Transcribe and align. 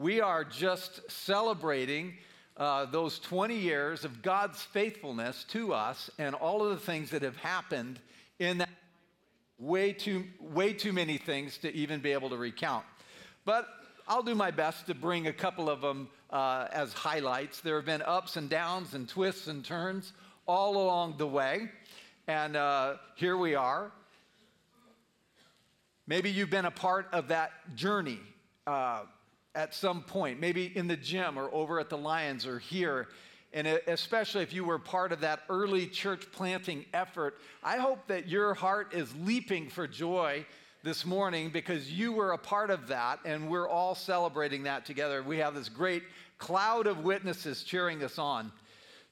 we 0.00 0.22
are 0.22 0.44
just 0.44 0.98
celebrating 1.10 2.14
uh, 2.56 2.86
those 2.86 3.18
20 3.18 3.54
years 3.54 4.06
of 4.06 4.22
God's 4.22 4.62
faithfulness 4.62 5.44
to 5.50 5.74
us 5.74 6.08
and 6.18 6.34
all 6.34 6.64
of 6.64 6.70
the 6.70 6.86
things 6.86 7.10
that 7.10 7.20
have 7.20 7.36
happened 7.36 8.00
in 8.38 8.58
that 8.58 8.70
way 9.58 9.92
too, 9.92 10.24
way 10.40 10.72
too 10.72 10.94
many 10.94 11.18
things 11.18 11.58
to 11.58 11.74
even 11.74 12.00
be 12.00 12.12
able 12.12 12.30
to 12.30 12.38
recount. 12.38 12.86
But 13.44 13.68
I'll 14.08 14.22
do 14.22 14.34
my 14.34 14.50
best 14.50 14.86
to 14.86 14.94
bring 14.94 15.26
a 15.26 15.34
couple 15.34 15.68
of 15.68 15.82
them 15.82 16.08
uh, 16.30 16.68
as 16.72 16.94
highlights. 16.94 17.60
There 17.60 17.76
have 17.76 17.84
been 17.84 18.00
ups 18.00 18.38
and 18.38 18.48
downs 18.48 18.94
and 18.94 19.06
twists 19.06 19.48
and 19.48 19.62
turns 19.62 20.14
all 20.46 20.78
along 20.78 21.18
the 21.18 21.26
way. 21.26 21.68
And 22.26 22.56
uh, 22.56 22.94
here 23.16 23.36
we 23.36 23.54
are. 23.54 23.92
Maybe 26.06 26.30
you've 26.30 26.48
been 26.48 26.64
a 26.64 26.70
part 26.70 27.06
of 27.12 27.28
that 27.28 27.52
journey 27.76 28.18
uh, 28.66 29.02
at 29.54 29.74
some 29.74 30.02
point, 30.02 30.40
maybe 30.40 30.72
in 30.76 30.86
the 30.86 30.96
gym 30.96 31.38
or 31.38 31.52
over 31.52 31.80
at 31.80 31.88
the 31.88 31.98
Lions 31.98 32.46
or 32.46 32.58
here. 32.58 33.08
And 33.52 33.66
especially 33.66 34.42
if 34.42 34.52
you 34.52 34.64
were 34.64 34.78
part 34.78 35.10
of 35.10 35.20
that 35.20 35.40
early 35.48 35.86
church 35.86 36.30
planting 36.30 36.84
effort, 36.94 37.38
I 37.64 37.78
hope 37.78 38.06
that 38.06 38.28
your 38.28 38.54
heart 38.54 38.94
is 38.94 39.12
leaping 39.16 39.68
for 39.68 39.88
joy 39.88 40.46
this 40.82 41.04
morning 41.04 41.50
because 41.50 41.90
you 41.90 42.12
were 42.12 42.32
a 42.32 42.38
part 42.38 42.70
of 42.70 42.86
that 42.88 43.18
and 43.24 43.50
we're 43.50 43.68
all 43.68 43.94
celebrating 43.94 44.62
that 44.62 44.86
together. 44.86 45.22
We 45.22 45.38
have 45.38 45.54
this 45.54 45.68
great 45.68 46.04
cloud 46.38 46.86
of 46.86 47.04
witnesses 47.04 47.64
cheering 47.64 48.02
us 48.04 48.18
on. 48.18 48.52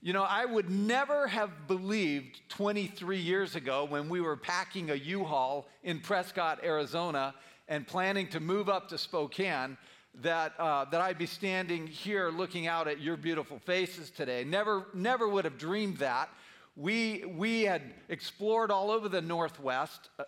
You 0.00 0.12
know, 0.12 0.22
I 0.22 0.44
would 0.44 0.70
never 0.70 1.26
have 1.26 1.66
believed 1.66 2.40
23 2.48 3.18
years 3.18 3.56
ago 3.56 3.84
when 3.84 4.08
we 4.08 4.20
were 4.20 4.36
packing 4.36 4.90
a 4.90 4.94
U 4.94 5.24
Haul 5.24 5.68
in 5.82 5.98
Prescott, 5.98 6.60
Arizona, 6.62 7.34
and 7.66 7.84
planning 7.84 8.28
to 8.28 8.38
move 8.38 8.68
up 8.68 8.88
to 8.90 8.96
Spokane 8.96 9.76
that, 10.22 10.52
uh, 10.58 10.84
that 10.86 11.00
I'd 11.00 11.18
be 11.18 11.26
standing 11.26 11.86
here 11.86 12.30
looking 12.30 12.66
out 12.66 12.88
at 12.88 13.00
your 13.00 13.16
beautiful 13.16 13.58
faces 13.58 14.10
today. 14.10 14.44
Never, 14.44 14.86
never 14.94 15.28
would 15.28 15.44
have 15.44 15.58
dreamed 15.58 15.98
that. 15.98 16.28
We, 16.76 17.24
we 17.36 17.62
had 17.62 17.82
explored 18.08 18.70
all 18.70 18.90
over 18.90 19.08
the 19.08 19.20
Northwest, 19.20 20.08
uh, 20.18 20.24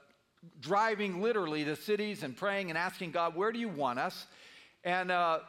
driving 0.61 1.22
literally 1.22 1.64
to 1.64 1.77
cities 1.77 2.22
and 2.22 2.36
praying 2.36 2.70
and 2.70 2.78
asking 2.78 3.12
God, 3.12 3.36
where 3.36 3.52
do 3.52 3.58
you 3.58 3.68
want 3.68 3.98
us? 3.98 4.27
And 4.84 5.11
uh, 5.11 5.41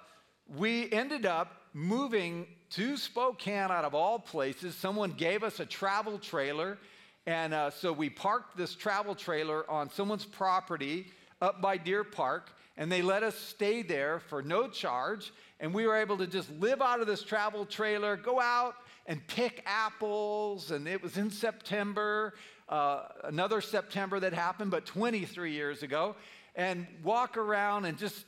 we 0.57 0.91
ended 0.91 1.25
up 1.25 1.53
moving 1.73 2.47
to 2.71 2.97
Spokane 2.97 3.71
out 3.71 3.85
of 3.85 3.95
all 3.95 4.19
places. 4.19 4.75
Someone 4.75 5.11
gave 5.11 5.43
us 5.43 5.59
a 5.59 5.65
travel 5.65 6.19
trailer. 6.19 6.77
And 7.25 7.53
uh, 7.53 7.69
so 7.69 7.93
we 7.93 8.09
parked 8.09 8.57
this 8.57 8.75
travel 8.75 9.15
trailer 9.15 9.69
on 9.69 9.89
someone's 9.89 10.25
property 10.25 11.07
up 11.41 11.61
by 11.61 11.77
Deer 11.77 12.03
Park. 12.03 12.51
And 12.77 12.91
they 12.91 13.01
let 13.01 13.23
us 13.23 13.35
stay 13.35 13.81
there 13.81 14.19
for 14.19 14.41
no 14.41 14.67
charge. 14.67 15.33
And 15.59 15.73
we 15.73 15.85
were 15.85 15.97
able 15.97 16.17
to 16.17 16.27
just 16.27 16.49
live 16.51 16.81
out 16.81 17.01
of 17.01 17.07
this 17.07 17.23
travel 17.23 17.65
trailer, 17.65 18.15
go 18.15 18.39
out 18.39 18.75
and 19.05 19.25
pick 19.27 19.61
apples. 19.65 20.71
And 20.71 20.87
it 20.87 21.03
was 21.03 21.17
in 21.17 21.29
September, 21.29 22.33
uh, 22.69 23.03
another 23.23 23.61
September 23.61 24.19
that 24.19 24.33
happened, 24.33 24.71
but 24.71 24.85
23 24.85 25.51
years 25.51 25.83
ago. 25.83 26.15
And 26.55 26.87
walk 27.03 27.37
around 27.37 27.85
and 27.85 27.97
just 27.97 28.25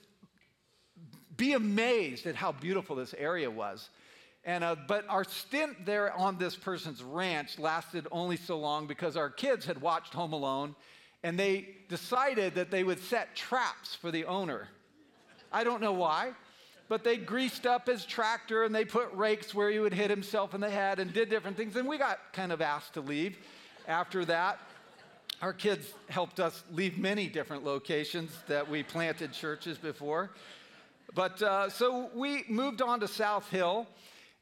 be 1.36 1.54
amazed 1.54 2.26
at 2.26 2.36
how 2.36 2.52
beautiful 2.52 2.96
this 2.96 3.14
area 3.18 3.50
was. 3.50 3.90
And, 4.46 4.64
uh, 4.64 4.76
but 4.88 5.06
our 5.08 5.24
stint 5.24 5.86
there 5.86 6.14
on 6.14 6.38
this 6.38 6.56
person's 6.56 7.02
ranch 7.02 7.58
lasted 7.58 8.08
only 8.12 8.36
so 8.36 8.60
long 8.60 8.88
because 8.88 9.16
our 9.16 9.30
kids 9.30 9.66
had 9.66 9.82
watched 9.82 10.14
Home 10.14 10.34
Alone 10.34 10.76
and 11.24 11.40
they 11.40 11.68
decided 11.88 12.56
that 12.56 12.70
they 12.70 12.84
would 12.84 13.00
set 13.00 13.36
traps 13.36 13.96
for 13.96 14.12
the 14.12 14.26
owner. 14.26 14.68
I 15.52 15.64
don't 15.64 15.82
know 15.82 15.94
why, 15.94 16.34
but 16.90 17.04
they 17.04 17.18
greased 17.18 17.66
up 17.66 17.88
his 17.88 18.06
tractor 18.06 18.64
and 18.64 18.76
they 18.76 18.86
put 18.86 19.12
rakes 19.14 19.54
where 19.54 19.70
he 19.70 19.80
would 19.80 19.94
hit 19.94 20.10
himself 20.10 20.54
in 20.54 20.62
the 20.62 20.70
head 20.70 21.00
and 21.00 21.14
did 21.14 21.30
different 21.30 21.56
things. 21.56 21.76
And 21.76 21.88
we 21.88 21.98
got 21.98 22.20
kind 22.34 22.52
of 22.52 22.62
asked 22.62 22.96
to 22.96 23.02
leave 23.02 23.38
after 23.88 24.26
that. 24.26 24.60
Our 25.42 25.54
kids 25.54 25.94
helped 26.10 26.40
us 26.40 26.64
leave 26.72 26.98
many 26.98 27.28
different 27.28 27.64
locations 27.64 28.32
that 28.48 28.70
we 28.70 28.84
planted 28.84 29.34
churches 29.34 29.78
before. 29.78 30.32
But 31.14 31.42
uh, 31.42 31.70
so 31.70 32.10
we 32.16 32.44
moved 32.48 32.82
on 32.82 33.00
to 33.02 33.08
South 33.08 33.50
Hill, 33.50 33.88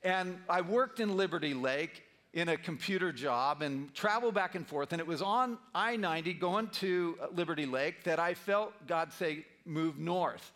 and 0.03 0.37
I 0.47 0.61
worked 0.61 0.99
in 0.99 1.17
Liberty 1.17 1.53
Lake 1.53 2.03
in 2.33 2.49
a 2.49 2.57
computer 2.57 3.11
job 3.11 3.61
and 3.61 3.93
travel 3.93 4.31
back 4.31 4.55
and 4.55 4.65
forth. 4.65 4.93
And 4.93 4.99
it 4.99 5.07
was 5.07 5.21
on 5.21 5.57
I 5.75 5.97
90 5.97 6.33
going 6.33 6.67
to 6.67 7.17
Liberty 7.33 7.65
Lake 7.65 8.03
that 8.05 8.19
I 8.19 8.33
felt 8.33 8.73
God 8.87 9.11
say, 9.13 9.45
move 9.65 9.99
north, 9.99 10.51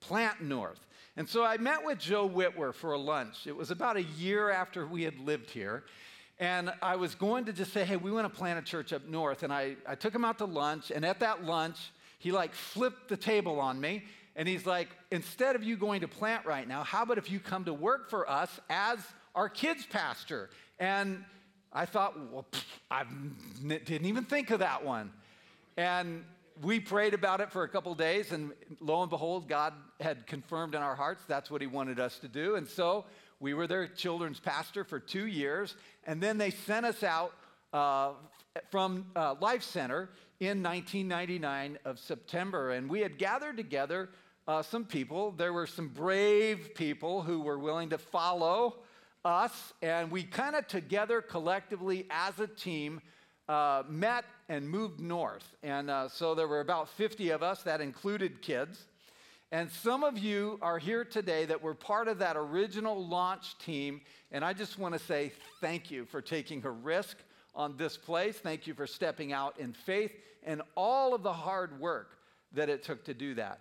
plant 0.00 0.42
north. 0.42 0.86
And 1.16 1.28
so 1.28 1.44
I 1.44 1.56
met 1.56 1.84
with 1.84 1.98
Joe 1.98 2.28
Wittwer 2.28 2.72
for 2.72 2.92
a 2.92 2.98
lunch. 2.98 3.46
It 3.46 3.56
was 3.56 3.72
about 3.72 3.96
a 3.96 4.02
year 4.02 4.50
after 4.50 4.86
we 4.86 5.02
had 5.02 5.18
lived 5.18 5.50
here. 5.50 5.82
And 6.38 6.72
I 6.80 6.94
was 6.94 7.16
going 7.16 7.46
to 7.46 7.52
just 7.52 7.72
say, 7.72 7.84
hey, 7.84 7.96
we 7.96 8.12
want 8.12 8.32
to 8.32 8.38
plant 8.38 8.60
a 8.60 8.62
church 8.62 8.92
up 8.92 9.08
north. 9.08 9.42
And 9.42 9.52
I, 9.52 9.74
I 9.84 9.96
took 9.96 10.14
him 10.14 10.24
out 10.24 10.38
to 10.38 10.44
lunch. 10.44 10.92
And 10.92 11.04
at 11.04 11.18
that 11.18 11.44
lunch, 11.44 11.78
he 12.20 12.30
like 12.30 12.54
flipped 12.54 13.08
the 13.08 13.16
table 13.16 13.58
on 13.58 13.80
me 13.80 14.04
and 14.38 14.46
he's 14.46 14.64
like, 14.64 14.88
instead 15.10 15.56
of 15.56 15.64
you 15.64 15.76
going 15.76 16.02
to 16.02 16.08
plant 16.08 16.46
right 16.46 16.66
now, 16.66 16.84
how 16.84 17.02
about 17.02 17.18
if 17.18 17.28
you 17.28 17.40
come 17.40 17.64
to 17.64 17.74
work 17.74 18.08
for 18.08 18.30
us 18.30 18.60
as 18.70 19.00
our 19.34 19.48
kids' 19.48 19.84
pastor? 19.84 20.48
And 20.78 21.24
I 21.72 21.86
thought, 21.86 22.14
well, 22.32 22.46
I 22.90 23.04
didn't 23.66 24.06
even 24.06 24.24
think 24.24 24.50
of 24.50 24.60
that 24.60 24.84
one. 24.84 25.12
And 25.76 26.24
we 26.62 26.80
prayed 26.80 27.14
about 27.14 27.40
it 27.40 27.52
for 27.52 27.62
a 27.62 27.68
couple 27.68 27.94
days, 27.94 28.32
and 28.32 28.52
lo 28.80 29.02
and 29.02 29.10
behold, 29.10 29.48
God 29.48 29.74
had 30.00 30.26
confirmed 30.26 30.74
in 30.74 30.82
our 30.82 30.96
hearts 30.96 31.22
that's 31.26 31.50
what 31.50 31.60
He 31.60 31.66
wanted 31.66 32.00
us 32.00 32.18
to 32.20 32.28
do. 32.28 32.56
And 32.56 32.66
so 32.66 33.04
we 33.40 33.54
were 33.54 33.66
their 33.66 33.86
children's 33.86 34.40
pastor 34.40 34.84
for 34.84 34.98
two 34.98 35.26
years, 35.26 35.76
and 36.04 36.20
then 36.20 36.38
they 36.38 36.50
sent 36.50 36.86
us 36.86 37.02
out 37.02 37.32
uh, 37.72 38.12
from 38.70 39.06
uh, 39.14 39.34
Life 39.40 39.62
Center 39.62 40.10
in 40.40 40.62
1999 40.62 41.78
of 41.84 41.98
September, 41.98 42.72
and 42.72 42.88
we 42.88 43.00
had 43.00 43.18
gathered 43.18 43.56
together 43.56 44.08
uh, 44.46 44.62
some 44.62 44.84
people. 44.84 45.32
There 45.32 45.52
were 45.52 45.66
some 45.66 45.88
brave 45.88 46.74
people 46.74 47.22
who 47.22 47.40
were 47.40 47.58
willing 47.58 47.90
to 47.90 47.98
follow 47.98 48.76
us, 49.24 49.72
and 49.82 50.10
we 50.10 50.22
kind 50.22 50.56
of 50.56 50.66
together 50.66 51.20
collectively 51.20 52.06
as 52.10 52.38
a 52.38 52.46
team 52.46 53.00
uh, 53.48 53.82
met 53.88 54.24
and 54.48 54.68
moved 54.68 55.00
north. 55.00 55.56
And 55.62 55.90
uh, 55.90 56.08
so 56.08 56.34
there 56.34 56.48
were 56.48 56.60
about 56.60 56.88
50 56.90 57.30
of 57.30 57.42
us, 57.42 57.62
that 57.62 57.80
included 57.80 58.42
kids. 58.42 58.86
And 59.50 59.70
some 59.70 60.04
of 60.04 60.18
you 60.18 60.58
are 60.60 60.78
here 60.78 61.04
today 61.04 61.46
that 61.46 61.62
were 61.62 61.74
part 61.74 62.08
of 62.08 62.18
that 62.18 62.36
original 62.36 63.06
launch 63.06 63.58
team. 63.58 64.02
And 64.30 64.44
I 64.44 64.52
just 64.52 64.78
want 64.78 64.92
to 64.92 64.98
say 64.98 65.32
thank 65.60 65.90
you 65.90 66.04
for 66.04 66.20
taking 66.20 66.64
a 66.66 66.70
risk 66.70 67.16
on 67.54 67.76
this 67.76 67.96
place. 67.96 68.36
Thank 68.36 68.66
you 68.66 68.74
for 68.74 68.86
stepping 68.86 69.32
out 69.32 69.58
in 69.58 69.72
faith 69.72 70.12
and 70.44 70.62
all 70.76 71.14
of 71.14 71.22
the 71.22 71.32
hard 71.32 71.80
work 71.80 72.18
that 72.52 72.68
it 72.68 72.82
took 72.82 73.04
to 73.04 73.14
do 73.14 73.34
that. 73.34 73.60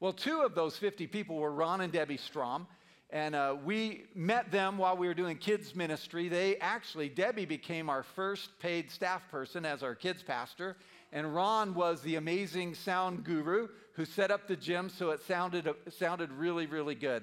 Well, 0.00 0.12
two 0.12 0.40
of 0.40 0.54
those 0.54 0.76
50 0.76 1.06
people 1.08 1.36
were 1.36 1.52
Ron 1.52 1.80
and 1.80 1.92
Debbie 1.92 2.16
Strom. 2.16 2.66
And 3.10 3.34
uh, 3.34 3.56
we 3.64 4.04
met 4.14 4.50
them 4.50 4.76
while 4.76 4.96
we 4.96 5.06
were 5.06 5.14
doing 5.14 5.38
kids' 5.38 5.74
ministry. 5.74 6.28
They 6.28 6.56
actually, 6.56 7.08
Debbie 7.08 7.46
became 7.46 7.88
our 7.88 8.02
first 8.02 8.50
paid 8.58 8.90
staff 8.90 9.22
person 9.30 9.64
as 9.64 9.82
our 9.82 9.94
kids' 9.94 10.22
pastor. 10.22 10.76
And 11.10 11.34
Ron 11.34 11.74
was 11.74 12.02
the 12.02 12.16
amazing 12.16 12.74
sound 12.74 13.24
guru 13.24 13.68
who 13.94 14.04
set 14.04 14.30
up 14.30 14.46
the 14.46 14.56
gym 14.56 14.90
so 14.90 15.10
it 15.10 15.22
sounded, 15.22 15.66
uh, 15.66 15.72
sounded 15.88 16.30
really, 16.32 16.66
really 16.66 16.94
good. 16.94 17.22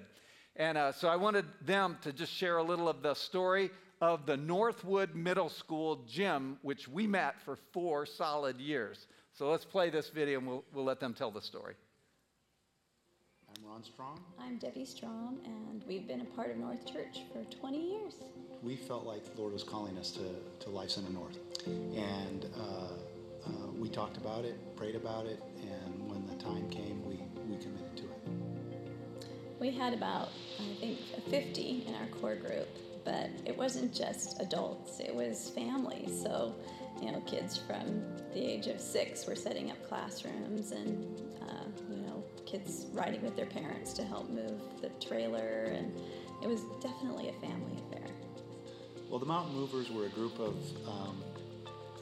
And 0.56 0.78
uh, 0.78 0.92
so 0.92 1.08
I 1.08 1.18
wanted 1.18 1.46
them 1.62 1.98
to 2.02 2.12
just 2.12 2.34
share 2.34 2.58
a 2.58 2.64
little 2.64 2.90
of 2.90 3.04
the 3.04 3.14
story 3.14 3.70
of 4.02 4.26
the 4.26 4.38
Northwood 4.38 5.14
Middle 5.14 5.50
School 5.50 6.04
gym, 6.08 6.58
which 6.64 6.88
we 6.88 7.06
met 7.06 7.40
for 7.42 7.58
four 7.74 8.08
solid 8.08 8.60
years. 8.60 9.06
So 9.34 9.52
let's 9.52 9.66
play 9.66 9.90
this 9.90 10.10
video 10.10 10.40
and 10.40 10.48
we'll, 10.48 10.64
we'll 10.74 10.86
let 10.86 11.00
them 11.00 11.14
tell 11.14 11.30
the 11.30 11.42
story. 11.42 11.76
I'm 13.66 13.72
Ron 13.72 13.84
Strong. 13.84 14.20
I'm 14.40 14.58
Debbie 14.58 14.86
Strong, 14.86 15.40
and 15.46 15.84
we've 15.88 16.08
been 16.08 16.22
a 16.22 16.26
part 16.26 16.52
of 16.52 16.58
North 16.58 16.86
Church 16.86 17.22
for 17.32 17.44
20 17.58 17.78
years. 17.78 18.14
We 18.62 18.76
felt 18.76 19.06
like 19.06 19.24
the 19.34 19.42
Lord 19.42 19.54
was 19.54 19.64
calling 19.64 19.98
us 19.98 20.12
to, 20.12 20.22
to 20.66 20.70
Life 20.70 20.92
Center 20.92 21.12
North. 21.12 21.38
And 21.66 22.46
uh, 22.58 23.48
uh, 23.48 23.50
we 23.78 23.90
talked 23.90 24.18
about 24.18 24.46
it, 24.46 24.76
prayed 24.76 24.96
about 24.96 25.26
it, 25.26 25.42
and 25.62 26.10
when 26.10 26.26
the 26.28 26.36
time 26.44 26.70
came, 26.70 27.04
we, 27.06 27.16
we 27.48 27.58
committed 27.62 27.98
to 27.98 28.04
it. 28.04 29.28
We 29.60 29.72
had 29.72 29.94
about, 29.94 30.30
I 30.60 30.76
think, 30.80 31.00
50 31.30 31.86
in 31.88 31.96
our 31.96 32.08
core 32.08 32.36
group, 32.36 32.68
but 33.04 33.30
it 33.46 33.58
wasn't 33.58 33.94
just 33.94 34.42
adults, 34.42 35.00
it 35.00 35.14
was 35.14 35.50
families. 35.50 36.22
So, 36.22 36.54
you 37.02 37.12
know, 37.12 37.22
kids 37.22 37.58
from 37.58 38.04
the 38.34 38.46
age 38.46 38.68
of 38.68 38.80
six 38.80 39.26
were 39.26 39.36
setting 39.36 39.72
up 39.72 39.88
classrooms 39.88 40.72
and 40.72 41.22
kids 42.56 42.88
riding 42.94 43.22
with 43.22 43.36
their 43.36 43.46
parents 43.46 43.94
to 43.94 44.04
help 44.04 44.30
move 44.30 44.62
the 44.82 44.90
trailer, 45.06 45.72
and 45.74 45.94
it 46.42 46.48
was 46.48 46.62
definitely 46.82 47.30
a 47.30 47.34
family 47.34 47.82
affair. 47.88 48.08
Well, 49.10 49.20
the 49.20 49.26
Mountain 49.26 49.56
Movers 49.56 49.92
were 49.92 50.06
a 50.06 50.10
group 50.10 50.40
of 50.40 50.56
um, 50.88 51.24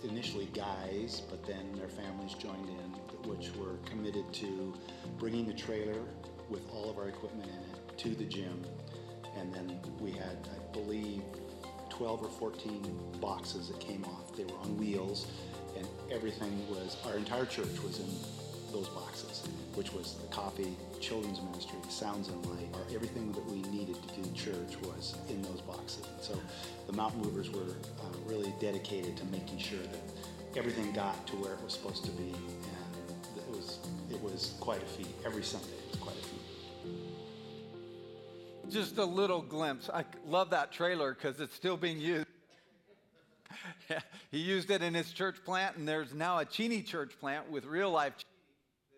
initially 0.04 0.48
guys, 0.54 1.22
but 1.30 1.46
then 1.46 1.74
their 1.76 1.90
families 1.90 2.34
joined 2.34 2.70
in, 2.70 3.30
which 3.30 3.52
were 3.56 3.78
committed 3.86 4.32
to 4.34 4.74
bringing 5.18 5.46
the 5.48 5.54
trailer 5.54 6.02
with 6.50 6.62
all 6.72 6.90
of 6.90 6.98
our 6.98 7.08
equipment 7.08 7.50
in 7.50 7.56
it 7.56 7.98
to 7.98 8.10
the 8.10 8.26
gym. 8.26 8.64
And 9.38 9.54
then 9.54 9.80
we 10.00 10.12
had, 10.12 10.38
I 10.56 10.74
believe, 10.74 11.24
12 11.90 12.24
or 12.24 12.30
14 12.30 13.00
boxes 13.20 13.70
that 13.70 13.80
came 13.80 14.06
off. 14.06 14.36
They 14.36 14.44
were 14.46 14.60
on 14.62 14.78
wheels, 14.78 15.28
and 15.76 15.88
everything 16.12 16.68
was, 16.70 16.98
our 17.06 17.18
entire 17.18 17.46
church 17.46 17.82
was 17.84 18.00
in 18.00 18.08
those 18.72 18.90
boxes, 18.90 19.48
which 19.76 19.92
was 19.94 20.16
the 20.16 20.28
coffee, 20.28 20.76
children's 21.00 21.42
ministry, 21.42 21.78
sounds 21.90 22.30
and 22.30 22.46
light, 22.46 22.70
or 22.74 22.82
everything 22.94 23.32
that 23.32 23.46
we 23.46 23.62
needed 23.72 23.96
to 23.96 24.22
do 24.22 24.32
church 24.34 24.78
was 24.84 25.16
in 25.30 25.42
those 25.42 25.62
boxes. 25.62 26.06
And 26.06 26.22
so 26.22 26.40
the 26.88 26.94
mountain 26.94 27.22
movers 27.22 27.50
were 27.50 27.62
uh, 27.62 28.18
really 28.26 28.54
dedicated 28.60 29.18
to 29.18 29.26
making 29.26 29.58
sure 29.58 29.80
that 29.80 30.58
everything 30.58 30.92
got 30.94 31.26
to 31.28 31.36
where 31.38 31.54
it 31.54 31.64
was 31.64 31.74
supposed 31.74 32.06
to 32.06 32.12
be, 32.12 32.34
and 32.34 33.38
it 33.38 33.48
was 33.50 33.80
it 34.12 34.22
was 34.22 34.54
quite 34.60 34.82
a 34.82 34.86
feat. 34.86 35.08
Every 35.26 35.44
Sunday 35.44 35.68
was 35.90 36.00
quite 36.00 36.16
a 36.16 36.20
feat. 36.20 36.42
Just 38.70 38.98
a 38.98 39.06
little 39.06 39.42
glimpse. 39.42 39.90
I 39.90 40.06
love 40.28 40.52
that 40.52 40.72
trailer 40.72 41.14
because 41.14 41.40
it's 41.40 41.56
still 41.56 41.78
being 41.78 42.00
used. 42.00 42.28
he 44.32 44.38
used 44.40 44.72
it 44.72 44.82
in 44.82 44.94
his 44.94 45.12
church 45.12 45.44
plant, 45.44 45.78
and 45.78 45.88
there's 45.88 46.14
now 46.14 46.40
a 46.40 46.46
Cheney 46.46 46.82
church 46.82 47.14
plant 47.20 47.50
with 47.50 47.66
real 47.66 47.92
life 47.92 48.14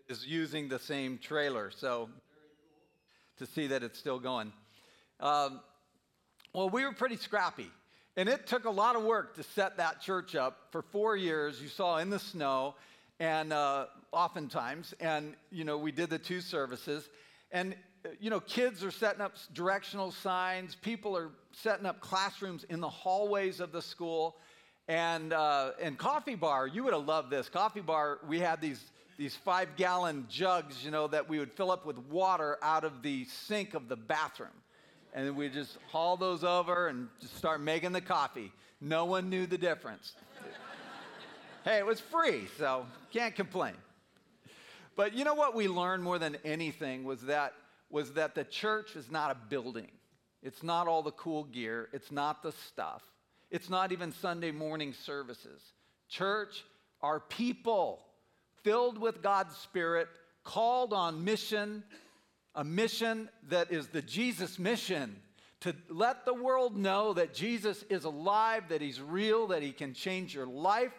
is 0.08 0.26
using 0.26 0.68
the 0.68 0.78
same 0.78 1.18
trailer. 1.18 1.70
So 1.70 2.08
to 3.38 3.46
see 3.46 3.66
that 3.68 3.82
it's 3.82 3.98
still 3.98 4.18
going. 4.18 4.52
Um, 5.20 5.60
well, 6.52 6.70
we 6.70 6.84
were 6.84 6.92
pretty 6.92 7.16
scrappy. 7.16 7.70
And 8.16 8.28
it 8.30 8.46
took 8.46 8.64
a 8.64 8.70
lot 8.70 8.96
of 8.96 9.02
work 9.02 9.36
to 9.36 9.42
set 9.42 9.76
that 9.76 10.00
church 10.00 10.34
up 10.34 10.68
for 10.70 10.80
four 10.80 11.16
years. 11.16 11.60
You 11.60 11.68
saw 11.68 11.98
in 11.98 12.08
the 12.08 12.18
snow, 12.18 12.74
and 13.20 13.52
uh, 13.52 13.86
oftentimes, 14.10 14.94
and 15.00 15.34
you 15.50 15.64
know, 15.64 15.76
we 15.76 15.92
did 15.92 16.08
the 16.08 16.18
two 16.18 16.40
services. 16.40 17.10
And 17.52 17.74
you 18.20 18.30
know, 18.30 18.40
kids 18.40 18.82
are 18.84 18.90
setting 18.90 19.20
up 19.20 19.34
directional 19.52 20.12
signs, 20.12 20.74
people 20.76 21.16
are 21.16 21.30
setting 21.52 21.84
up 21.86 22.00
classrooms 22.00 22.64
in 22.70 22.80
the 22.80 22.88
hallways 22.88 23.60
of 23.60 23.72
the 23.72 23.82
school. 23.82 24.36
And, 24.88 25.32
uh, 25.32 25.72
and 25.82 25.98
coffee 25.98 26.36
bar, 26.36 26.66
you 26.66 26.84
would 26.84 26.92
have 26.92 27.06
loved 27.06 27.30
this. 27.30 27.48
Coffee 27.48 27.80
bar, 27.80 28.20
we 28.28 28.38
had 28.38 28.60
these, 28.60 28.80
these 29.16 29.34
five 29.34 29.76
gallon 29.76 30.26
jugs, 30.28 30.84
you 30.84 30.90
know, 30.90 31.06
that 31.08 31.28
we 31.28 31.38
would 31.38 31.52
fill 31.52 31.70
up 31.70 31.86
with 31.86 31.98
water 31.98 32.58
out 32.62 32.84
of 32.84 33.02
the 33.02 33.24
sink 33.24 33.74
of 33.74 33.88
the 33.88 33.96
bathroom 33.96 34.50
and 35.16 35.26
then 35.26 35.34
we 35.34 35.48
just 35.48 35.78
haul 35.90 36.18
those 36.18 36.44
over 36.44 36.88
and 36.88 37.08
just 37.20 37.34
start 37.36 37.62
making 37.62 37.92
the 37.92 38.02
coffee. 38.02 38.52
No 38.82 39.06
one 39.06 39.30
knew 39.30 39.46
the 39.46 39.56
difference. 39.56 40.12
hey, 41.64 41.78
it 41.78 41.86
was 41.86 42.00
free, 42.00 42.46
so 42.58 42.86
can't 43.10 43.34
complain. 43.34 43.72
But 44.94 45.14
you 45.14 45.24
know 45.24 45.32
what 45.32 45.54
we 45.54 45.68
learned 45.68 46.02
more 46.02 46.18
than 46.18 46.36
anything 46.44 47.02
was 47.02 47.22
that 47.22 47.54
was 47.88 48.12
that 48.12 48.34
the 48.34 48.44
church 48.44 48.94
is 48.94 49.10
not 49.10 49.30
a 49.30 49.36
building. 49.48 49.90
It's 50.42 50.62
not 50.62 50.86
all 50.86 51.02
the 51.02 51.12
cool 51.12 51.44
gear, 51.44 51.88
it's 51.94 52.12
not 52.12 52.42
the 52.42 52.52
stuff. 52.52 53.02
It's 53.50 53.70
not 53.70 53.92
even 53.92 54.12
Sunday 54.12 54.50
morning 54.50 54.92
services. 54.92 55.62
Church 56.10 56.62
are 57.00 57.20
people 57.20 58.02
filled 58.66 58.98
with 58.98 59.22
God's 59.22 59.56
spirit, 59.56 60.08
called 60.42 60.92
on 60.92 61.22
mission 61.22 61.84
a 62.56 62.64
mission 62.64 63.28
that 63.48 63.70
is 63.70 63.86
the 63.86 64.02
Jesus 64.02 64.58
mission 64.58 65.14
to 65.60 65.72
let 65.88 66.24
the 66.24 66.34
world 66.34 66.76
know 66.76 67.12
that 67.12 67.32
Jesus 67.32 67.84
is 67.84 68.02
alive, 68.02 68.64
that 68.70 68.80
he's 68.80 69.00
real, 69.00 69.46
that 69.46 69.62
he 69.62 69.70
can 69.70 69.94
change 69.94 70.34
your 70.34 70.46
life, 70.48 70.90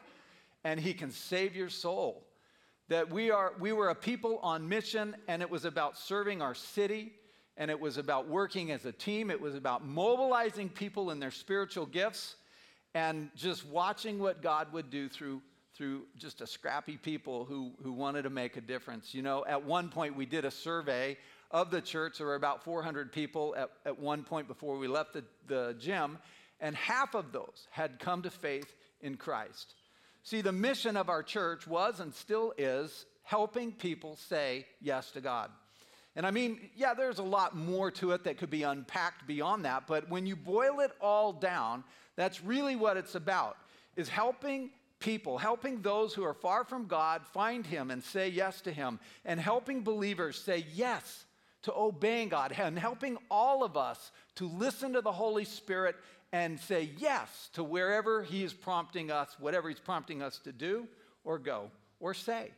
and 0.63 0.79
he 0.79 0.93
can 0.93 1.11
save 1.11 1.57
your 1.57 1.67
soul. 1.67 2.23
That 2.87 3.11
we, 3.11 3.31
are, 3.31 3.51
we 3.59 3.73
were 3.73 3.89
a 3.89 3.95
people 3.95 4.39
on 4.41 4.69
mission, 4.69 5.13
and 5.27 5.41
it 5.41 5.49
was 5.49 5.65
about 5.65 5.97
serving 5.97 6.41
our 6.41 6.55
city, 6.55 7.11
and 7.57 7.69
it 7.69 7.77
was 7.77 7.97
about 7.97 8.29
working 8.29 8.71
as 8.71 8.85
a 8.85 8.93
team, 8.93 9.29
it 9.29 9.41
was 9.41 9.55
about 9.55 9.85
mobilizing 9.85 10.69
people 10.69 11.11
in 11.11 11.19
their 11.19 11.31
spiritual 11.31 11.85
gifts, 11.85 12.37
and 12.93 13.29
just 13.35 13.65
watching 13.65 14.19
what 14.19 14.41
God 14.41 14.71
would 14.71 14.89
do 14.89 15.09
through 15.09 15.41
through 15.77 16.03
just 16.17 16.41
a 16.41 16.47
scrappy 16.47 16.97
people 16.97 17.45
who, 17.45 17.71
who 17.83 17.93
wanted 17.93 18.23
to 18.23 18.29
make 18.29 18.57
a 18.57 18.61
difference. 18.61 19.13
You 19.13 19.21
know, 19.21 19.45
at 19.47 19.63
one 19.63 19.89
point 19.89 20.15
we 20.15 20.25
did 20.25 20.43
a 20.43 20.51
survey 20.51 21.17
of 21.51 21.69
the 21.71 21.81
church. 21.81 22.17
There 22.17 22.27
were 22.27 22.35
about 22.35 22.63
400 22.63 23.11
people 23.11 23.55
at, 23.55 23.69
at 23.85 23.99
one 23.99 24.23
point 24.23 24.47
before 24.47 24.77
we 24.77 24.87
left 24.87 25.13
the, 25.13 25.23
the 25.47 25.75
gym, 25.79 26.17
and 26.59 26.75
half 26.75 27.13
of 27.13 27.31
those 27.31 27.67
had 27.69 27.99
come 27.99 28.23
to 28.23 28.31
faith 28.31 28.73
in 29.01 29.15
Christ. 29.15 29.75
See, 30.23 30.41
the 30.41 30.51
mission 30.51 30.97
of 30.97 31.09
our 31.09 31.23
church 31.23 31.67
was 31.67 31.99
and 31.99 32.13
still 32.13 32.53
is 32.57 33.05
helping 33.23 33.71
people 33.71 34.17
say 34.27 34.65
yes 34.81 35.11
to 35.11 35.21
God. 35.21 35.51
And 36.15 36.25
I 36.25 36.31
mean, 36.31 36.59
yeah, 36.75 36.95
there's 36.95 37.19
a 37.19 37.23
lot 37.23 37.55
more 37.55 37.91
to 37.91 38.11
it 38.11 38.23
that 38.23 38.39
could 38.39 38.49
be 38.49 38.63
unpacked 38.63 39.27
beyond 39.27 39.65
that, 39.65 39.85
but 39.85 40.09
when 40.09 40.25
you 40.25 40.35
boil 40.35 40.79
it 40.79 40.91
all 40.99 41.31
down, 41.31 41.83
that's 42.15 42.43
really 42.43 42.75
what 42.75 42.97
it's 42.97 43.13
about 43.13 43.55
is 43.95 44.09
helping 44.09 44.69
people, 44.99 45.37
helping 45.37 45.81
those 45.81 46.13
who 46.13 46.23
are 46.23 46.33
far 46.33 46.63
from 46.63 46.87
God 46.87 47.25
find 47.33 47.65
him 47.65 47.91
and 47.91 48.03
say 48.03 48.29
yes 48.29 48.61
to 48.61 48.71
him, 48.71 48.99
and 49.25 49.39
helping 49.39 49.83
believers 49.83 50.41
say 50.41 50.65
yes 50.73 51.25
to 51.63 51.73
obeying 51.75 52.29
God 52.29 52.53
and 52.57 52.79
helping 52.79 53.17
all 53.29 53.63
of 53.63 53.75
us 53.75 54.11
to 54.35 54.47
listen 54.47 54.93
to 54.93 55.01
the 55.01 55.11
Holy 55.11 55.43
Spirit 55.43 55.95
and 56.31 56.59
say 56.59 56.91
yes 56.97 57.49
to 57.53 57.63
wherever 57.63 58.23
He 58.23 58.43
is 58.43 58.53
prompting 58.53 59.11
us, 59.11 59.35
whatever 59.39 59.69
He's 59.69 59.79
prompting 59.79 60.21
us 60.21 60.39
to 60.39 60.51
do 60.51 60.87
or 61.23 61.37
go 61.37 61.69
or 61.99 62.13
say. 62.13 62.51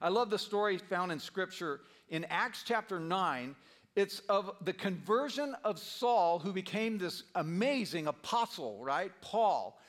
I 0.00 0.08
love 0.08 0.30
the 0.30 0.38
story 0.38 0.78
found 0.78 1.12
in 1.12 1.20
Scripture 1.20 1.80
in 2.08 2.24
Acts 2.24 2.62
chapter 2.64 3.00
9. 3.00 3.54
It's 3.96 4.20
of 4.28 4.52
the 4.62 4.72
conversion 4.72 5.56
of 5.64 5.78
Saul, 5.78 6.38
who 6.38 6.52
became 6.52 6.98
this 6.98 7.24
amazing 7.34 8.06
apostle, 8.06 8.82
right? 8.82 9.12
Paul. 9.20 9.79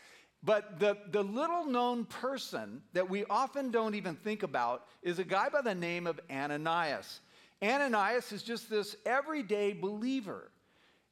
But 0.44 0.80
the, 0.80 0.98
the 1.12 1.24
little 1.24 1.66
known 1.66 2.06
person 2.06 2.82
that 2.94 3.10
we 3.10 3.26
often 3.26 3.70
don't 3.70 3.96
even 3.96 4.16
think 4.16 4.44
about 4.44 4.88
is 5.04 5.20
a 5.20 5.24
guy 5.24 5.50
by 5.50 5.62
the 5.62 5.76
name 5.76 6.08
of 6.08 6.20
Ananias. 6.32 7.20
Ananias 7.62 8.32
is 8.32 8.42
just 8.42 8.70
this 8.70 8.96
everyday 9.06 9.74
believer. 9.74 10.52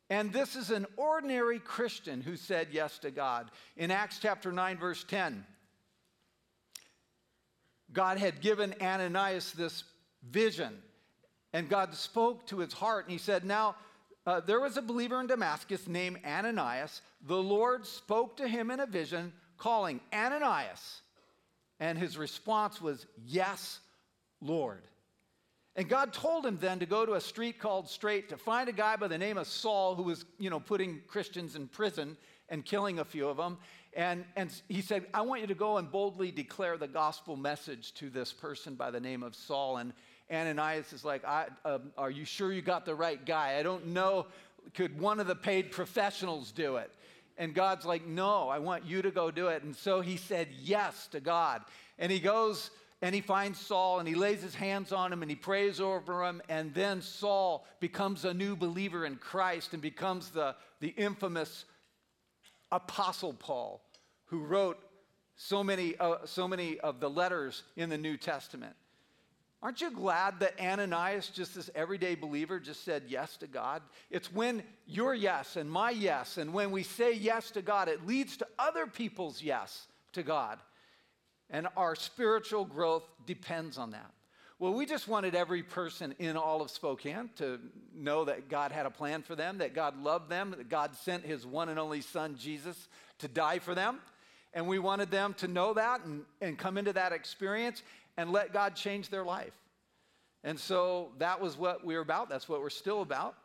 And 0.10 0.34
this 0.34 0.56
is 0.56 0.72
an 0.72 0.88
ordinary 0.98 1.60
Christian 1.60 2.22
who 2.22 2.36
said 2.36 2.70
yes 2.72 2.98
to 3.00 3.12
God. 3.12 3.52
In 3.78 3.92
Acts 3.92 4.18
chapter 4.20 4.52
9, 4.52 4.78
verse 4.78 5.04
10, 5.04 5.46
God 7.94 8.18
had 8.18 8.42
given 8.42 8.74
Ananias 8.82 9.52
this 9.52 9.84
vision, 10.28 10.76
and 11.54 11.70
God 11.70 11.94
spoke 11.94 12.48
to 12.48 12.58
his 12.58 12.74
heart, 12.74 13.06
and 13.06 13.12
he 13.12 13.20
said, 13.20 13.46
Now, 13.46 13.76
uh, 14.30 14.40
there 14.42 14.60
was 14.60 14.78
a 14.78 14.82
believer 14.82 15.20
in 15.20 15.26
Damascus 15.26 15.88
named 15.88 16.20
Ananias. 16.24 17.02
The 17.26 17.42
Lord 17.42 17.86
spoke 17.88 18.38
to 18.38 18.48
him 18.48 18.70
in 18.70 18.80
a 18.80 18.86
vision, 18.86 19.34
calling 19.58 20.00
Ananias. 20.14 21.02
And 21.80 21.98
his 21.98 22.16
response 22.16 22.80
was, 22.80 23.08
Yes, 23.26 23.80
Lord. 24.40 24.84
And 25.76 25.90
God 25.90 26.14
told 26.14 26.46
him 26.46 26.60
then 26.62 26.78
to 26.80 26.86
go 26.86 27.08
to 27.08 27.14
a 27.14 27.22
street 27.22 27.58
called 27.58 27.90
Straight 27.90 28.30
to 28.30 28.38
find 28.38 28.70
a 28.70 28.74
guy 28.74 28.98
by 28.98 29.08
the 29.08 29.18
name 29.18 29.38
of 29.38 29.48
Saul 29.48 29.96
who 29.96 30.04
was, 30.04 30.26
you 30.38 30.52
know, 30.52 30.60
putting 30.60 31.02
Christians 31.08 31.56
in 31.56 31.68
prison 31.68 32.16
and 32.50 32.64
killing 32.64 33.00
a 33.00 33.06
few 33.06 33.28
of 33.28 33.38
them. 33.38 33.58
And, 33.94 34.26
and 34.36 34.54
he 34.68 34.82
said, 34.82 35.08
I 35.12 35.22
want 35.22 35.42
you 35.42 35.48
to 35.48 35.56
go 35.56 35.78
and 35.78 35.92
boldly 35.92 36.32
declare 36.32 36.78
the 36.78 36.88
gospel 36.88 37.36
message 37.36 37.96
to 37.96 38.12
this 38.12 38.32
person 38.32 38.76
by 38.76 38.92
the 38.92 39.00
name 39.00 39.24
of 39.24 39.36
Saul. 39.36 39.78
And 39.78 39.94
Ananias 40.32 40.94
is 40.94 41.04
like, 41.04 41.24
uh, 41.26 41.80
Are 41.98 42.12
you 42.12 42.26
sure 42.26 42.54
you 42.54 42.62
got 42.62 42.86
the 42.86 42.96
right 42.96 43.24
guy? 43.26 43.58
I 43.58 43.64
don't 43.64 43.88
know. 43.88 44.28
Could 44.74 45.00
one 45.00 45.20
of 45.20 45.28
the 45.28 45.36
paid 45.36 45.72
professionals 45.72 46.52
do 46.52 46.78
it? 46.78 46.92
And 47.38 47.54
God's 47.54 47.86
like, 47.86 48.06
No, 48.06 48.50
I 48.50 48.60
want 48.60 48.86
you 48.86 49.02
to 49.02 49.12
go 49.12 49.32
do 49.32 49.48
it. 49.48 49.64
And 49.64 49.76
so 49.76 50.02
he 50.02 50.18
said 50.18 50.48
yes 50.62 51.08
to 51.08 51.20
God. 51.20 51.62
And 51.98 52.12
he 52.12 52.20
goes 52.20 52.72
and 53.02 53.16
he 53.16 53.22
finds 53.22 53.60
Saul 53.60 54.00
and 54.00 54.08
he 54.08 54.16
lays 54.16 54.42
his 54.42 54.54
hands 54.54 54.92
on 54.92 55.14
him 55.14 55.22
and 55.22 55.32
he 55.32 55.36
prays 55.36 55.80
over 55.80 56.24
him. 56.24 56.42
And 56.50 56.74
then 56.74 57.02
Saul 57.02 57.66
becomes 57.80 58.26
a 58.26 58.34
new 58.34 58.56
believer 58.56 59.06
in 59.06 59.16
Christ 59.16 59.74
and 59.74 59.82
becomes 59.82 60.30
the, 60.30 60.56
the 60.82 60.90
infamous 60.90 61.66
Apostle 62.72 63.34
Paul, 63.34 63.82
who 64.26 64.40
wrote 64.40 64.78
so 65.36 65.64
many, 65.64 65.96
uh, 65.98 66.18
so 66.26 66.48
many 66.48 66.78
of 66.80 67.00
the 67.00 67.10
letters 67.10 67.64
in 67.78 67.90
the 67.90 67.98
New 67.98 68.18
Testament. 68.18 68.76
Aren't 69.62 69.82
you 69.82 69.92
glad 69.92 70.40
that 70.40 70.58
Ananias, 70.60 71.28
just 71.28 71.56
this 71.56 71.70
everyday 71.76 72.16
believer, 72.16 72.60
just 72.60 72.86
said 72.86 73.04
yes 73.08 73.36
to 73.38 73.48
God? 73.48 73.82
It's 74.10 74.32
when 74.32 74.64
your 74.86 75.14
yes 75.14 75.58
and 75.58 75.70
my 75.70 75.92
yes, 75.92 76.38
and 76.38 76.54
when 76.54 76.72
we 76.72 76.84
say 76.84 77.14
yes 77.14 77.52
to 77.52 77.62
God, 77.62 77.90
it 77.90 78.08
leads 78.08 78.38
to 78.38 78.48
other 78.58 78.88
people's 78.88 79.44
yes 79.44 79.88
to 80.14 80.24
God. 80.24 80.60
And 81.50 81.68
our 81.76 81.96
spiritual 81.96 82.64
growth 82.64 83.04
depends 83.26 83.78
on 83.78 83.92
that. 83.92 84.12
Well, 84.60 84.74
we 84.74 84.86
just 84.86 85.08
wanted 85.08 85.36
every 85.36 85.64
person 85.64 86.16
in 86.20 86.38
all 86.38 86.62
of 86.62 86.70
Spokane 86.70 87.30
to 87.38 87.60
know 87.94 88.26
that 88.26 88.50
God 88.50 88.72
had 88.72 88.86
a 88.86 88.90
plan 88.90 89.24
for 89.24 89.36
them, 89.36 89.58
that 89.58 89.74
God 89.74 90.02
loved 90.02 90.30
them, 90.30 90.52
that 90.52 90.70
God 90.70 90.96
sent 90.96 91.26
his 91.26 91.46
one 91.46 91.70
and 91.70 91.80
only 91.80 92.02
son, 92.02 92.36
Jesus, 92.38 92.90
to 93.20 93.28
die 93.28 93.60
for 93.60 93.74
them. 93.74 94.00
And 94.54 94.68
we 94.68 94.80
wanted 94.80 95.12
them 95.12 95.34
to 95.36 95.48
know 95.48 95.74
that 95.76 96.04
and, 96.04 96.24
and 96.42 96.58
come 96.58 96.78
into 96.78 96.92
that 96.94 97.14
experience 97.14 97.84
and 98.20 98.34
let 98.34 98.52
God 98.52 98.76
change 98.76 99.08
their 99.08 99.24
life. 99.24 99.54
And 100.44 100.60
so 100.60 101.14
that 101.20 101.40
was 101.40 101.58
what 101.58 101.86
we 101.86 101.96
were 101.96 102.02
about. 102.02 102.28
That's 102.28 102.50
what 102.50 102.60
we're 102.60 102.70
still 102.70 103.02
about. 103.02 103.36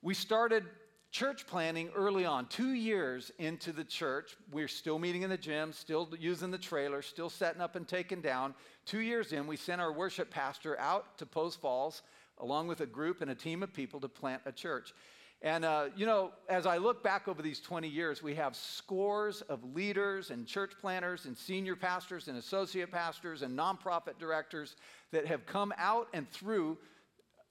we 0.00 0.14
started 0.14 0.64
church 1.10 1.46
planting 1.46 1.90
early 1.94 2.24
on, 2.24 2.46
two 2.46 2.72
years 2.72 3.30
into 3.38 3.70
the 3.70 3.84
church. 3.84 4.34
We're 4.50 4.66
still 4.66 4.98
meeting 4.98 5.22
in 5.22 5.30
the 5.30 5.36
gym, 5.36 5.74
still 5.74 6.08
using 6.18 6.50
the 6.50 6.58
trailer, 6.58 7.02
still 7.02 7.28
setting 7.28 7.60
up 7.60 7.76
and 7.76 7.86
taking 7.86 8.22
down. 8.22 8.54
Two 8.86 9.00
years 9.00 9.32
in, 9.32 9.46
we 9.46 9.56
sent 9.56 9.80
our 9.80 9.92
worship 9.92 10.30
pastor 10.30 10.78
out 10.80 11.18
to 11.18 11.26
Post 11.26 11.60
Falls 11.60 12.02
along 12.38 12.66
with 12.66 12.80
a 12.80 12.86
group 12.86 13.20
and 13.20 13.30
a 13.30 13.34
team 13.34 13.62
of 13.62 13.74
people 13.74 14.00
to 14.00 14.08
plant 14.08 14.40
a 14.46 14.52
church. 14.52 14.94
And, 15.42 15.64
uh, 15.64 15.86
you 15.94 16.06
know, 16.06 16.32
as 16.48 16.64
I 16.64 16.78
look 16.78 17.02
back 17.02 17.28
over 17.28 17.42
these 17.42 17.60
20 17.60 17.86
years, 17.86 18.22
we 18.22 18.34
have 18.34 18.56
scores 18.56 19.42
of 19.42 19.62
leaders 19.74 20.30
and 20.30 20.46
church 20.46 20.72
planters 20.80 21.26
and 21.26 21.36
senior 21.36 21.76
pastors 21.76 22.28
and 22.28 22.38
associate 22.38 22.90
pastors 22.90 23.42
and 23.42 23.58
nonprofit 23.58 24.18
directors 24.18 24.76
that 25.12 25.26
have 25.26 25.44
come 25.44 25.74
out 25.76 26.08
and 26.14 26.30
through 26.30 26.78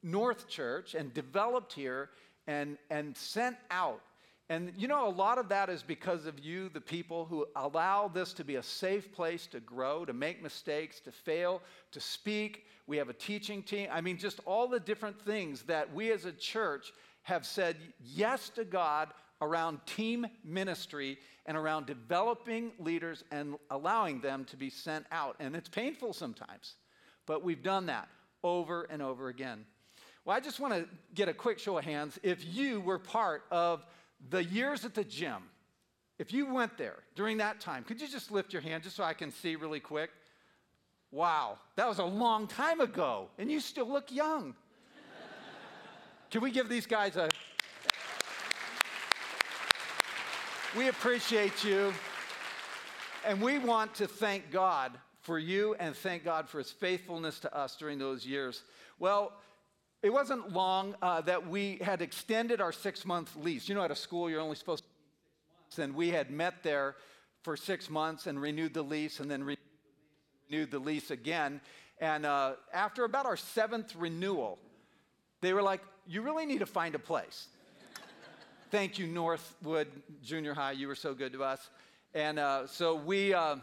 North 0.02 0.48
Church 0.50 0.96
and 0.96 1.14
developed 1.14 1.74
here 1.74 2.10
and, 2.48 2.78
and 2.90 3.16
sent 3.16 3.58
out. 3.70 4.02
And 4.50 4.74
you 4.78 4.88
know, 4.88 5.08
a 5.08 5.10
lot 5.10 5.38
of 5.38 5.50
that 5.50 5.70
is 5.70 5.84
because 5.84 6.26
of 6.26 6.40
you, 6.40 6.70
the 6.70 6.82
people 6.82 7.26
who 7.26 7.48
allow 7.56 8.08
this 8.10 8.34
to 8.34 8.44
be 8.44 8.56
a 8.56 8.64
safe 8.64 9.12
place 9.14 9.48
to 9.48 9.60
grow, 9.60 10.04
to 10.04 10.14
make 10.14 10.44
mistakes, 10.44 11.00
to 11.02 11.12
fail, 11.12 11.62
to 11.92 12.00
speak. 12.00 12.66
We 12.86 12.98
have 12.98 13.08
a 13.08 13.14
teaching 13.14 13.64
team. 13.64 13.88
I 13.92 14.02
mean, 14.02 14.18
just 14.18 14.42
all 14.46 14.68
the 14.68 14.80
different 14.80 15.20
things 15.22 15.64
that 15.64 15.94
we 15.94 16.12
as 16.12 16.26
a 16.26 16.34
church 16.34 16.92
have 17.24 17.46
said 17.46 17.78
yes 18.00 18.50
to 18.50 18.64
God 18.64 19.10
around 19.42 19.80
team 19.86 20.26
ministry 20.44 21.18
and 21.46 21.58
around 21.58 21.86
developing 21.86 22.72
leaders 22.80 23.24
and 23.32 23.56
allowing 23.70 24.22
them 24.22 24.46
to 24.46 24.56
be 24.56 24.70
sent 24.70 25.06
out. 25.12 25.36
And 25.40 25.56
it's 25.56 25.70
painful 25.70 26.14
sometimes, 26.14 26.76
but 27.26 27.44
we've 27.44 27.64
done 27.64 27.88
that 27.88 28.08
over 28.44 28.84
and 28.84 29.02
over 29.02 29.28
again. 29.30 29.66
Well, 30.26 30.36
I 30.36 30.40
just 30.40 30.60
want 30.60 30.74
to 30.74 30.88
get 31.14 31.28
a 31.28 31.34
quick 31.34 31.60
show 31.60 31.78
of 31.78 31.84
hands 31.84 32.18
if 32.24 32.46
you 32.46 32.80
were 32.80 33.00
part 33.00 33.44
of 33.52 33.86
the 34.30 34.44
years 34.44 34.86
at 34.86 34.94
the 34.94 35.04
gym. 35.04 35.44
If 36.20 36.32
you 36.32 36.54
went 36.54 36.78
there 36.78 37.00
during 37.16 37.38
that 37.38 37.60
time, 37.60 37.84
could 37.84 38.00
you 38.00 38.08
just 38.08 38.32
lift 38.32 38.54
your 38.54 38.62
hand 38.62 38.84
just 38.84 38.96
so 38.96 39.04
I 39.04 39.14
can 39.14 39.32
see 39.32 39.56
really 39.56 39.82
quick? 39.82 40.12
Wow, 41.12 41.58
that 41.76 41.88
was 41.88 42.00
a 42.00 42.06
long 42.06 42.48
time 42.48 42.80
ago, 42.80 43.30
and 43.38 43.52
you 43.52 43.60
still 43.60 43.88
look 43.88 44.12
young. 44.12 44.56
Can 46.34 46.42
we 46.42 46.50
give 46.50 46.68
these 46.68 46.88
guys 46.88 47.16
a. 47.16 47.30
We 50.76 50.88
appreciate 50.88 51.64
you, 51.64 51.94
and 53.24 53.40
we 53.40 53.60
want 53.60 53.94
to 53.94 54.08
thank 54.08 54.50
God 54.50 54.94
for 55.22 55.38
you 55.38 55.76
and 55.76 55.96
thank 55.96 56.26
God 56.26 56.50
for 56.50 56.58
his 56.58 56.72
faithfulness 56.72 57.40
to 57.42 57.56
us 57.56 57.76
during 57.76 58.00
those 58.00 58.26
years. 58.26 58.64
Well, 58.98 59.34
it 60.02 60.12
wasn't 60.12 60.52
long 60.52 60.96
uh, 61.04 61.22
that 61.22 61.48
we 61.48 61.78
had 61.84 62.02
extended 62.02 62.62
our 62.62 62.72
six 62.72 63.06
month 63.06 63.36
lease. 63.36 63.70
You 63.70 63.76
know, 63.76 63.84
at 63.84 63.92
a 63.92 63.96
school, 63.96 64.28
you're 64.28 64.42
only 64.42 64.56
supposed 64.56 64.86
to 64.86 64.90
six 64.90 65.78
months, 65.78 65.88
and 65.88 65.96
we 65.96 66.10
had 66.10 66.32
met 66.32 66.64
there 66.64 66.96
for 67.44 67.56
six 67.56 67.92
months 67.92 68.26
and 68.26 68.42
renewed 68.42 68.74
the 68.74 68.82
lease 68.82 69.20
and 69.20 69.30
then 69.30 69.44
re- 69.44 69.58
renewed 70.50 70.72
the 70.72 70.80
lease 70.80 71.12
again. 71.12 71.62
And 72.02 72.26
uh, 72.26 72.54
after 72.74 73.04
about 73.04 73.28
our 73.28 73.38
seventh 73.38 73.96
renewal, 73.96 74.58
they 75.44 75.54
were 75.54 75.62
like, 75.62 75.82
You 76.08 76.22
really 76.22 76.46
need 76.46 76.60
to 76.60 76.66
find 76.66 76.96
a 76.96 77.00
place. 77.00 77.48
Thank 78.72 78.98
you, 78.98 79.06
Northwood 79.06 79.88
Junior 80.24 80.56
High. 80.56 80.72
You 80.72 80.88
were 80.88 80.96
so 80.96 81.14
good 81.14 81.34
to 81.34 81.44
us. 81.44 81.70
And 82.16 82.40
uh, 82.40 82.66
so 82.66 82.96
we, 82.96 83.34
uh, 83.34 83.58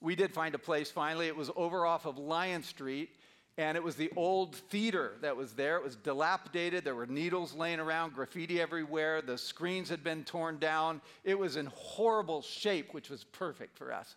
we 0.00 0.16
did 0.16 0.32
find 0.32 0.54
a 0.54 0.58
place 0.58 0.90
finally. 0.90 1.28
It 1.28 1.36
was 1.36 1.50
over 1.54 1.86
off 1.86 2.06
of 2.06 2.18
Lion 2.18 2.62
Street 2.64 3.10
and 3.58 3.76
it 3.76 3.82
was 3.82 3.96
the 3.96 4.10
old 4.14 4.54
theater 4.54 5.14
that 5.20 5.36
was 5.36 5.52
there. 5.54 5.76
It 5.78 5.84
was 5.84 5.96
dilapidated. 5.96 6.84
There 6.84 6.94
were 6.94 7.08
needles 7.08 7.54
laying 7.54 7.80
around, 7.80 8.14
graffiti 8.14 8.60
everywhere. 8.60 9.20
The 9.20 9.36
screens 9.36 9.88
had 9.88 10.04
been 10.04 10.22
torn 10.22 10.58
down. 10.58 11.00
It 11.24 11.36
was 11.36 11.56
in 11.56 11.66
horrible 11.66 12.40
shape, 12.40 12.94
which 12.94 13.10
was 13.10 13.24
perfect 13.24 13.76
for 13.76 13.92
us. 13.92 14.14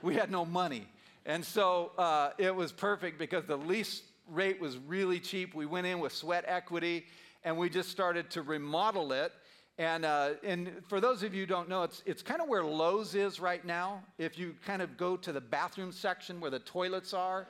we 0.00 0.14
had 0.14 0.30
no 0.30 0.46
money. 0.46 0.86
And 1.26 1.44
so 1.44 1.92
uh, 1.98 2.30
it 2.38 2.56
was 2.56 2.72
perfect 2.72 3.18
because 3.18 3.44
the 3.44 3.58
lease 3.58 4.02
rate 4.30 4.60
was 4.60 4.78
really 4.78 5.20
cheap. 5.20 5.54
We 5.54 5.66
went 5.66 5.86
in 5.86 6.00
with 6.00 6.12
sweat 6.12 6.44
equity 6.46 7.06
and 7.44 7.56
we 7.56 7.68
just 7.68 7.88
started 7.88 8.30
to 8.30 8.42
remodel 8.42 9.12
it. 9.12 9.32
And, 9.78 10.04
uh, 10.04 10.30
and 10.44 10.70
for 10.88 11.00
those 11.00 11.22
of 11.22 11.34
you 11.34 11.40
who 11.40 11.46
don't 11.46 11.68
know, 11.68 11.82
it's, 11.82 12.02
it's 12.04 12.22
kind 12.22 12.42
of 12.42 12.48
where 12.48 12.62
Lowe's 12.62 13.14
is 13.14 13.40
right 13.40 13.64
now. 13.64 14.02
If 14.18 14.38
you 14.38 14.54
kind 14.64 14.82
of 14.82 14.96
go 14.96 15.16
to 15.16 15.32
the 15.32 15.40
bathroom 15.40 15.90
section 15.90 16.40
where 16.40 16.50
the 16.50 16.58
toilets 16.58 17.14
are, 17.14 17.46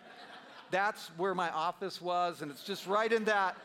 that's 0.70 1.08
where 1.16 1.34
my 1.34 1.50
office 1.50 2.00
was, 2.00 2.42
and 2.42 2.50
it's 2.50 2.62
just 2.62 2.86
right 2.86 3.12
in 3.12 3.24
that, 3.24 3.56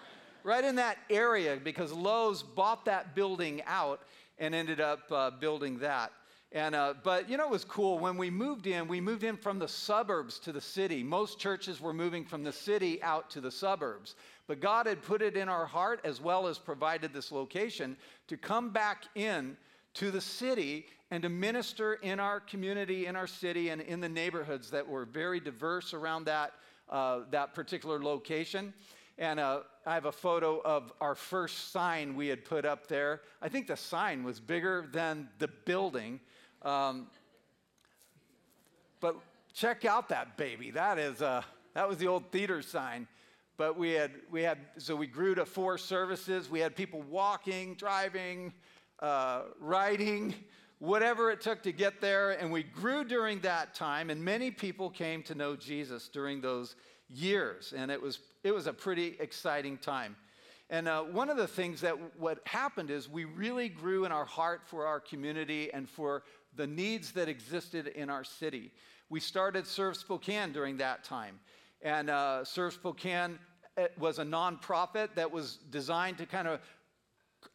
right 0.44 0.64
in 0.64 0.76
that 0.78 0.98
area 1.12 1.60
because 1.64 1.94
Lowe's 1.94 2.42
bought 2.42 2.86
that 2.86 3.14
building 3.14 3.62
out 3.68 4.02
and 4.40 4.56
ended 4.56 4.82
up 4.82 5.12
uh, 5.12 5.30
building 5.30 5.78
that. 5.80 6.12
And, 6.56 6.74
uh, 6.74 6.94
but 7.04 7.30
you 7.30 7.36
know, 7.36 7.44
it 7.44 7.52
was 7.52 7.66
cool. 7.66 8.00
When 8.00 8.16
we 8.16 8.30
moved 8.30 8.66
in, 8.66 8.88
we 8.88 9.02
moved 9.02 9.26
in 9.26 9.36
from 9.36 9.60
the 9.60 9.68
suburbs 9.68 10.40
to 10.40 10.54
the 10.54 10.62
city. 10.62 11.04
Most 11.04 11.38
churches 11.38 11.82
were 11.82 11.94
moving 11.94 12.24
from 12.24 12.44
the 12.44 12.52
city 12.54 13.04
out 13.04 13.30
to 13.32 13.42
the 13.42 13.52
suburbs. 13.52 14.16
But 14.48 14.62
God 14.62 14.86
had 14.86 15.02
put 15.02 15.22
it 15.22 15.36
in 15.36 15.50
our 15.50 15.66
heart, 15.66 16.00
as 16.06 16.22
well 16.22 16.48
as 16.48 16.58
provided 16.58 17.12
this 17.14 17.30
location, 17.30 17.98
to 18.30 18.38
come 18.38 18.70
back 18.70 19.04
in 19.16 19.58
to 19.96 20.12
the 20.12 20.22
city 20.22 20.86
and 21.12 21.22
to 21.24 21.30
minister 21.30 21.96
in 21.96 22.22
our 22.22 22.40
community, 22.40 23.06
in 23.08 23.18
our 23.18 23.28
city, 23.28 23.68
and 23.70 23.82
in 23.82 24.00
the 24.00 24.10
neighborhoods 24.10 24.72
that 24.72 24.88
were 24.88 25.04
very 25.04 25.42
diverse 25.42 25.94
around 25.94 26.24
that 26.26 26.54
uh, 26.90 27.22
that 27.32 27.54
particular 27.54 28.02
location. 28.02 28.74
And 29.18 29.40
uh, 29.40 29.62
I 29.86 29.94
have 29.94 30.06
a 30.06 30.12
photo 30.12 30.62
of 30.62 30.94
our 31.02 31.16
first 31.16 31.72
sign 31.72 32.16
we 32.16 32.28
had 32.28 32.46
put 32.46 32.66
up 32.66 32.88
there. 32.88 33.22
I 33.42 33.50
think 33.50 33.68
the 33.68 33.78
sign 33.78 34.24
was 34.24 34.40
bigger 34.40 34.88
than 34.92 35.30
the 35.40 35.48
building. 35.48 36.20
Um, 36.66 37.08
but 39.00 39.16
check 39.54 39.86
out 39.86 40.10
that 40.10 40.36
baby. 40.36 40.72
That 40.72 40.98
is 40.98 41.22
uh, 41.22 41.44
that 41.76 41.88
was 41.88 41.98
the 41.98 42.08
old 42.08 42.32
theater 42.32 42.62
sign. 42.62 43.08
But 43.56 43.78
we 43.78 43.92
had 43.92 44.12
we 44.32 44.42
had 44.42 44.58
so 44.78 44.96
we 44.96 45.08
grew 45.08 45.36
to 45.36 45.46
four 45.46 45.78
services. 45.78 46.50
We 46.50 46.60
had 46.60 46.76
people 46.76 47.04
walking, 47.04 47.76
driving, 47.76 48.52
uh, 49.00 49.44
riding, 49.60 50.34
whatever 50.80 51.32
it 51.32 51.40
took 51.40 51.64
to 51.64 51.72
get 51.72 52.02
there. 52.02 52.32
And 52.32 52.52
we 52.52 52.64
grew 52.64 53.04
during 53.04 53.40
that 53.42 53.74
time, 53.76 54.10
and 54.10 54.24
many 54.24 54.52
people 54.52 54.90
came 54.90 55.24
to 55.24 55.36
know 55.36 55.56
Jesus 55.56 56.08
during 56.10 56.42
those 56.42 56.76
years. 57.10 57.74
And 57.76 57.92
it 57.92 58.02
was, 58.02 58.20
it 58.44 58.52
was 58.52 58.68
a 58.68 58.74
pretty 58.74 59.16
exciting 59.20 59.78
time. 59.78 60.16
And 60.70 60.88
uh, 60.88 61.04
one 61.04 61.30
of 61.30 61.38
the 61.38 61.48
things 61.48 61.82
that 61.82 61.96
what 62.20 62.40
happened 62.48 62.90
is 62.90 63.08
we 63.08 63.26
really 63.26 63.70
grew 63.70 64.06
in 64.06 64.12
our 64.12 64.26
heart 64.26 64.62
for 64.66 64.88
our 64.88 65.00
community 65.00 65.72
and 65.72 65.88
for 65.88 66.24
the 66.56 66.68
needs 66.68 67.12
that 67.14 67.30
existed 67.30 67.88
in 67.88 68.10
our 68.10 68.24
city. 68.24 68.72
We 69.10 69.20
started 69.20 69.68
Serve 69.68 69.98
Spokane 69.98 70.52
during 70.52 70.78
that 70.78 71.04
time. 71.04 71.40
And 71.82 72.10
uh, 72.10 72.44
Serve 72.44 72.74
Spokane 72.74 73.38
was 74.00 74.20
a 74.20 74.24
nonprofit 74.24 75.10
that 75.16 75.32
was 75.32 75.58
designed 75.70 76.18
to 76.18 76.26
kind 76.26 76.48
of 76.48 76.60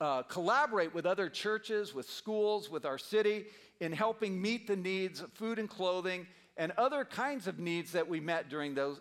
uh, 0.00 0.22
collaborate 0.22 0.94
with 0.94 1.06
other 1.06 1.28
churches, 1.28 1.94
with 1.94 2.08
schools, 2.08 2.70
with 2.70 2.84
our 2.84 2.98
city 2.98 3.46
in 3.80 3.92
helping 3.92 4.40
meet 4.40 4.66
the 4.66 4.76
needs 4.76 5.20
of 5.20 5.32
food 5.32 5.58
and 5.58 5.68
clothing 5.68 6.26
and 6.56 6.72
other 6.76 7.06
kinds 7.06 7.46
of 7.46 7.58
needs 7.58 7.90
that 7.92 8.06
we 8.06 8.20
met 8.20 8.50
during 8.50 8.74
those, 8.74 9.00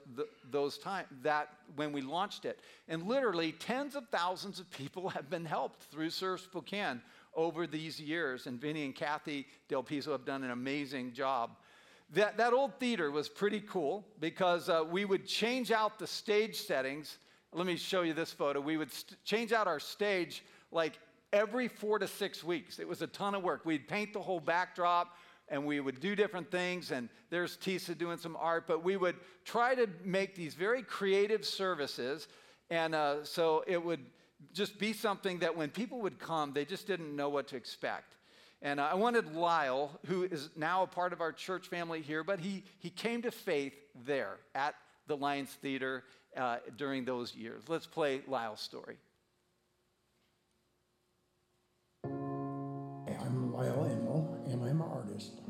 those 0.49 0.77
times 0.77 1.07
that 1.21 1.49
when 1.75 1.91
we 1.91 2.01
launched 2.01 2.45
it. 2.45 2.59
And 2.87 3.03
literally 3.03 3.51
tens 3.51 3.95
of 3.95 4.07
thousands 4.09 4.61
of 4.61 4.71
people 4.71 5.09
have 5.09 5.29
been 5.29 5.43
helped 5.43 5.83
through 5.91 6.09
Serve 6.11 6.39
Spokane 6.39 7.01
over 7.33 7.67
these 7.67 7.99
years. 7.99 8.47
And 8.47 8.59
Vinny 8.59 8.85
and 8.85 8.95
Kathy 8.95 9.47
Del 9.67 9.83
Piso 9.83 10.11
have 10.11 10.25
done 10.25 10.43
an 10.43 10.51
amazing 10.51 11.13
job. 11.13 11.51
That, 12.13 12.37
that 12.37 12.53
old 12.53 12.79
theater 12.79 13.11
was 13.11 13.29
pretty 13.29 13.61
cool 13.61 14.05
because 14.19 14.67
uh, 14.67 14.83
we 14.89 15.05
would 15.05 15.27
change 15.27 15.71
out 15.71 15.99
the 15.99 16.07
stage 16.07 16.55
settings. 16.55 17.19
Let 17.53 17.67
me 17.67 17.77
show 17.77 18.01
you 18.01 18.13
this 18.13 18.31
photo. 18.31 18.59
We 18.59 18.77
would 18.77 18.91
st- 18.91 19.23
change 19.23 19.53
out 19.53 19.67
our 19.67 19.79
stage 19.79 20.43
like 20.71 20.99
every 21.31 21.67
four 21.67 21.99
to 21.99 22.07
six 22.07 22.43
weeks. 22.43 22.79
It 22.79 22.87
was 22.87 23.01
a 23.03 23.07
ton 23.07 23.35
of 23.35 23.43
work. 23.43 23.63
We'd 23.63 23.87
paint 23.87 24.13
the 24.13 24.21
whole 24.21 24.39
backdrop 24.39 25.15
and 25.49 25.65
we 25.65 25.79
would 25.79 25.99
do 25.99 26.15
different 26.15 26.49
things. 26.49 26.91
And 26.91 27.09
there's 27.29 27.57
Tisa 27.57 27.97
doing 27.97 28.17
some 28.17 28.35
art, 28.39 28.65
but 28.67 28.83
we 28.83 28.97
would 28.97 29.15
try 29.45 29.75
to 29.75 29.87
make 30.03 30.35
these 30.35 30.53
very 30.53 30.81
creative 30.81 31.45
services. 31.45 32.27
And 32.69 32.95
uh, 32.95 33.23
so 33.23 33.63
it 33.67 33.83
would 33.83 34.05
just 34.53 34.79
be 34.79 34.93
something 34.93 35.39
that 35.39 35.55
when 35.55 35.69
people 35.69 36.01
would 36.01 36.19
come, 36.19 36.53
they 36.53 36.65
just 36.65 36.87
didn't 36.87 37.15
know 37.15 37.29
what 37.29 37.47
to 37.49 37.55
expect. 37.55 38.15
And 38.61 38.81
I 38.81 38.95
wanted 38.95 39.33
Lyle, 39.33 39.99
who 40.07 40.23
is 40.23 40.49
now 40.55 40.83
a 40.83 40.87
part 40.87 41.13
of 41.13 41.21
our 41.21 41.31
church 41.31 41.67
family 41.67 42.01
here, 42.01 42.23
but 42.23 42.39
he, 42.39 42.63
he 42.79 42.89
came 42.89 43.21
to 43.21 43.31
faith 43.31 43.73
there 44.05 44.37
at 44.53 44.75
the 45.07 45.15
Lions 45.15 45.49
Theater 45.61 46.03
uh, 46.35 46.57
during 46.77 47.05
those 47.05 47.33
years. 47.35 47.63
Let's 47.67 47.87
play 47.87 48.21
Lyle's 48.27 48.59
story. 48.59 48.97
I'm 52.05 53.53
Lyle 53.53 53.85
Enlow, 53.85 54.27
and 54.47 54.63
I'm 54.63 54.81
an 54.81 54.87
artist. 54.87 55.41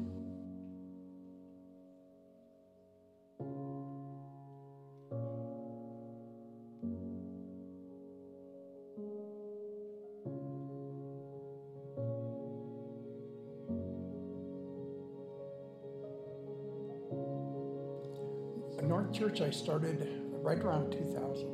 Church 19.14 19.42
I 19.42 19.50
started 19.50 20.08
right 20.42 20.60
around 20.60 20.92
2000, 20.92 21.48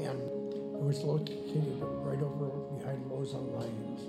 and 0.00 0.20
it 0.74 0.80
was 0.80 1.02
located 1.02 1.78
right 1.80 2.22
over 2.22 2.46
behind 2.78 3.10
Lowe's 3.10 3.34
on 3.34 3.52
Lyons. 3.52 4.00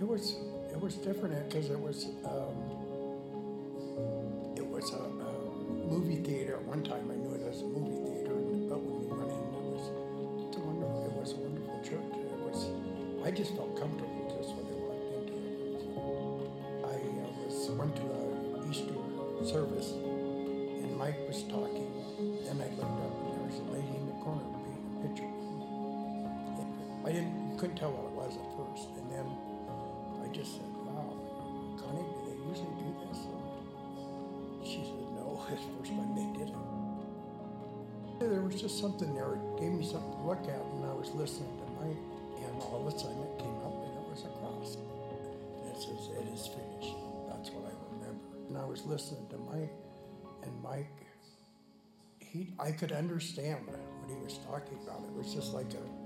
It 0.00 0.06
was 0.06 0.36
it 0.70 0.80
was 0.80 0.94
different 0.96 1.48
because 1.48 1.70
it 1.70 1.78
was 1.78 2.06
um, 2.24 2.54
it 4.56 4.66
was 4.66 4.92
a, 4.92 4.96
a 4.98 5.88
movie 5.88 6.16
theater. 6.22 6.56
At 6.56 6.64
one 6.64 6.82
time, 6.82 7.10
I 7.10 7.14
knew 7.14 7.34
it 7.34 7.42
as 7.48 7.62
a 7.62 7.64
movie 7.64 8.01
couldn't 27.62 27.78
tell 27.78 27.94
what 27.94 28.10
it 28.10 28.16
was 28.18 28.34
at 28.34 28.48
first, 28.58 28.90
and 28.98 29.06
then 29.06 29.22
I 30.18 30.26
just 30.34 30.58
said, 30.58 30.66
"Wow, 30.82 31.14
Connie, 31.78 32.02
do 32.02 32.18
they 32.26 32.34
usually 32.50 32.74
do 32.74 32.90
this?" 33.06 33.22
And 33.22 34.66
she 34.66 34.82
said, 34.82 35.06
"No, 35.14 35.38
it's 35.54 35.62
the 35.62 35.70
first 35.78 35.94
time 35.94 36.10
they 36.18 36.26
did 36.34 36.50
it." 36.50 36.58
There 38.18 38.42
was 38.42 38.58
just 38.58 38.82
something 38.82 39.14
there. 39.14 39.38
It 39.38 39.62
gave 39.62 39.70
me 39.78 39.86
something 39.86 40.10
to 40.10 40.26
look 40.26 40.42
at, 40.50 40.58
and 40.58 40.90
I 40.90 40.94
was 40.98 41.14
listening 41.14 41.54
to 41.62 41.66
Mike, 41.78 42.02
and 42.42 42.50
all 42.66 42.82
of 42.82 42.90
a 42.90 42.98
sudden 42.98 43.22
it 43.22 43.38
came 43.38 43.54
up, 43.62 43.78
and 43.78 43.94
it 43.94 44.06
was 44.10 44.26
a 44.26 44.32
cross. 44.42 44.74
And 44.74 45.70
it 45.70 45.78
says, 45.78 46.10
"It 46.18 46.26
is 46.34 46.50
finished." 46.50 46.98
That's 47.30 47.54
what 47.54 47.70
I 47.70 47.74
remember. 47.94 48.26
And 48.50 48.58
I 48.58 48.66
was 48.66 48.82
listening 48.90 49.30
to 49.30 49.38
Mike, 49.38 49.70
and 50.42 50.50
Mike, 50.66 50.98
he, 52.18 52.50
I 52.58 52.72
could 52.74 52.90
understand 52.90 53.70
what 53.70 53.78
he 54.10 54.18
was 54.18 54.42
talking 54.50 54.82
about. 54.82 55.06
It 55.06 55.14
was 55.14 55.30
just 55.30 55.54
like 55.54 55.70
a, 55.78 56.01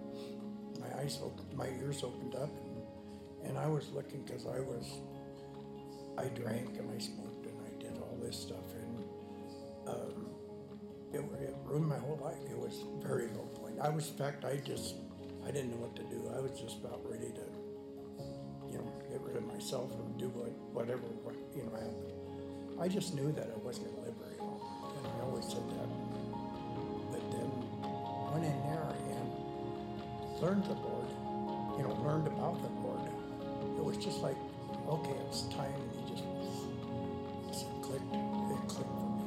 eyes 0.98 1.18
opened, 1.22 1.52
my 1.56 1.68
ears 1.80 2.02
opened 2.02 2.34
up, 2.34 2.50
and, 2.64 3.48
and 3.48 3.58
I 3.58 3.66
was 3.66 3.90
looking 3.90 4.22
because 4.22 4.46
I 4.46 4.60
was, 4.60 4.86
I 6.18 6.28
drank 6.28 6.78
and 6.78 6.90
I 6.90 6.98
smoked 6.98 7.46
and 7.46 7.58
I 7.64 7.82
did 7.82 8.00
all 8.00 8.18
this 8.22 8.36
stuff, 8.36 8.64
and 8.74 9.04
um, 9.88 10.26
it, 11.12 11.20
it 11.42 11.54
ruined 11.64 11.88
my 11.88 11.98
whole 11.98 12.18
life. 12.22 12.38
It 12.50 12.58
was 12.58 12.84
very 13.02 13.28
low 13.28 13.48
point. 13.54 13.78
I 13.80 13.88
was, 13.88 14.10
in 14.10 14.16
fact, 14.16 14.44
I 14.44 14.56
just, 14.56 14.96
I 15.46 15.50
didn't 15.50 15.70
know 15.70 15.86
what 15.86 15.94
to 15.96 16.02
do. 16.04 16.30
I 16.36 16.40
was 16.40 16.58
just 16.58 16.78
about 16.80 17.00
ready 17.04 17.30
to, 17.32 17.46
you 18.72 18.78
know, 18.78 18.92
get 19.10 19.20
rid 19.20 19.36
of 19.36 19.46
myself 19.46 19.92
or 19.92 20.04
do 20.18 20.28
what, 20.30 20.50
whatever, 20.74 21.06
what, 21.22 21.34
you 21.54 21.62
know, 21.62 21.72
happened. 21.72 22.12
I 22.80 22.88
just 22.88 23.14
knew 23.14 23.32
that 23.32 23.48
I 23.54 23.58
wasn't 23.64 23.88
going 23.88 24.04
to 24.04 24.10
live 24.10 24.18
very 24.20 24.36
long, 24.36 24.60
and 24.98 25.06
I 25.06 25.24
always 25.24 25.46
said 25.48 25.64
that. 25.80 25.88
But 27.08 27.24
then 27.32 27.48
went 28.36 28.44
in 28.44 28.58
there 28.68 28.84
and 28.84 28.85
learned 30.40 30.64
the 30.64 30.74
Lord, 30.74 31.08
you 31.78 31.82
know, 31.84 31.94
learned 32.04 32.26
about 32.26 32.60
the 32.62 32.68
Lord. 32.80 33.00
It 33.76 33.84
was 33.84 33.96
just 33.96 34.20
like, 34.20 34.36
okay, 34.88 35.14
it's 35.28 35.42
time, 35.54 35.72
and 35.72 35.90
he 35.92 36.14
just, 36.14 36.24
just 37.48 37.66
clicked. 37.82 38.14
It 38.14 38.68
clicked 38.68 38.92
for 38.92 39.16
me. 39.16 39.24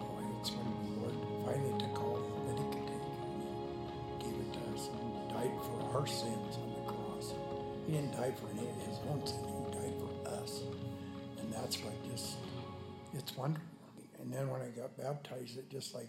Oh, 0.00 0.40
it's 0.40 0.50
when 0.50 0.66
the 0.84 0.90
Lord 1.00 1.16
finally 1.46 1.74
took 1.78 2.00
all 2.00 2.22
that 2.46 2.56
he 2.58 2.64
could 2.70 2.86
take, 2.86 3.02
and 3.02 3.42
he 4.10 4.30
gave 4.30 4.36
it 4.40 4.50
to 4.54 4.60
us 4.74 4.88
and 4.88 5.28
died 5.30 5.56
for 5.66 5.98
our 5.98 6.06
sins 6.06 6.56
on 6.58 6.68
the 6.74 6.92
cross. 6.92 7.34
He 7.86 7.92
didn't 7.92 8.12
die 8.12 8.32
for 8.32 8.48
any 8.50 8.68
of 8.68 8.76
his 8.86 8.98
own 9.10 9.26
sin. 9.26 9.44
He 9.44 9.78
died 9.78 9.96
for 9.98 10.12
us, 10.30 10.62
and 11.40 11.52
that's 11.52 11.76
what 11.82 11.94
just, 12.10 12.36
it's 13.12 13.36
wonderful. 13.36 13.68
And 14.20 14.32
then 14.32 14.48
when 14.48 14.62
I 14.62 14.68
got 14.68 14.96
baptized, 14.96 15.58
it 15.58 15.68
just 15.68 15.94
like 15.94 16.08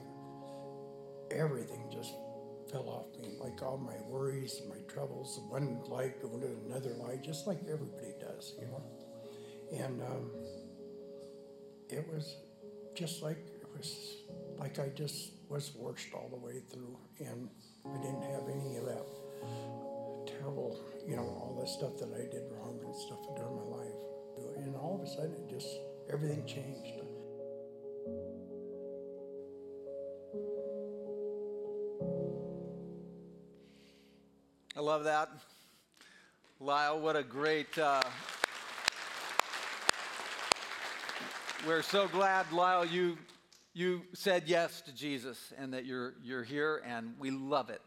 everything 1.32 1.82
just 1.92 2.14
fell 2.76 2.90
off 2.90 3.22
me. 3.22 3.36
Like 3.40 3.62
all 3.62 3.78
my 3.78 3.96
worries, 4.10 4.62
my 4.68 4.82
troubles, 4.94 5.40
one 5.48 5.80
light 5.88 6.22
going 6.22 6.42
to 6.42 6.50
another 6.66 6.94
light, 7.00 7.24
just 7.24 7.48
like 7.48 7.60
everybody 7.72 8.14
does, 8.20 8.54
you 8.60 8.68
know. 8.68 8.84
And 9.72 10.02
um, 10.02 10.30
it 11.90 12.06
was 12.12 12.36
just 12.94 13.24
like 13.24 13.38
it 13.38 13.68
was 13.78 14.18
like 14.58 14.80
I 14.80 14.90
just 14.90 15.32
was 15.50 15.72
washed 15.76 16.14
all 16.14 16.30
the 16.30 16.46
way 16.46 16.62
through, 16.72 16.98
and 17.20 17.50
I 17.86 17.98
didn't 18.02 18.24
have 18.24 18.44
any 18.50 18.78
of 18.78 18.86
that 18.86 19.06
terrible, 20.28 20.78
you 21.08 21.16
know, 21.16 21.24
all 21.24 21.58
the 21.60 21.68
stuff 21.68 21.98
that 22.00 22.14
I 22.14 22.30
did 22.30 22.44
wrong 22.52 22.80
and 22.84 22.96
stuff 22.96 23.20
during 23.38 23.56
my 23.56 23.78
life. 23.78 24.58
And 24.58 24.76
all 24.76 24.96
of 24.96 25.08
a 25.08 25.10
sudden, 25.10 25.34
it 25.34 25.50
just 25.50 25.68
everything 26.12 26.46
changed. 26.46 27.05
That. 35.06 35.30
Lyle, 36.60 37.00
what 37.00 37.16
a 37.16 37.22
great. 37.22 37.78
Uh, 37.78 38.02
we're 41.68 41.84
so 41.84 42.08
glad, 42.08 42.52
Lyle, 42.52 42.84
you, 42.84 43.20
you 43.76 44.02
said 44.14 44.44
yes 44.48 44.82
to 44.82 44.96
Jesus 44.96 45.54
and 45.60 45.76
that 45.76 45.86
you're, 45.86 46.16
you're 46.24 46.44
here, 46.44 46.82
and 46.88 47.14
we 47.20 47.30
love 47.30 47.70
it. 47.70 47.82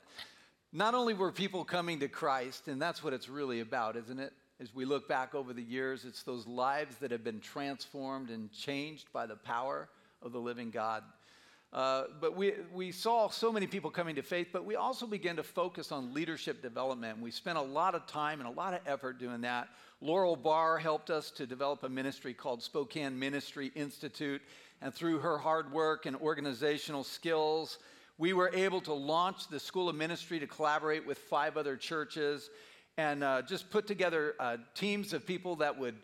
Not 0.73 0.95
only 0.95 1.13
were 1.13 1.33
people 1.33 1.65
coming 1.65 1.99
to 2.01 2.09
Christ, 2.09 2.69
and 2.69 2.81
that's 2.81 3.03
what 3.03 3.13
it's 3.13 3.29
really 3.29 3.59
about, 3.59 3.97
isn't 3.97 4.21
it? 4.21 4.33
As 4.61 4.73
we 4.73 4.85
look 4.85 5.09
back 5.09 5.35
over 5.35 5.53
the 5.53 5.63
years, 5.63 6.05
it's 6.05 6.23
those 6.23 6.47
lives 6.47 6.99
that 6.99 7.11
have 7.11 7.25
been 7.25 7.41
transformed 7.41 8.31
and 8.31 8.53
changed 8.53 9.13
by 9.13 9.27
the 9.27 9.37
power 9.37 9.89
of 10.23 10.31
the 10.31 10.41
living 10.41 10.71
God. 10.71 11.03
Uh, 11.73 12.05
but 12.21 12.35
we, 12.35 12.55
we 12.73 12.91
saw 12.91 13.29
so 13.29 13.53
many 13.53 13.67
people 13.67 13.91
coming 13.91 14.15
to 14.15 14.23
faith, 14.23 14.49
but 14.53 14.65
we 14.65 14.75
also 14.75 15.07
began 15.07 15.37
to 15.37 15.43
focus 15.43 15.93
on 15.93 16.15
leadership 16.15 16.63
development. 16.63 17.21
We 17.21 17.31
spent 17.31 17.59
a 17.59 17.63
lot 17.63 17.95
of 17.95 18.07
time 18.07 18.41
and 18.41 18.49
a 18.49 18.53
lot 18.53 18.73
of 18.73 18.81
effort 18.87 19.19
doing 19.19 19.43
that. 19.43 19.69
Laurel 20.01 20.37
Barr 20.37 20.79
helped 20.79 21.11
us 21.11 21.31
to 21.33 21.47
develop 21.47 21.83
a 21.83 21.89
ministry 21.89 22.33
called 22.33 22.63
Spokane 22.63 23.19
Ministry 23.19 23.71
Institute, 23.75 24.41
and 24.81 24.95
through 24.95 25.19
her 25.19 25.37
hard 25.37 25.71
work 25.71 26.07
and 26.07 26.17
organizational 26.17 27.05
skills, 27.05 27.79
we 28.17 28.33
were 28.33 28.51
able 28.55 28.81
to 28.83 28.93
launch 28.95 29.49
the 29.49 29.61
School 29.61 29.89
of 29.89 29.97
Ministry 29.97 30.39
to 30.41 30.47
collaborate 30.47 31.07
with 31.07 31.19
five 31.19 31.57
other 31.57 31.77
churches 31.77 32.49
and 32.97 33.23
uh, 33.23 33.43
just 33.43 33.71
put 33.71 33.87
together 33.87 34.35
uh, 34.41 34.57
teams 34.75 35.13
of 35.13 35.27
people 35.27 35.57
that 35.57 35.79
would, 35.79 35.97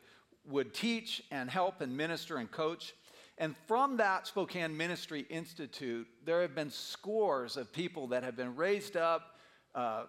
would 0.49 0.75
teach 0.75 1.23
and 1.31 1.51
help 1.51 1.81
and 1.81 1.97
minister 1.97 2.37
and 2.37 2.51
coach. 2.51 2.95
And 3.39 3.57
from 3.67 3.97
that 3.97 4.27
Spokane 4.27 4.77
Ministry 4.77 5.27
Institute, 5.29 6.07
there 6.25 6.41
have 6.43 6.55
been 6.55 6.71
scores 6.71 7.57
of 7.57 7.73
people 7.73 8.07
that 8.09 8.23
have 8.23 8.37
been 8.37 8.55
raised 8.55 8.97
up, 8.97 9.37
uh, 9.75 10.05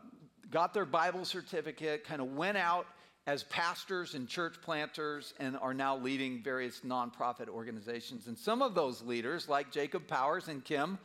got 0.51 0.73
their 0.73 0.85
Bible 0.85 1.25
certificate, 1.25 2.03
kind 2.03 2.21
of 2.21 2.35
went 2.35 2.57
out 2.57 2.85
as 3.25 3.43
pastors 3.45 4.13
and 4.13 4.27
church 4.27 4.57
planters, 4.61 5.33
and 5.39 5.57
are 5.57 5.73
now 5.73 5.97
leading 5.97 6.43
various 6.43 6.81
nonprofit 6.81 7.47
organizations. 7.47 8.27
And 8.27 8.37
some 8.37 8.61
of 8.61 8.75
those 8.75 9.01
leaders, 9.01 9.49
like 9.49 9.71
Jacob 9.71 10.07
Powers 10.07 10.47
and 10.47 10.63
Kim, 10.63 10.99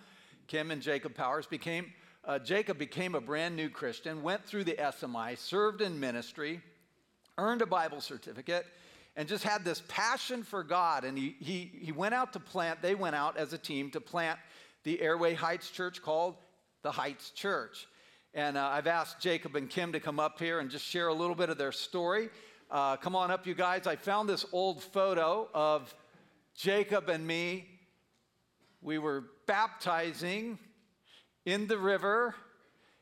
Kim 0.47 0.71
and 0.71 0.83
Jacob 0.83 1.15
Powers, 1.15 1.47
became 1.47 1.91
uh, 2.27 2.39
Jacob 2.39 2.77
became 2.77 3.15
a 3.15 3.21
brand 3.21 3.57
new 3.57 3.71
Christian, 3.71 4.23
went 4.23 4.45
through 4.45 4.65
the 4.65 4.75
SMI, 4.75 5.39
served 5.39 5.81
in 5.81 5.99
ministry, 5.99 6.61
earned 7.39 7.63
a 7.63 7.67
Bible 7.67 8.03
certificate 8.03 8.67
and 9.21 9.29
just 9.29 9.45
had 9.45 9.67
this 9.67 9.83
passion 9.87 10.43
for 10.43 10.63
God. 10.63 11.05
And 11.05 11.19
he, 11.19 11.37
he, 11.41 11.71
he 11.79 11.93
went 11.93 12.15
out 12.15 12.33
to 12.33 12.41
plant, 12.41 12.81
they 12.81 12.95
went 12.95 13.15
out 13.15 13.37
as 13.37 13.53
a 13.53 13.59
team 13.59 13.91
to 13.91 14.01
plant 14.01 14.39
the 14.83 14.99
Airway 14.99 15.35
Heights 15.35 15.71
Church 15.71 16.01
called 16.01 16.37
the 16.81 16.91
Heights 16.91 17.29
Church. 17.29 17.87
And 18.33 18.57
uh, 18.57 18.67
I've 18.73 18.87
asked 18.87 19.21
Jacob 19.21 19.57
and 19.57 19.69
Kim 19.69 19.93
to 19.93 20.01
come 20.01 20.19
up 20.19 20.39
here 20.39 20.59
and 20.61 20.71
just 20.71 20.87
share 20.87 21.09
a 21.09 21.13
little 21.13 21.35
bit 21.35 21.51
of 21.51 21.59
their 21.59 21.71
story. 21.71 22.31
Uh, 22.71 22.97
come 22.97 23.15
on 23.15 23.31
up, 23.31 23.47
you 23.47 23.53
guys. 23.53 23.87
I 23.87 23.97
found 23.97 24.27
this 24.27 24.47
old 24.53 24.83
photo 24.83 25.51
of 25.53 25.95
Jacob 26.57 27.11
and 27.11 27.27
me. 27.27 27.69
We 28.81 28.97
were 28.97 29.25
baptizing 29.47 30.59
in 31.45 31.67
the 31.67 31.77
river. 31.77 32.35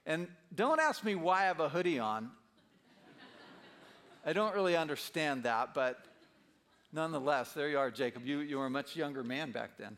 And 0.05 0.27
don't 0.53 0.81
ask 0.81 1.05
me 1.05 1.15
why 1.15 1.43
I 1.43 1.45
have 1.45 1.61
a 1.61 1.69
hoodie 1.69 2.01
on. 2.01 2.33
I 4.27 4.33
don't 4.33 4.55
really 4.55 4.77
understand 4.77 5.45
that, 5.45 5.75
but 5.75 6.08
nonetheless, 6.93 7.53
there 7.53 7.69
you 7.69 7.79
are, 7.79 7.91
Jacob. 7.91 8.27
You, 8.27 8.41
you 8.41 8.59
were 8.59 8.67
a 8.67 8.71
much 8.71 8.97
younger 8.97 9.23
man 9.23 9.53
back 9.53 9.79
then. 9.79 9.97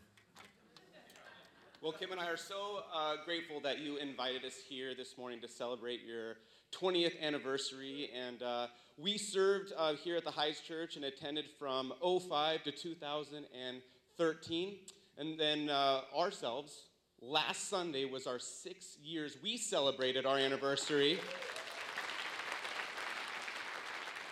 Well, 1.81 1.93
Kim 1.93 2.11
and 2.11 2.21
I 2.21 2.27
are 2.27 2.37
so 2.37 2.83
uh, 2.93 3.15
grateful 3.25 3.59
that 3.61 3.79
you 3.79 3.97
invited 3.97 4.45
us 4.45 4.53
here 4.69 4.93
this 4.95 5.17
morning 5.17 5.41
to 5.41 5.47
celebrate 5.47 6.01
your 6.05 6.35
20th 6.71 7.19
anniversary. 7.19 8.11
And 8.15 8.43
uh, 8.43 8.67
we 8.97 9.17
served 9.17 9.73
uh, 9.75 9.95
here 9.95 10.15
at 10.15 10.23
the 10.23 10.29
Heights 10.29 10.61
Church 10.61 10.95
and 10.95 11.05
attended 11.05 11.45
from 11.57 11.91
05 12.01 12.63
to 12.65 12.71
2013. 12.71 14.75
And 15.17 15.39
then 15.39 15.71
uh, 15.71 16.01
ourselves, 16.15 16.83
last 17.19 17.67
Sunday 17.67 18.05
was 18.05 18.27
our 18.27 18.37
six 18.37 18.99
years. 19.01 19.37
We 19.41 19.57
celebrated 19.57 20.27
our 20.27 20.37
anniversary. 20.37 21.19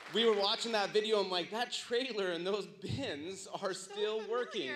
We 0.10 0.26
were 0.26 0.34
watching 0.34 0.74
that 0.74 0.90
video. 0.90 1.22
I'm 1.22 1.30
like, 1.30 1.54
that 1.54 1.70
trailer 1.70 2.34
and 2.34 2.42
those 2.42 2.66
bins 2.82 3.46
are 3.62 3.78
still 3.78 4.26
working. 4.26 4.74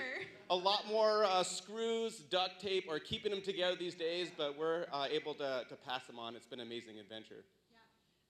a 0.52 0.56
lot 0.56 0.86
more 0.86 1.26
uh, 1.26 1.42
screws, 1.42 2.22
duct 2.30 2.62
tape, 2.62 2.86
are 2.86 3.02
keeping 3.02 3.34
them 3.34 3.42
together 3.42 3.74
these 3.74 3.98
days, 3.98 4.30
but 4.30 4.54
we're 4.54 4.86
uh, 4.94 5.10
able 5.10 5.34
to, 5.42 5.66
to 5.66 5.76
pass 5.90 6.06
them 6.06 6.22
on. 6.22 6.36
It's 6.38 6.46
been 6.46 6.62
an 6.62 6.70
amazing 6.70 7.02
adventure. 7.02 7.42
Yeah. 7.74 7.82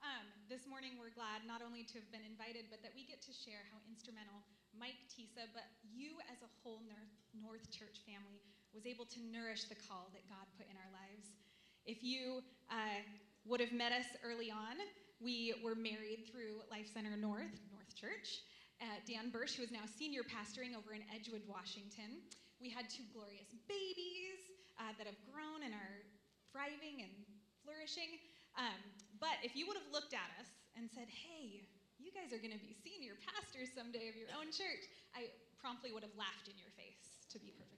Um, 0.08 0.32
this 0.48 0.64
morning, 0.64 0.96
we're 0.96 1.12
glad 1.12 1.44
not 1.44 1.60
only 1.60 1.84
to 1.92 2.00
have 2.00 2.08
been 2.16 2.24
invited, 2.24 2.72
but 2.72 2.80
that 2.88 2.96
we 2.96 3.04
get 3.04 3.20
to 3.28 3.36
share 3.36 3.68
how 3.68 3.84
instrumental 3.92 4.40
Mike, 4.72 5.04
Tisa, 5.12 5.52
but 5.52 5.68
you 5.84 6.16
as 6.32 6.40
a 6.40 6.50
whole 6.64 6.80
North, 6.88 7.12
North 7.36 7.68
Church 7.68 8.00
family 8.08 8.40
was 8.72 8.88
able 8.88 9.04
to 9.12 9.20
nourish 9.28 9.68
the 9.68 9.76
call 9.76 10.08
that 10.16 10.24
God 10.32 10.48
put 10.56 10.72
in 10.72 10.80
our 10.80 10.92
lives. 10.96 11.36
If 11.84 12.00
you 12.00 12.40
uh, 12.72 13.04
would 13.44 13.60
have 13.60 13.76
met 13.76 13.92
us 13.92 14.08
early 14.24 14.48
on, 14.48 14.80
we 15.24 15.56
were 15.64 15.74
married 15.74 16.28
through 16.28 16.60
Life 16.68 16.92
Center 16.92 17.16
North, 17.16 17.56
North 17.72 17.96
Church. 17.96 18.44
Uh, 18.84 19.00
Dan 19.08 19.32
Bursch, 19.32 19.56
who 19.56 19.64
is 19.64 19.72
now 19.72 19.88
senior 19.88 20.28
pastoring 20.28 20.76
over 20.76 20.92
in 20.92 21.00
Edgewood, 21.08 21.48
Washington. 21.48 22.20
We 22.60 22.68
had 22.68 22.92
two 22.92 23.08
glorious 23.16 23.48
babies 23.72 24.44
uh, 24.76 24.92
that 25.00 25.08
have 25.08 25.16
grown 25.32 25.64
and 25.64 25.72
are 25.72 26.04
thriving 26.52 27.08
and 27.08 27.16
flourishing. 27.64 28.20
Um, 28.60 28.76
but 29.24 29.40
if 29.40 29.56
you 29.56 29.64
would 29.72 29.80
have 29.80 29.88
looked 29.96 30.12
at 30.12 30.28
us 30.36 30.52
and 30.76 30.92
said, 30.92 31.08
hey, 31.08 31.64
you 31.96 32.12
guys 32.12 32.36
are 32.36 32.44
going 32.44 32.52
to 32.52 32.60
be 32.60 32.76
senior 32.76 33.16
pastors 33.24 33.72
someday 33.72 34.12
of 34.12 34.20
your 34.20 34.30
own 34.36 34.52
church, 34.52 34.84
I 35.16 35.32
promptly 35.56 35.96
would 35.96 36.04
have 36.04 36.14
laughed 36.20 36.52
in 36.52 36.60
your 36.60 36.76
face, 36.76 37.24
to 37.32 37.40
be 37.40 37.56
honest. 37.56 37.73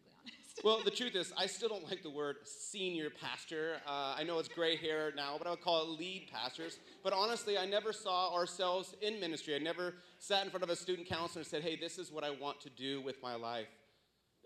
well, 0.63 0.81
the 0.83 0.91
truth 0.91 1.15
is, 1.15 1.33
I 1.37 1.47
still 1.47 1.69
don't 1.69 1.87
like 1.89 2.01
the 2.01 2.09
word 2.09 2.37
senior 2.45 3.09
pastor. 3.09 3.77
Uh, 3.85 4.15
I 4.17 4.23
know 4.23 4.39
it's 4.39 4.47
gray 4.47 4.75
hair 4.75 5.11
now, 5.15 5.35
but 5.37 5.47
I 5.47 5.49
would 5.51 5.61
call 5.61 5.83
it 5.83 5.99
lead 5.99 6.29
pastors. 6.31 6.79
But 7.03 7.13
honestly, 7.13 7.57
I 7.57 7.65
never 7.65 7.91
saw 7.91 8.33
ourselves 8.33 8.95
in 9.01 9.19
ministry. 9.19 9.55
I 9.55 9.59
never 9.59 9.95
sat 10.19 10.45
in 10.45 10.49
front 10.49 10.63
of 10.63 10.69
a 10.69 10.75
student 10.75 11.07
counselor 11.07 11.41
and 11.41 11.47
said, 11.47 11.61
hey, 11.61 11.75
this 11.75 11.97
is 11.97 12.11
what 12.11 12.23
I 12.23 12.29
want 12.29 12.61
to 12.61 12.69
do 12.69 13.01
with 13.01 13.21
my 13.21 13.35
life. 13.35 13.67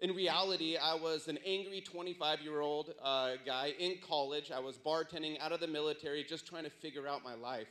In 0.02 0.15
reality, 0.15 0.78
I 0.78 0.95
was 0.95 1.28
an 1.28 1.38
angry 1.45 1.82
25 1.82 2.41
year 2.41 2.62
old 2.62 2.93
uh, 3.04 3.34
guy 3.45 3.74
in 3.78 3.98
college. 4.08 4.50
I 4.50 4.60
was 4.60 4.78
bartending 4.78 5.39
out 5.41 5.52
of 5.52 5.60
the 5.60 5.67
military, 5.67 6.24
just 6.24 6.48
trying 6.48 6.63
to 6.63 6.69
figure 6.69 7.08
out 7.08 7.24
my 7.24 7.36
life. 7.36 7.67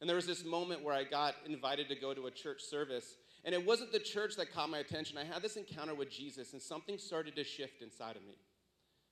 And 0.00 0.08
there 0.08 0.16
was 0.16 0.26
this 0.26 0.44
moment 0.44 0.82
where 0.82 0.94
I 0.94 1.04
got 1.04 1.34
invited 1.46 1.88
to 1.88 1.94
go 1.94 2.12
to 2.12 2.26
a 2.26 2.30
church 2.30 2.60
service. 2.62 3.16
And 3.44 3.54
it 3.54 3.66
wasn't 3.66 3.90
the 3.92 3.98
church 3.98 4.36
that 4.36 4.52
caught 4.52 4.70
my 4.70 4.78
attention. 4.78 5.18
I 5.18 5.24
had 5.24 5.42
this 5.42 5.56
encounter 5.56 5.94
with 5.94 6.10
Jesus, 6.10 6.52
and 6.52 6.62
something 6.62 6.96
started 6.96 7.34
to 7.36 7.44
shift 7.44 7.82
inside 7.82 8.16
of 8.16 8.22
me. 8.22 8.36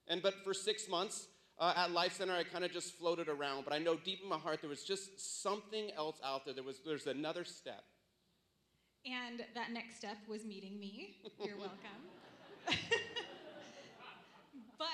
And 0.06 0.22
but 0.22 0.34
for 0.44 0.54
six 0.54 0.88
months 0.88 1.26
uh, 1.58 1.74
at 1.76 1.90
Life 1.90 2.14
Center, 2.14 2.34
I 2.34 2.44
kind 2.44 2.64
of 2.64 2.72
just 2.72 2.94
floated 2.94 3.28
around. 3.28 3.64
But 3.64 3.74
I 3.74 3.78
know 3.78 3.96
deep 3.96 4.20
in 4.22 4.28
my 4.28 4.38
heart 4.38 4.60
there 4.60 4.70
was 4.70 4.84
just 4.84 5.42
something 5.42 5.90
else 5.96 6.20
out 6.24 6.44
there. 6.44 6.54
There 6.54 6.64
was 6.64 6.80
there's 6.84 7.06
another 7.06 7.44
step. 7.44 7.84
And 9.04 9.42
that 9.54 9.72
next 9.72 9.96
step 9.96 10.18
was 10.28 10.44
meeting 10.44 10.78
me. 10.78 11.16
You're 11.44 11.56
welcome. 11.56 11.78
but 14.78 14.86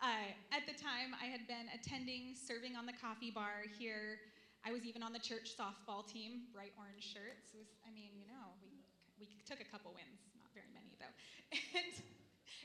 uh, 0.00 0.30
at 0.52 0.66
the 0.66 0.80
time, 0.80 1.14
I 1.20 1.26
had 1.26 1.46
been 1.46 1.66
attending, 1.74 2.34
serving 2.34 2.76
on 2.76 2.86
the 2.86 2.92
coffee 2.92 3.30
bar 3.30 3.64
here 3.78 4.18
I 4.62 4.70
was 4.70 4.86
even 4.86 5.02
on 5.02 5.10
the 5.10 5.22
church 5.22 5.58
softball 5.58 6.06
team, 6.06 6.46
bright 6.54 6.70
orange 6.78 7.02
shirts. 7.02 7.50
Was, 7.50 7.66
I 7.82 7.90
mean, 7.90 8.14
you 8.14 8.30
know, 8.30 8.54
we, 8.62 8.78
we 9.18 9.26
took 9.42 9.58
a 9.58 9.66
couple 9.66 9.90
wins, 9.90 10.22
not 10.38 10.54
very 10.54 10.70
many 10.70 10.94
though. 11.02 11.14
And 11.74 11.90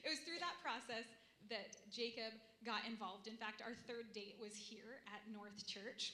it 0.06 0.10
was 0.14 0.22
through 0.24 0.40
that 0.40 0.56
process 0.62 1.10
that 1.50 1.74
Jacob 1.90 2.38
got 2.62 2.86
involved. 2.86 3.26
In 3.26 3.36
fact, 3.36 3.66
our 3.66 3.74
third 3.90 4.14
date 4.14 4.38
was 4.38 4.54
here 4.54 5.02
at 5.10 5.26
North 5.34 5.66
Church. 5.66 6.14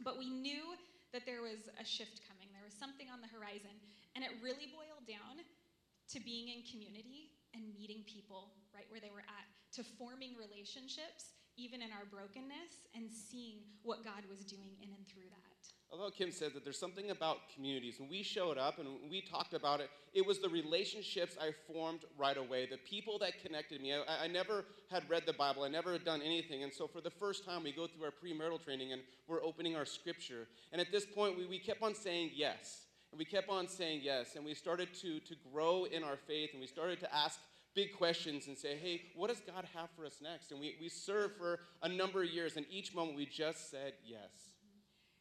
But 0.00 0.16
we 0.16 0.32
knew 0.32 0.74
that 1.12 1.28
there 1.28 1.44
was 1.44 1.68
a 1.76 1.84
shift 1.84 2.24
coming, 2.24 2.48
there 2.56 2.64
was 2.64 2.74
something 2.74 3.12
on 3.12 3.20
the 3.20 3.30
horizon. 3.30 3.72
And 4.16 4.24
it 4.24 4.32
really 4.40 4.72
boiled 4.72 5.04
down 5.04 5.44
to 5.44 6.16
being 6.24 6.48
in 6.48 6.64
community 6.64 7.36
and 7.52 7.68
meeting 7.76 8.00
people 8.08 8.56
right 8.72 8.88
where 8.88 9.00
they 9.00 9.12
were 9.12 9.24
at, 9.24 9.46
to 9.76 9.84
forming 10.00 10.36
relationships 10.40 11.36
even 11.56 11.82
in 11.82 11.90
our 11.92 12.04
brokenness, 12.10 12.86
and 12.94 13.10
seeing 13.10 13.58
what 13.82 14.04
God 14.04 14.22
was 14.28 14.44
doing 14.44 14.76
in 14.82 14.88
and 14.90 15.06
through 15.06 15.28
that. 15.30 15.46
Although 15.90 16.10
Kim 16.10 16.32
said 16.32 16.52
that 16.54 16.64
there's 16.64 16.78
something 16.78 17.10
about 17.10 17.38
communities. 17.54 18.00
When 18.00 18.08
we 18.08 18.22
showed 18.22 18.58
up 18.58 18.78
and 18.78 18.88
we 19.08 19.20
talked 19.20 19.54
about 19.54 19.80
it, 19.80 19.88
it 20.14 20.26
was 20.26 20.40
the 20.40 20.48
relationships 20.48 21.36
I 21.40 21.52
formed 21.72 22.00
right 22.18 22.36
away, 22.36 22.66
the 22.66 22.76
people 22.78 23.18
that 23.20 23.40
connected 23.40 23.80
me. 23.80 23.94
I, 23.94 24.24
I 24.24 24.26
never 24.26 24.64
had 24.90 25.08
read 25.08 25.22
the 25.26 25.32
Bible, 25.32 25.62
I 25.62 25.68
never 25.68 25.92
had 25.92 26.04
done 26.04 26.22
anything. 26.22 26.64
And 26.64 26.72
so 26.72 26.88
for 26.88 27.00
the 27.00 27.10
first 27.10 27.44
time, 27.44 27.62
we 27.62 27.72
go 27.72 27.86
through 27.86 28.04
our 28.04 28.10
premarital 28.10 28.64
training 28.64 28.92
and 28.92 29.02
we're 29.28 29.42
opening 29.42 29.76
our 29.76 29.84
scripture. 29.84 30.48
And 30.72 30.80
at 30.80 30.90
this 30.90 31.06
point, 31.06 31.38
we, 31.38 31.46
we 31.46 31.58
kept 31.58 31.82
on 31.82 31.94
saying 31.94 32.32
yes. 32.34 32.82
And 33.12 33.18
we 33.18 33.24
kept 33.24 33.48
on 33.48 33.68
saying 33.68 34.00
yes. 34.02 34.34
And 34.34 34.44
we 34.44 34.54
started 34.54 34.92
to, 35.02 35.20
to 35.20 35.34
grow 35.52 35.84
in 35.84 36.02
our 36.02 36.16
faith 36.16 36.50
and 36.52 36.60
we 36.60 36.66
started 36.66 36.98
to 37.00 37.14
ask 37.14 37.38
big 37.76 37.92
questions 37.92 38.48
and 38.48 38.56
say, 38.56 38.74
hey, 38.74 39.02
what 39.14 39.28
does 39.28 39.40
God 39.40 39.68
have 39.76 39.90
for 39.94 40.06
us 40.06 40.18
next? 40.22 40.50
And 40.50 40.58
we, 40.58 40.74
we 40.80 40.88
served 40.88 41.36
for 41.36 41.60
a 41.82 41.88
number 41.88 42.22
of 42.22 42.30
years, 42.30 42.56
and 42.56 42.64
each 42.70 42.94
moment 42.94 43.16
we 43.16 43.26
just 43.26 43.70
said 43.70 43.92
yes. 44.02 44.56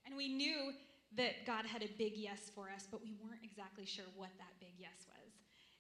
And 0.08 0.16
we 0.16 0.30
knew 0.30 0.72
that 1.18 1.46
God 1.46 1.66
had 1.66 1.84
a 1.84 1.90
big 1.98 2.14
yes 2.16 2.50
for 2.56 2.72
us, 2.74 2.88
but 2.90 3.04
we 3.04 3.14
weren't 3.22 3.44
exactly 3.44 3.86
sure 3.86 4.06
what 4.16 4.32
that 4.40 4.56
big 4.60 4.74
yes 4.80 5.06
was. 5.06 5.32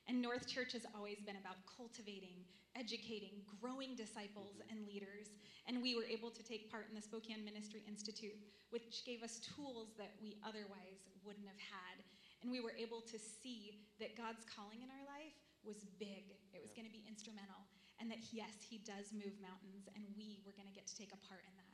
And 0.07 0.21
North 0.21 0.47
Church 0.47 0.73
has 0.73 0.85
always 0.93 1.17
been 1.25 1.39
about 1.39 1.57
cultivating, 1.65 2.43
educating, 2.75 3.41
growing 3.57 3.95
disciples 3.95 4.59
mm-hmm. 4.59 4.75
and 4.75 4.85
leaders. 4.85 5.33
And 5.67 5.81
we 5.81 5.95
were 5.95 6.05
able 6.05 6.29
to 6.29 6.43
take 6.43 6.69
part 6.69 6.85
in 6.89 6.95
the 6.95 7.01
Spokane 7.01 7.43
Ministry 7.43 7.81
Institute, 7.87 8.37
which 8.69 9.01
gave 9.05 9.23
us 9.23 9.39
tools 9.39 9.95
that 9.97 10.13
we 10.21 10.37
otherwise 10.45 11.07
wouldn't 11.23 11.47
have 11.47 11.57
had. 11.57 12.03
And 12.43 12.51
we 12.51 12.59
were 12.59 12.75
able 12.77 13.01
to 13.01 13.17
see 13.17 13.81
that 13.97 14.13
God's 14.13 14.45
calling 14.45 14.83
in 14.83 14.91
our 14.93 15.05
life 15.09 15.33
was 15.65 15.83
big. 15.99 16.31
It 16.53 16.61
was 16.61 16.71
yeah. 16.71 16.81
going 16.81 16.89
to 16.89 16.95
be 16.95 17.03
instrumental. 17.09 17.65
And 17.99 18.07
that, 18.11 18.21
yes, 18.31 18.55
he 18.63 18.79
does 18.83 19.11
move 19.11 19.35
mountains, 19.41 19.89
and 19.95 20.03
we 20.15 20.39
were 20.45 20.53
going 20.53 20.67
to 20.67 20.75
get 20.75 20.85
to 20.87 20.95
take 20.95 21.11
a 21.11 21.19
part 21.27 21.41
in 21.43 21.53
that. 21.57 21.65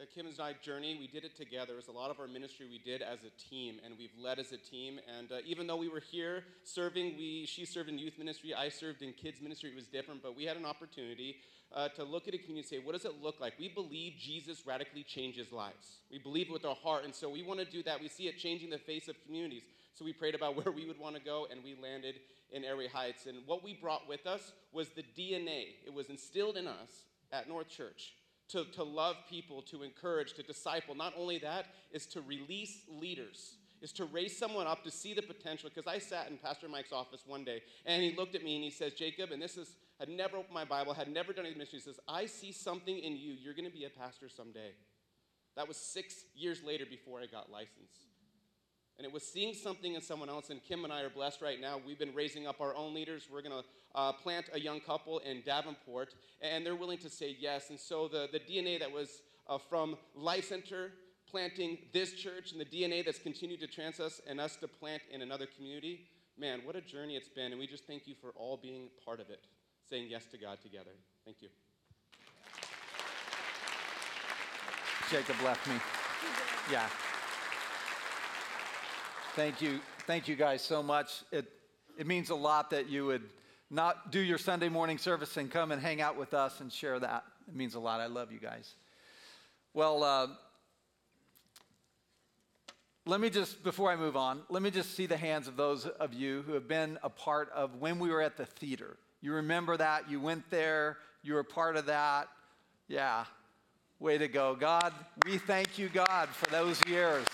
Yeah, 0.00 0.04
Kim 0.14 0.26
and 0.26 0.40
I 0.40 0.54
journey, 0.64 0.96
we 0.98 1.08
did 1.08 1.24
it 1.24 1.36
together. 1.36 1.74
It 1.74 1.76
was 1.76 1.88
a 1.88 1.92
lot 1.92 2.10
of 2.10 2.20
our 2.20 2.28
ministry 2.28 2.66
we 2.70 2.78
did 2.78 3.02
as 3.02 3.18
a 3.24 3.50
team, 3.50 3.80
and 3.84 3.94
we've 3.98 4.16
led 4.18 4.38
as 4.38 4.52
a 4.52 4.56
team. 4.56 5.00
And 5.18 5.30
uh, 5.30 5.36
even 5.44 5.66
though 5.66 5.76
we 5.76 5.88
were 5.88 6.00
here 6.00 6.44
serving, 6.64 7.16
we 7.18 7.44
she 7.46 7.66
served 7.66 7.88
in 7.88 7.98
youth 7.98 8.18
ministry, 8.18 8.54
I 8.54 8.68
served 8.68 9.02
in 9.02 9.12
kids 9.12 9.42
ministry. 9.42 9.70
It 9.70 9.76
was 9.76 9.86
different, 9.86 10.22
but 10.22 10.36
we 10.36 10.44
had 10.44 10.56
an 10.56 10.64
opportunity 10.64 11.36
uh, 11.74 11.88
to 11.88 12.04
look 12.04 12.28
at 12.28 12.34
a 12.34 12.38
community 12.38 12.60
and 12.60 12.66
say, 12.66 12.78
what 12.78 12.92
does 12.92 13.04
it 13.04 13.20
look 13.22 13.40
like? 13.40 13.58
We 13.58 13.68
believe 13.68 14.14
Jesus 14.18 14.66
radically 14.66 15.02
changes 15.02 15.52
lives. 15.52 15.98
We 16.10 16.18
believe 16.18 16.48
it 16.48 16.52
with 16.52 16.64
our 16.64 16.76
heart, 16.76 17.04
and 17.04 17.14
so 17.14 17.28
we 17.28 17.42
want 17.42 17.60
to 17.60 17.66
do 17.66 17.82
that. 17.82 18.00
We 18.00 18.08
see 18.08 18.28
it 18.28 18.38
changing 18.38 18.70
the 18.70 18.78
face 18.78 19.08
of 19.08 19.16
communities. 19.26 19.64
So 20.00 20.06
we 20.06 20.14
prayed 20.14 20.34
about 20.34 20.56
where 20.64 20.72
we 20.72 20.86
would 20.86 20.98
want 20.98 21.14
to 21.16 21.22
go, 21.22 21.46
and 21.50 21.62
we 21.62 21.76
landed 21.80 22.20
in 22.50 22.64
Airway 22.64 22.88
Heights. 22.88 23.26
And 23.26 23.40
what 23.44 23.62
we 23.62 23.74
brought 23.74 24.08
with 24.08 24.26
us 24.26 24.52
was 24.72 24.88
the 24.88 25.02
DNA. 25.02 25.74
It 25.86 25.92
was 25.92 26.08
instilled 26.08 26.56
in 26.56 26.66
us 26.66 27.04
at 27.30 27.50
North 27.50 27.68
Church 27.68 28.14
to, 28.48 28.64
to 28.72 28.82
love 28.82 29.16
people, 29.28 29.60
to 29.62 29.82
encourage, 29.82 30.32
to 30.34 30.42
disciple. 30.42 30.94
Not 30.94 31.12
only 31.18 31.38
that, 31.40 31.66
is 31.92 32.06
to 32.06 32.22
release 32.22 32.80
leaders, 32.88 33.56
is 33.82 33.92
to 33.92 34.06
raise 34.06 34.34
someone 34.34 34.66
up 34.66 34.82
to 34.84 34.90
see 34.90 35.12
the 35.12 35.20
potential. 35.20 35.68
Because 35.72 35.86
I 35.86 35.98
sat 35.98 36.30
in 36.30 36.38
Pastor 36.38 36.66
Mike's 36.66 36.92
office 36.92 37.20
one 37.26 37.44
day, 37.44 37.62
and 37.84 38.02
he 38.02 38.16
looked 38.16 38.34
at 38.34 38.42
me 38.42 38.54
and 38.54 38.64
he 38.64 38.70
says, 38.70 38.94
Jacob, 38.94 39.32
and 39.32 39.42
this 39.42 39.58
is, 39.58 39.76
had 39.98 40.08
never 40.08 40.38
opened 40.38 40.54
my 40.54 40.64
Bible, 40.64 40.94
had 40.94 41.12
never 41.12 41.34
done 41.34 41.44
any 41.44 41.52
ministry. 41.52 41.78
He 41.78 41.84
says, 41.84 42.00
I 42.08 42.24
see 42.24 42.52
something 42.52 42.96
in 42.96 43.18
you. 43.18 43.34
You're 43.34 43.54
going 43.54 43.70
to 43.70 43.76
be 43.76 43.84
a 43.84 43.90
pastor 43.90 44.30
someday. 44.30 44.70
That 45.56 45.68
was 45.68 45.76
six 45.76 46.24
years 46.34 46.62
later 46.64 46.86
before 46.88 47.20
I 47.20 47.26
got 47.26 47.50
licensed 47.50 48.09
and 49.00 49.06
it 49.06 49.12
was 49.14 49.22
seeing 49.22 49.54
something 49.54 49.94
in 49.94 50.02
someone 50.02 50.28
else. 50.28 50.50
And 50.50 50.62
Kim 50.62 50.84
and 50.84 50.92
I 50.92 51.00
are 51.00 51.08
blessed 51.08 51.40
right 51.40 51.58
now. 51.58 51.80
We've 51.86 51.98
been 51.98 52.14
raising 52.14 52.46
up 52.46 52.60
our 52.60 52.76
own 52.76 52.92
leaders. 52.92 53.28
We're 53.32 53.40
going 53.40 53.62
to 53.62 53.64
uh, 53.94 54.12
plant 54.12 54.50
a 54.52 54.60
young 54.60 54.78
couple 54.78 55.20
in 55.20 55.40
Davenport, 55.40 56.14
and 56.42 56.66
they're 56.66 56.76
willing 56.76 56.98
to 56.98 57.08
say 57.08 57.34
yes. 57.40 57.70
And 57.70 57.80
so 57.80 58.08
the, 58.08 58.28
the 58.30 58.38
DNA 58.38 58.78
that 58.78 58.92
was 58.92 59.22
uh, 59.48 59.56
from 59.56 59.96
Life 60.14 60.48
Center 60.48 60.90
planting 61.30 61.78
this 61.94 62.12
church 62.12 62.52
and 62.52 62.60
the 62.60 62.66
DNA 62.66 63.02
that's 63.02 63.18
continued 63.18 63.60
to 63.60 63.66
trans 63.66 64.00
us 64.00 64.20
and 64.28 64.38
us 64.38 64.56
to 64.56 64.68
plant 64.68 65.00
in 65.10 65.22
another 65.22 65.46
community, 65.46 66.02
man, 66.36 66.60
what 66.64 66.76
a 66.76 66.82
journey 66.82 67.16
it's 67.16 67.30
been. 67.30 67.52
And 67.52 67.58
we 67.58 67.66
just 67.66 67.86
thank 67.86 68.06
you 68.06 68.14
for 68.20 68.32
all 68.36 68.58
being 68.58 68.90
part 69.02 69.20
of 69.20 69.30
it, 69.30 69.46
saying 69.88 70.08
yes 70.10 70.26
to 70.26 70.36
God 70.36 70.58
together. 70.60 70.90
Thank 71.24 71.38
you. 71.40 71.48
Jacob 75.10 75.36
left 75.42 75.66
me. 75.66 75.76
Yeah. 76.70 76.86
Thank 79.36 79.62
you. 79.62 79.78
Thank 80.08 80.26
you 80.26 80.34
guys 80.34 80.60
so 80.60 80.82
much. 80.82 81.22
It, 81.30 81.46
it 81.96 82.06
means 82.06 82.30
a 82.30 82.34
lot 82.34 82.70
that 82.70 82.88
you 82.88 83.06
would 83.06 83.22
not 83.70 84.10
do 84.10 84.18
your 84.18 84.38
Sunday 84.38 84.68
morning 84.68 84.98
service 84.98 85.36
and 85.36 85.48
come 85.48 85.70
and 85.70 85.80
hang 85.80 86.00
out 86.00 86.18
with 86.18 86.34
us 86.34 86.60
and 86.60 86.72
share 86.72 86.98
that. 86.98 87.22
It 87.46 87.54
means 87.54 87.76
a 87.76 87.78
lot. 87.78 88.00
I 88.00 88.06
love 88.06 88.32
you 88.32 88.40
guys. 88.40 88.74
Well, 89.72 90.02
uh, 90.02 90.26
let 93.06 93.20
me 93.20 93.30
just, 93.30 93.62
before 93.62 93.92
I 93.92 93.94
move 93.94 94.16
on, 94.16 94.42
let 94.48 94.62
me 94.62 94.70
just 94.72 94.96
see 94.96 95.06
the 95.06 95.16
hands 95.16 95.46
of 95.46 95.56
those 95.56 95.86
of 95.86 96.12
you 96.12 96.42
who 96.42 96.54
have 96.54 96.66
been 96.66 96.98
a 97.04 97.08
part 97.08 97.50
of 97.52 97.76
when 97.76 98.00
we 98.00 98.10
were 98.10 98.20
at 98.20 98.36
the 98.36 98.46
theater. 98.46 98.96
You 99.20 99.34
remember 99.34 99.76
that? 99.76 100.10
You 100.10 100.20
went 100.20 100.50
there, 100.50 100.98
you 101.22 101.34
were 101.34 101.44
part 101.44 101.76
of 101.76 101.86
that. 101.86 102.28
Yeah, 102.88 103.26
way 104.00 104.18
to 104.18 104.26
go. 104.26 104.56
God, 104.56 104.92
we 105.24 105.38
thank 105.38 105.78
you, 105.78 105.88
God, 105.88 106.28
for 106.30 106.50
those 106.50 106.80
years. 106.88 107.24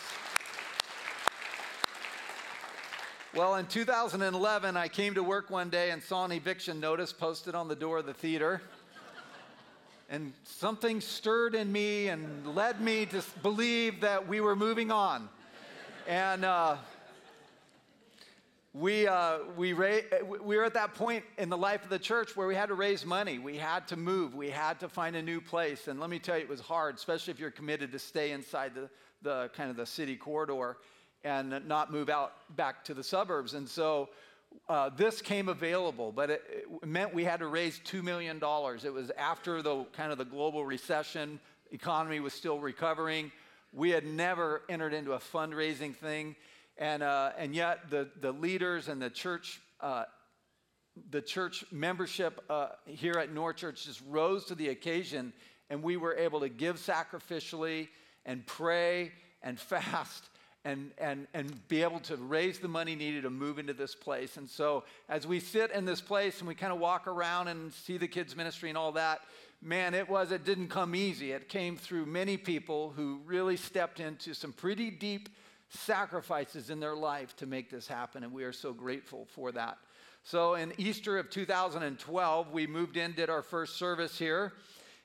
Well, 3.37 3.57
in 3.57 3.67
2011, 3.67 4.79
I 4.79 4.89
came 4.89 5.13
to 5.13 5.23
work 5.23 5.51
one 5.51 5.69
day 5.69 5.91
and 5.91 6.03
saw 6.03 6.25
an 6.25 6.33
eviction 6.33 6.81
notice 6.81 7.13
posted 7.13 7.55
on 7.55 7.69
the 7.69 7.77
door 7.77 7.99
of 7.99 8.07
the 8.07 8.15
theater. 8.15 8.63
and 10.09 10.33
something 10.45 11.03
stirred 11.03 11.55
in 11.55 11.71
me 11.71 12.09
and 12.09 12.55
led 12.55 12.81
me 12.81 13.05
to 13.05 13.23
believe 13.43 14.01
that 14.01 14.27
we 14.27 14.41
were 14.41 14.57
moving 14.57 14.91
on. 14.91 15.29
And 16.09 16.47
uh, 16.47 16.77
we, 18.73 19.07
uh, 19.07 19.41
we, 19.55 19.75
ra- 19.75 19.99
we 20.43 20.57
were 20.57 20.65
at 20.65 20.73
that 20.73 20.95
point 20.95 21.23
in 21.37 21.51
the 21.51 21.59
life 21.59 21.85
of 21.85 21.91
the 21.91 21.99
church 21.99 22.37
where 22.37 22.47
we 22.47 22.55
had 22.55 22.71
to 22.71 22.75
raise 22.75 23.05
money. 23.05 23.39
We 23.39 23.59
had 23.59 23.87
to 23.89 23.97
move. 23.97 24.35
We 24.35 24.49
had 24.49 24.81
to 24.81 24.89
find 24.89 25.15
a 25.15 25.23
new 25.23 25.43
place. 25.43 25.89
And 25.89 26.01
let 26.01 26.09
me 26.09 26.19
tell 26.19 26.39
you, 26.39 26.45
it 26.45 26.49
was 26.49 26.61
hard, 26.61 26.95
especially 26.95 27.33
if 27.33 27.39
you're 27.39 27.51
committed 27.51 27.93
to 27.93 27.99
stay 27.99 28.31
inside 28.31 28.73
the, 28.75 28.89
the 29.21 29.51
kind 29.55 29.69
of 29.69 29.77
the 29.77 29.85
city 29.85 30.17
corridor 30.17 30.79
and 31.25 31.67
not 31.67 31.93
move 31.93 32.09
out 32.09 32.33
back 32.57 32.85
to 32.85 32.95
the 32.95 33.03
suburbs. 33.03 33.55
And 33.55 33.69
so 33.69 34.09
uh, 34.69 34.91
this 34.97 35.21
came 35.21 35.49
available, 35.49 36.13
but 36.13 36.31
it, 36.31 36.43
it, 36.51 36.87
meant 36.87 37.15
we 37.15 37.25
had 37.25 37.41
to 37.41 37.47
raise 37.47 37.81
$2 37.81 38.03
million. 38.03 38.37
It 38.37 38.93
was 38.93 39.11
after 39.17 39.63
the 39.63 39.85
kind 39.93 40.13
of 40.13 40.19
the 40.19 40.25
global 40.25 40.65
recession, 40.65 41.41
economy 41.73 42.21
was 42.21 42.33
still 42.33 42.59
recovering. 42.61 43.33
We 43.73 43.91
had 43.91 44.07
never 44.07 44.63
entered 44.69 44.95
into 44.95 45.13
a 45.13 45.19
fundraising 45.19 45.95
thing. 45.95 46.37
And, 46.79 47.03
uh, 47.03 47.33
and 47.39 47.55
yet 47.55 47.91
the, 47.91 48.09
the 48.21 48.33
leaders 48.33 48.89
and 48.89 49.01
the 49.01 49.11
church, 49.11 49.61
uh, 49.81 50.05
the 51.11 51.23
church 51.23 51.65
membership 51.71 52.43
uh, 52.49 52.69
here 52.87 53.15
at 53.15 53.33
North 53.33 53.57
Church 53.57 53.85
just 53.85 54.03
rose 54.09 54.45
to 54.47 54.55
the 54.55 54.69
occasion 54.69 55.33
and 55.71 55.83
we 55.83 55.97
were 55.97 56.15
able 56.15 56.41
to 56.41 56.49
give 56.49 56.77
sacrificially 56.77 57.89
and 58.25 58.47
pray 58.47 59.13
and 59.43 59.59
fast 59.61 60.25
and, 60.67 60.91
and, 60.99 61.29
and 61.33 61.69
be 61.69 61.85
able 61.85 62.01
to 62.01 62.17
raise 62.17 62.59
the 62.59 62.67
money 62.67 62.97
needed 62.97 63.23
to 63.23 63.31
move 63.31 63.61
into 63.61 63.73
this 63.73 63.95
place. 63.95 64.37
And 64.37 64.51
so, 64.51 64.83
as 65.09 65.25
we 65.25 65.39
sit 65.39 65.71
in 65.71 65.85
this 65.85 66.01
place 66.01 66.41
and 66.41 66.49
we 66.49 66.57
kind 66.57 66.73
of 66.73 66.81
walk 66.81 67.07
around 67.07 67.47
and 67.47 67.73
see 67.73 67.99
the 67.99 68.09
kids' 68.09 68.35
ministry 68.35 68.69
and 68.69 68.77
all 68.77 68.91
that, 68.93 69.21
man, 69.63 69.95
it 69.95 70.09
was, 70.09 70.33
it 70.33 70.45
didn't 70.45 70.67
come 70.67 70.97
easy. 70.97 71.31
It 71.31 71.49
came 71.49 71.77
through 71.77 72.07
many 72.07 72.37
people 72.37 72.93
who 72.97 73.21
really 73.25 73.57
stepped 73.57 74.01
into 74.01 74.35
some 74.35 74.53
pretty 74.53 74.91
deep 74.91 75.29
sacrifices 75.69 76.69
in 76.69 76.81
their 76.81 76.97
life 76.97 77.37
to 77.37 77.47
make 77.47 77.71
this 77.71 77.87
happen. 77.87 78.25
And 78.25 78.33
we 78.33 78.43
are 78.43 78.53
so 78.53 78.73
grateful 78.73 79.29
for 79.37 79.53
that. 79.53 79.79
So, 80.25 80.55
in 80.55 80.73
Easter 80.79 81.17
of 81.17 81.31
2012, 81.31 82.51
we 82.51 82.67
moved 82.67 82.97
in, 82.97 83.13
did 83.13 83.31
our 83.31 83.43
first 83.43 83.77
service 83.77 84.19
here. 84.19 84.53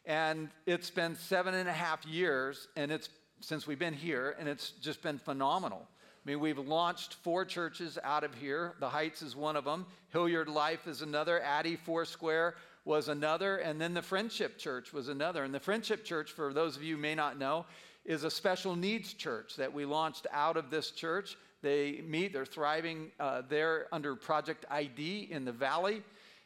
And 0.08 0.50
it's 0.66 0.90
been 0.90 1.16
seven 1.16 1.54
and 1.54 1.70
a 1.70 1.74
half 1.74 2.04
years, 2.08 2.68
and 2.76 2.92
it's 2.92 3.08
since 3.42 3.68
we've 3.68 3.80
been 3.80 3.94
here, 3.94 4.36
and 4.40 4.48
it's 4.48 4.72
just 4.82 5.02
been 5.02 5.18
phenomenal. 5.18 5.88
I 6.24 6.30
mean, 6.30 6.40
we've 6.40 6.60
launched 6.60 7.16
four 7.16 7.46
churches 7.46 7.98
out 8.04 8.24
of 8.24 8.36
here. 8.36 8.76
The 8.80 8.90
Heights 8.90 9.24
is 9.24 9.36
one 9.36 9.56
of 9.56 9.66
them. 9.66 9.88
Hillyard 10.14 10.48
Life 10.48 10.88
is 10.88 11.02
another. 11.02 11.42
Addie 11.42 11.76
Foursquare 11.76 12.54
was 12.86 13.08
another. 13.08 13.58
And 13.58 13.82
then 13.82 13.96
the 13.96 14.04
Friendship 14.04 14.60
Church 14.60 14.94
was 14.94 15.08
another. 15.08 15.44
And 15.44 15.54
the 15.54 15.60
Friendship 15.60 16.06
Church, 16.06 16.32
for 16.32 16.54
those 16.54 16.78
of 16.78 16.84
you 16.84 16.96
who 16.96 17.02
may 17.02 17.16
not 17.16 17.40
know, 17.40 17.66
is 18.06 18.24
a 18.24 18.30
special 18.30 18.76
needs 18.76 19.14
church 19.14 19.56
that 19.56 19.74
we 19.74 19.84
launched 19.84 20.28
out 20.32 20.58
of 20.58 20.70
this 20.70 20.92
church. 20.92 21.38
They 21.64 22.02
meet, 22.06 22.34
they're 22.34 22.46
thriving 22.46 23.12
uh, 23.20 23.42
there 23.50 23.88
under 23.92 24.16
Project 24.16 24.66
ID 24.70 25.28
in 25.32 25.44
the 25.44 25.52
Valley. 25.52 26.04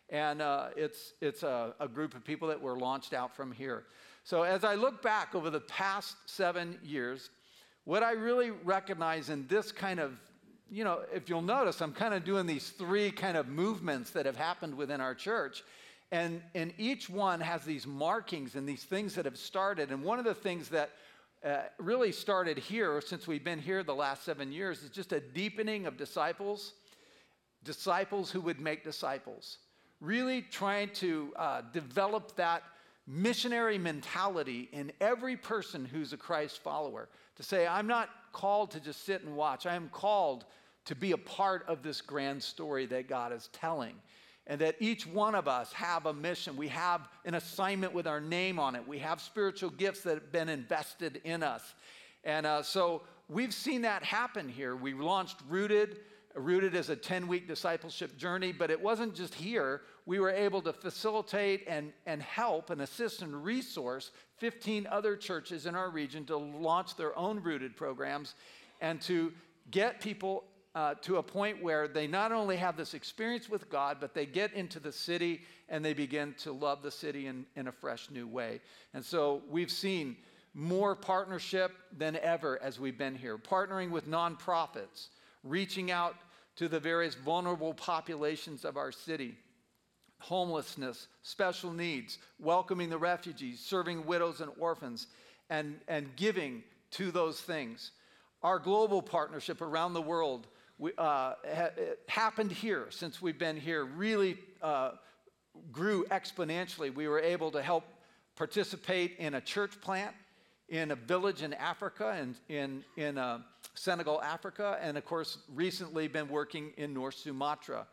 And 0.09 0.41
uh, 0.41 0.67
it's, 0.77 1.13
it's 1.19 1.43
a, 1.43 1.73
a 1.81 1.87
group 1.89 2.15
of 2.15 2.23
people 2.23 2.47
that 2.49 2.61
were 2.61 2.77
launched 2.77 3.13
out 3.13 3.35
from 3.35 3.51
here. 3.51 3.83
So 4.25 4.41
as 4.41 4.63
I 4.63 4.73
look 4.73 5.03
back 5.03 5.35
over 5.35 5.51
the 5.51 5.59
past 5.59 6.15
seven 6.25 6.79
years, 6.83 7.29
what 7.83 8.01
I 8.01 8.13
really 8.13 8.49
recognize 8.49 9.29
in 9.29 9.45
this 9.45 9.71
kind 9.71 9.99
of, 9.99 10.19
you 10.67 10.83
know, 10.83 11.01
if 11.13 11.29
you'll 11.29 11.43
notice, 11.43 11.79
I'm 11.79 11.93
kind 11.93 12.11
of 12.11 12.25
doing 12.25 12.47
these 12.47 12.71
three 12.71 13.11
kind 13.11 13.37
of 13.37 13.47
movements 13.47 14.09
that 14.11 14.25
have 14.25 14.35
happened 14.35 14.75
within 14.75 14.99
our 14.99 15.13
church. 15.13 15.63
And, 16.11 16.41
and 16.55 16.73
each 16.79 17.07
one 17.07 17.39
has 17.39 17.65
these 17.65 17.85
markings 17.85 18.55
and 18.55 18.67
these 18.67 18.83
things 18.83 19.13
that 19.13 19.25
have 19.25 19.37
started. 19.37 19.91
And 19.91 20.03
one 20.03 20.17
of 20.17 20.25
the 20.25 20.33
things 20.33 20.69
that 20.69 20.89
uh, 21.45 21.57
really 21.77 22.11
started 22.11 22.57
here 22.57 23.01
since 23.01 23.27
we've 23.27 23.43
been 23.43 23.59
here 23.59 23.83
the 23.83 23.93
last 23.93 24.23
seven 24.23 24.51
years 24.51 24.81
is 24.81 24.89
just 24.89 25.13
a 25.13 25.19
deepening 25.19 25.85
of 25.85 25.97
disciples, 25.97 26.73
disciples 27.63 28.31
who 28.31 28.41
would 28.41 28.59
make 28.59 28.83
disciples. 28.83 29.59
Really 30.01 30.41
trying 30.41 30.89
to 30.95 31.31
uh, 31.35 31.61
develop 31.71 32.35
that 32.37 32.63
missionary 33.07 33.77
mentality 33.77 34.69
in 34.71 34.91
every 34.99 35.37
person 35.37 35.85
who's 35.85 36.13
a 36.13 36.17
Christ 36.17 36.61
follower 36.63 37.07
to 37.35 37.43
say, 37.43 37.67
I'm 37.67 37.87
not 37.87 38.09
called 38.31 38.71
to 38.71 38.79
just 38.79 39.05
sit 39.05 39.23
and 39.23 39.35
watch. 39.35 39.65
I 39.65 39.75
am 39.75 39.89
called 39.89 40.45
to 40.85 40.95
be 40.95 41.11
a 41.11 41.17
part 41.17 41.65
of 41.67 41.83
this 41.83 42.01
grand 42.01 42.41
story 42.41 42.85
that 42.87 43.07
God 43.07 43.31
is 43.31 43.49
telling. 43.51 43.95
And 44.47 44.61
that 44.61 44.75
each 44.79 45.07
one 45.07 45.33
of 45.33 45.47
us 45.47 45.73
have 45.73 46.05
a 46.05 46.13
mission. 46.13 46.55
We 46.55 46.67
have 46.67 47.09
an 47.25 47.33
assignment 47.33 47.93
with 47.93 48.05
our 48.05 48.21
name 48.21 48.59
on 48.59 48.75
it. 48.75 48.87
We 48.87 48.99
have 48.99 49.19
spiritual 49.19 49.71
gifts 49.71 50.01
that 50.01 50.13
have 50.13 50.31
been 50.31 50.49
invested 50.49 51.21
in 51.23 51.41
us. 51.41 51.73
And 52.23 52.45
uh, 52.45 52.61
so 52.61 53.01
we've 53.27 53.53
seen 53.53 53.81
that 53.81 54.03
happen 54.03 54.47
here. 54.47 54.75
We 54.75 54.93
launched 54.93 55.37
Rooted 55.49 55.97
Rooted 56.35 56.75
as 56.75 56.89
a 56.89 56.95
10 56.95 57.27
week 57.27 57.47
discipleship 57.47 58.17
journey, 58.17 58.51
but 58.51 58.69
it 58.69 58.81
wasn't 58.81 59.15
just 59.15 59.33
here. 59.33 59.81
We 60.05 60.19
were 60.19 60.29
able 60.29 60.61
to 60.63 60.73
facilitate 60.73 61.63
and, 61.67 61.93
and 62.05 62.21
help 62.21 62.69
and 62.69 62.81
assist 62.81 63.21
and 63.21 63.43
resource 63.43 64.11
15 64.37 64.87
other 64.91 65.15
churches 65.15 65.65
in 65.65 65.75
our 65.75 65.89
region 65.89 66.25
to 66.25 66.37
launch 66.37 66.95
their 66.97 67.17
own 67.17 67.41
Rooted 67.41 67.75
programs 67.77 68.35
and 68.81 69.01
to 69.01 69.31
get 69.71 70.01
people 70.01 70.43
uh, 70.75 70.93
to 71.01 71.17
a 71.17 71.23
point 71.23 71.63
where 71.63 71.87
they 71.87 72.05
not 72.05 72.33
only 72.33 72.57
have 72.57 72.75
this 72.75 72.93
experience 72.93 73.49
with 73.49 73.69
God, 73.69 73.97
but 74.01 74.13
they 74.13 74.25
get 74.25 74.51
into 74.53 74.79
the 74.79 74.91
city 74.91 75.41
and 75.69 75.83
they 75.83 75.93
begin 75.93 76.35
to 76.39 76.51
love 76.51 76.83
the 76.83 76.91
city 76.91 77.27
in, 77.27 77.45
in 77.55 77.69
a 77.69 77.71
fresh 77.71 78.09
new 78.11 78.27
way. 78.27 78.59
And 78.93 79.03
so 79.03 79.41
we've 79.49 79.71
seen 79.71 80.17
more 80.53 80.95
partnership 80.95 81.71
than 81.97 82.17
ever 82.17 82.61
as 82.61 82.79
we've 82.79 82.97
been 82.97 83.15
here, 83.15 83.37
partnering 83.37 83.89
with 83.89 84.07
nonprofits, 84.09 85.07
reaching 85.43 85.91
out 85.91 86.15
to 86.55 86.67
the 86.67 86.79
various 86.79 87.15
vulnerable 87.15 87.73
populations 87.73 88.65
of 88.65 88.77
our 88.77 88.91
city 88.91 89.35
homelessness, 90.19 91.07
special 91.21 91.71
needs, 91.71 92.17
welcoming 92.39 92.89
the 92.89 92.97
refugees, 92.97 93.59
serving 93.59 94.05
widows 94.05 94.41
and 94.41 94.51
orphans, 94.57 95.07
and, 95.49 95.79
and 95.87 96.15
giving 96.15 96.63
to 96.91 97.11
those 97.11 97.39
things. 97.41 97.91
Our 98.41 98.57
global 98.57 99.01
partnership 99.01 99.61
around 99.61 99.93
the 99.93 100.01
world 100.01 100.47
we, 100.77 100.91
uh, 100.97 101.33
ha- 101.53 101.69
happened 102.07 102.51
here 102.51 102.87
since 102.89 103.21
we've 103.21 103.37
been 103.37 103.57
here, 103.57 103.85
really 103.85 104.37
uh, 104.61 104.91
grew 105.71 106.05
exponentially. 106.05 106.93
We 106.93 107.07
were 107.07 107.19
able 107.19 107.51
to 107.51 107.61
help 107.61 107.85
participate 108.35 109.17
in 109.19 109.35
a 109.35 109.41
church 109.41 109.79
plant 109.79 110.15
in 110.69 110.91
a 110.91 110.95
village 110.95 111.43
in 111.43 111.53
Africa, 111.53 112.15
and 112.19 112.35
in, 112.49 112.83
in 112.97 113.17
uh, 113.17 113.39
Senegal, 113.75 114.21
Africa, 114.21 114.77
and 114.81 114.97
of 114.97 115.05
course, 115.05 115.37
recently 115.53 116.07
been 116.07 116.27
working 116.27 116.71
in 116.77 116.93
North 116.93 117.15
Sumatra. 117.15 117.85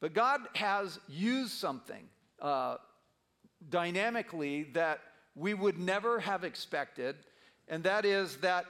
But 0.00 0.14
God 0.14 0.40
has 0.54 0.98
used 1.08 1.52
something 1.52 2.08
uh, 2.40 2.76
dynamically 3.68 4.64
that 4.72 5.00
we 5.34 5.52
would 5.52 5.78
never 5.78 6.20
have 6.20 6.42
expected, 6.44 7.16
and 7.68 7.82
that 7.84 8.04
is 8.04 8.36
that 8.38 8.64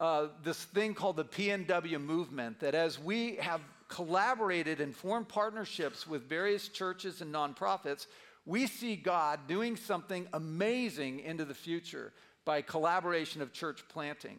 uh, 0.00 0.26
this 0.42 0.62
thing 0.64 0.92
called 0.92 1.16
the 1.16 1.24
PNW 1.24 2.00
movement, 2.00 2.60
that 2.60 2.74
as 2.74 2.98
we 2.98 3.36
have 3.36 3.60
collaborated 3.88 4.80
and 4.80 4.94
formed 4.94 5.28
partnerships 5.28 6.06
with 6.06 6.28
various 6.28 6.68
churches 6.68 7.20
and 7.20 7.32
nonprofits, 7.32 8.06
we 8.44 8.66
see 8.66 8.96
God 8.96 9.40
doing 9.46 9.76
something 9.76 10.26
amazing 10.32 11.20
into 11.20 11.44
the 11.44 11.54
future 11.54 12.12
by 12.44 12.62
collaboration 12.62 13.42
of 13.42 13.52
church 13.52 13.82
planting. 13.88 14.38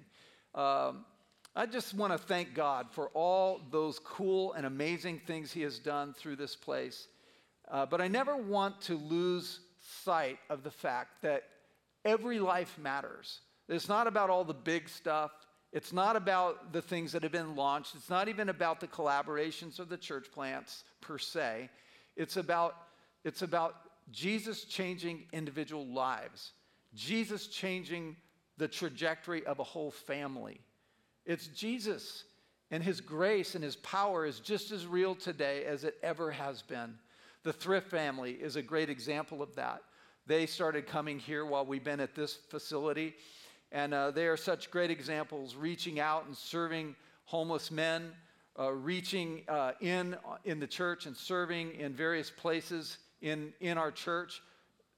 Um, 0.54 1.06
I 1.56 1.66
just 1.66 1.94
want 1.94 2.12
to 2.12 2.18
thank 2.18 2.54
God 2.54 2.88
for 2.92 3.10
all 3.10 3.62
those 3.72 4.00
cool 4.00 4.54
and 4.54 4.66
amazing 4.66 5.22
things 5.26 5.52
He 5.52 5.62
has 5.62 5.80
done 5.80 6.14
through 6.14 6.36
this 6.36 6.56
place. 6.56 7.08
Uh, 7.72 7.86
but 7.86 8.02
I 8.02 8.08
never 8.08 8.36
want 8.36 8.82
to 8.82 8.98
lose 8.98 9.60
sight 10.04 10.38
of 10.50 10.64
the 10.64 10.72
fact 10.72 11.22
that 11.22 11.44
every 12.04 12.40
life 12.40 12.78
matters. 12.78 13.40
It's 13.68 13.90
not 13.90 14.08
about 14.08 14.30
all 14.30 14.44
the 14.44 14.54
big 14.54 14.90
stuff. 14.90 15.32
It's 15.72 15.92
not 15.92 16.16
about 16.16 16.72
the 16.72 16.82
things 16.82 17.12
that 17.14 17.24
have 17.24 17.32
been 17.32 17.56
launched. 17.56 17.96
It's 17.96 18.10
not 18.10 18.28
even 18.30 18.50
about 18.50 18.80
the 18.80 18.88
collaborations 18.88 19.80
or 19.80 19.86
the 19.86 19.98
church 19.98 20.28
plants 20.32 20.84
per 21.02 21.18
se. 21.18 21.70
It's 22.16 22.38
about, 22.38 22.76
it's 23.24 23.42
about 23.42 23.76
Jesus 24.12 24.66
changing 24.66 25.24
individual 25.34 25.86
lives. 25.86 26.52
Jesus 26.96 27.48
changing 27.48 28.16
the 28.58 28.68
trajectory 28.68 29.46
of 29.46 29.60
a 29.60 29.64
whole 29.64 29.92
family. 29.92 30.62
It's 31.26 31.48
Jesus 31.48 32.24
and 32.72 32.84
his 32.84 33.02
grace 33.02 33.56
and 33.56 33.64
his 33.64 33.76
power 33.78 34.26
is 34.26 34.40
just 34.40 34.72
as 34.72 34.88
real 34.88 35.16
today 35.16 35.66
as 35.66 35.84
it 35.84 35.98
ever 36.02 36.32
has 36.32 36.62
been. 36.62 36.98
The 37.44 37.54
Thrift 37.54 37.90
family 37.90 38.32
is 38.32 38.56
a 38.56 38.62
great 38.62 38.90
example 38.90 39.42
of 39.42 39.54
that. 39.56 39.82
They 40.26 40.48
started 40.48 40.88
coming 40.88 41.20
here 41.20 41.46
while 41.46 41.66
we've 41.66 41.84
been 41.84 42.00
at 42.00 42.16
this 42.16 42.34
facility, 42.50 43.14
and 43.72 43.94
uh, 43.94 44.10
they 44.10 44.26
are 44.26 44.38
such 44.38 44.72
great 44.72 44.90
examples, 44.90 45.56
reaching 45.56 46.00
out 46.00 46.26
and 46.26 46.36
serving 46.36 46.96
homeless 47.26 47.70
men, 47.70 48.12
uh, 48.60 48.72
reaching 48.72 49.44
uh, 49.48 49.74
in, 49.82 50.16
in 50.46 50.60
the 50.60 50.66
church 50.66 51.06
and 51.06 51.16
serving 51.16 51.76
in 51.76 51.94
various 51.94 52.32
places 52.32 52.98
in, 53.22 53.54
in 53.60 53.78
our 53.78 53.92
church, 53.92 54.42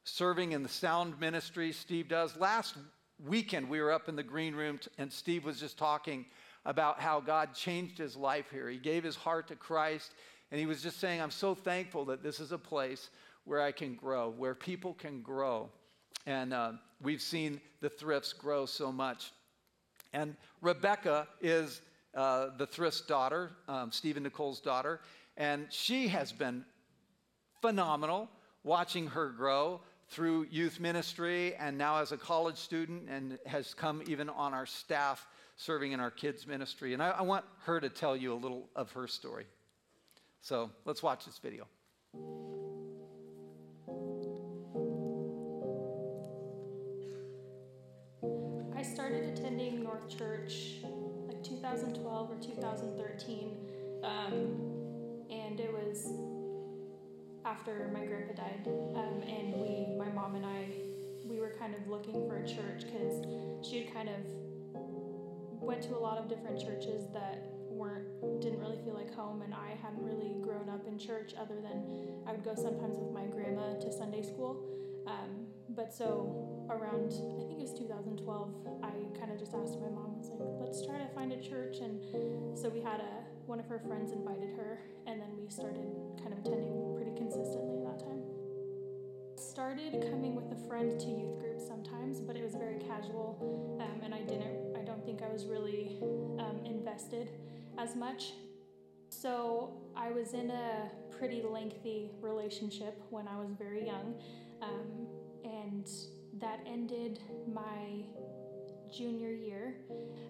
serving 0.07 0.53
in 0.53 0.63
the 0.63 0.69
sound 0.69 1.19
ministry, 1.19 1.71
Steve 1.71 2.07
does. 2.07 2.37
Last 2.37 2.75
weekend, 3.25 3.69
we 3.69 3.81
were 3.81 3.91
up 3.91 4.07
in 4.07 4.15
the 4.15 4.23
green 4.23 4.55
room, 4.55 4.79
and 4.97 5.11
Steve 5.11 5.43
was 5.43 5.59
just 5.59 5.77
talking 5.77 6.25
about 6.65 6.99
how 6.99 7.19
God 7.19 7.53
changed 7.53 7.97
his 7.97 8.15
life 8.15 8.45
here. 8.49 8.69
He 8.69 8.77
gave 8.77 9.03
his 9.03 9.15
heart 9.15 9.47
to 9.49 9.55
Christ, 9.55 10.13
and 10.49 10.59
he 10.59 10.65
was 10.65 10.81
just 10.81 10.99
saying, 10.99 11.21
I'm 11.21 11.31
so 11.31 11.53
thankful 11.53 12.05
that 12.05 12.23
this 12.23 12.39
is 12.39 12.51
a 12.53 12.57
place 12.57 13.09
where 13.43 13.61
I 13.61 13.71
can 13.71 13.95
grow, 13.95 14.29
where 14.29 14.55
people 14.55 14.93
can 14.93 15.21
grow. 15.21 15.69
And 16.25 16.53
uh, 16.53 16.73
we've 17.01 17.21
seen 17.21 17.59
the 17.81 17.89
thrifts 17.89 18.31
grow 18.31 18.65
so 18.65 18.91
much. 18.91 19.31
And 20.13 20.35
Rebecca 20.61 21.27
is 21.41 21.81
uh, 22.15 22.47
the 22.57 22.65
thrift's 22.65 23.01
daughter, 23.01 23.51
um, 23.67 23.91
Stephen 23.91 24.23
Nicole's 24.23 24.61
daughter, 24.61 25.01
and 25.35 25.67
she 25.69 26.07
has 26.07 26.31
been 26.31 26.63
phenomenal 27.61 28.29
watching 28.63 29.07
her 29.07 29.29
grow 29.29 29.81
through 30.09 30.47
youth 30.49 30.79
ministry 30.79 31.55
and 31.55 31.77
now 31.77 31.97
as 31.97 32.11
a 32.11 32.17
college 32.17 32.57
student 32.57 33.09
and 33.09 33.37
has 33.45 33.73
come 33.73 34.01
even 34.07 34.29
on 34.29 34.53
our 34.53 34.65
staff 34.65 35.27
serving 35.57 35.91
in 35.91 35.99
our 35.99 36.11
kids 36.11 36.47
ministry. 36.47 36.93
And 36.93 37.03
I, 37.03 37.09
I, 37.09 37.21
want 37.23 37.43
her 37.63 37.79
to 37.79 37.89
tell 37.89 38.15
you 38.15 38.33
a 38.33 38.35
little 38.35 38.69
of 38.75 38.91
her 38.91 39.07
story. 39.07 39.45
So 40.41 40.69
let's 40.85 41.03
watch 41.03 41.25
this 41.25 41.39
video. 41.39 41.67
I 48.75 48.83
started 48.83 49.37
attending 49.37 49.83
north 49.83 50.07
church 50.15 50.75
like 51.27 51.43
2012 51.43 52.31
or 52.31 52.35
2013 52.41 53.57
um, 54.03 54.77
and 55.29 55.59
it 55.59 55.73
was 55.73 55.96
after 57.47 57.89
my 57.93 58.05
grandpa 58.05 58.33
died, 58.33 58.67
um, 58.67 59.21
and 59.23 59.53
we, 59.55 59.95
my 59.97 60.11
mom 60.11 60.35
and 60.35 60.45
I, 60.45 60.67
we 61.23 61.39
were 61.39 61.53
kind 61.57 61.73
of 61.73 61.87
looking 61.87 62.27
for 62.27 62.43
a 62.43 62.47
church 62.47 62.83
because 62.83 63.23
she 63.63 63.83
had 63.83 63.93
kind 63.93 64.09
of 64.09 64.19
went 65.61 65.81
to 65.83 65.95
a 65.95 65.99
lot 65.99 66.17
of 66.17 66.27
different 66.27 66.59
churches 66.59 67.05
that 67.13 67.47
weren't 67.69 68.05
didn't 68.41 68.59
really 68.59 68.79
feel 68.83 68.93
like 68.93 69.13
home, 69.13 69.41
and 69.41 69.53
I 69.53 69.77
hadn't 69.81 70.03
really 70.03 70.35
grown 70.41 70.67
up 70.67 70.85
in 70.87 70.99
church 70.99 71.33
other 71.39 71.55
than 71.61 71.83
I 72.27 72.31
would 72.31 72.43
go 72.43 72.53
sometimes 72.53 72.99
with 72.99 73.13
my 73.13 73.25
grandma 73.25 73.79
to 73.79 73.91
Sunday 73.93 74.23
school. 74.23 74.59
Um, 75.07 75.47
but 75.69 75.93
so 75.93 76.67
around 76.69 77.13
I 77.13 77.43
think 77.47 77.59
it 77.59 77.63
was 77.63 77.71
2012, 77.79 78.83
I 78.83 78.91
kind 79.17 79.31
of 79.31 79.39
just 79.39 79.53
asked 79.53 79.79
my 79.79 79.87
mom, 79.87 80.15
I 80.15 80.19
was 80.19 80.29
like, 80.29 80.39
let's 80.59 80.85
try 80.85 80.97
to 80.97 81.07
find 81.15 81.31
a 81.31 81.39
church, 81.41 81.77
and 81.79 82.57
so 82.57 82.67
we 82.67 82.81
had 82.81 82.99
a 82.99 83.23
one 83.45 83.59
of 83.61 83.67
her 83.67 83.79
friends 83.79 84.11
invited 84.11 84.51
her, 84.57 84.79
and 85.05 85.21
then 85.21 85.29
we 85.39 85.49
started 85.49 85.87
kind 86.19 86.33
of 86.33 86.39
attending 86.39 86.96
consistently 87.17 87.77
at 87.77 87.83
that 87.85 87.99
time. 88.05 88.21
Started 89.35 90.05
coming 90.09 90.35
with 90.35 90.51
a 90.51 90.67
friend 90.67 90.99
to 90.99 91.07
youth 91.07 91.39
groups 91.39 91.67
sometimes, 91.67 92.19
but 92.19 92.35
it 92.35 92.43
was 92.43 92.53
very 92.53 92.77
casual, 92.79 93.77
um, 93.81 94.01
and 94.03 94.13
I 94.13 94.21
didn't. 94.21 94.75
I 94.75 94.83
don't 94.83 95.03
think 95.03 95.21
I 95.21 95.29
was 95.29 95.45
really 95.45 95.97
um, 96.39 96.61
invested 96.65 97.31
as 97.77 97.95
much. 97.95 98.33
So 99.09 99.73
I 99.95 100.11
was 100.11 100.33
in 100.33 100.51
a 100.51 100.91
pretty 101.17 101.41
lengthy 101.41 102.11
relationship 102.21 103.01
when 103.09 103.27
I 103.27 103.39
was 103.39 103.51
very 103.57 103.85
young, 103.85 104.15
um, 104.61 105.07
and 105.43 105.89
that 106.39 106.59
ended 106.67 107.19
my 107.51 108.05
junior 108.95 109.31
year. 109.31 109.75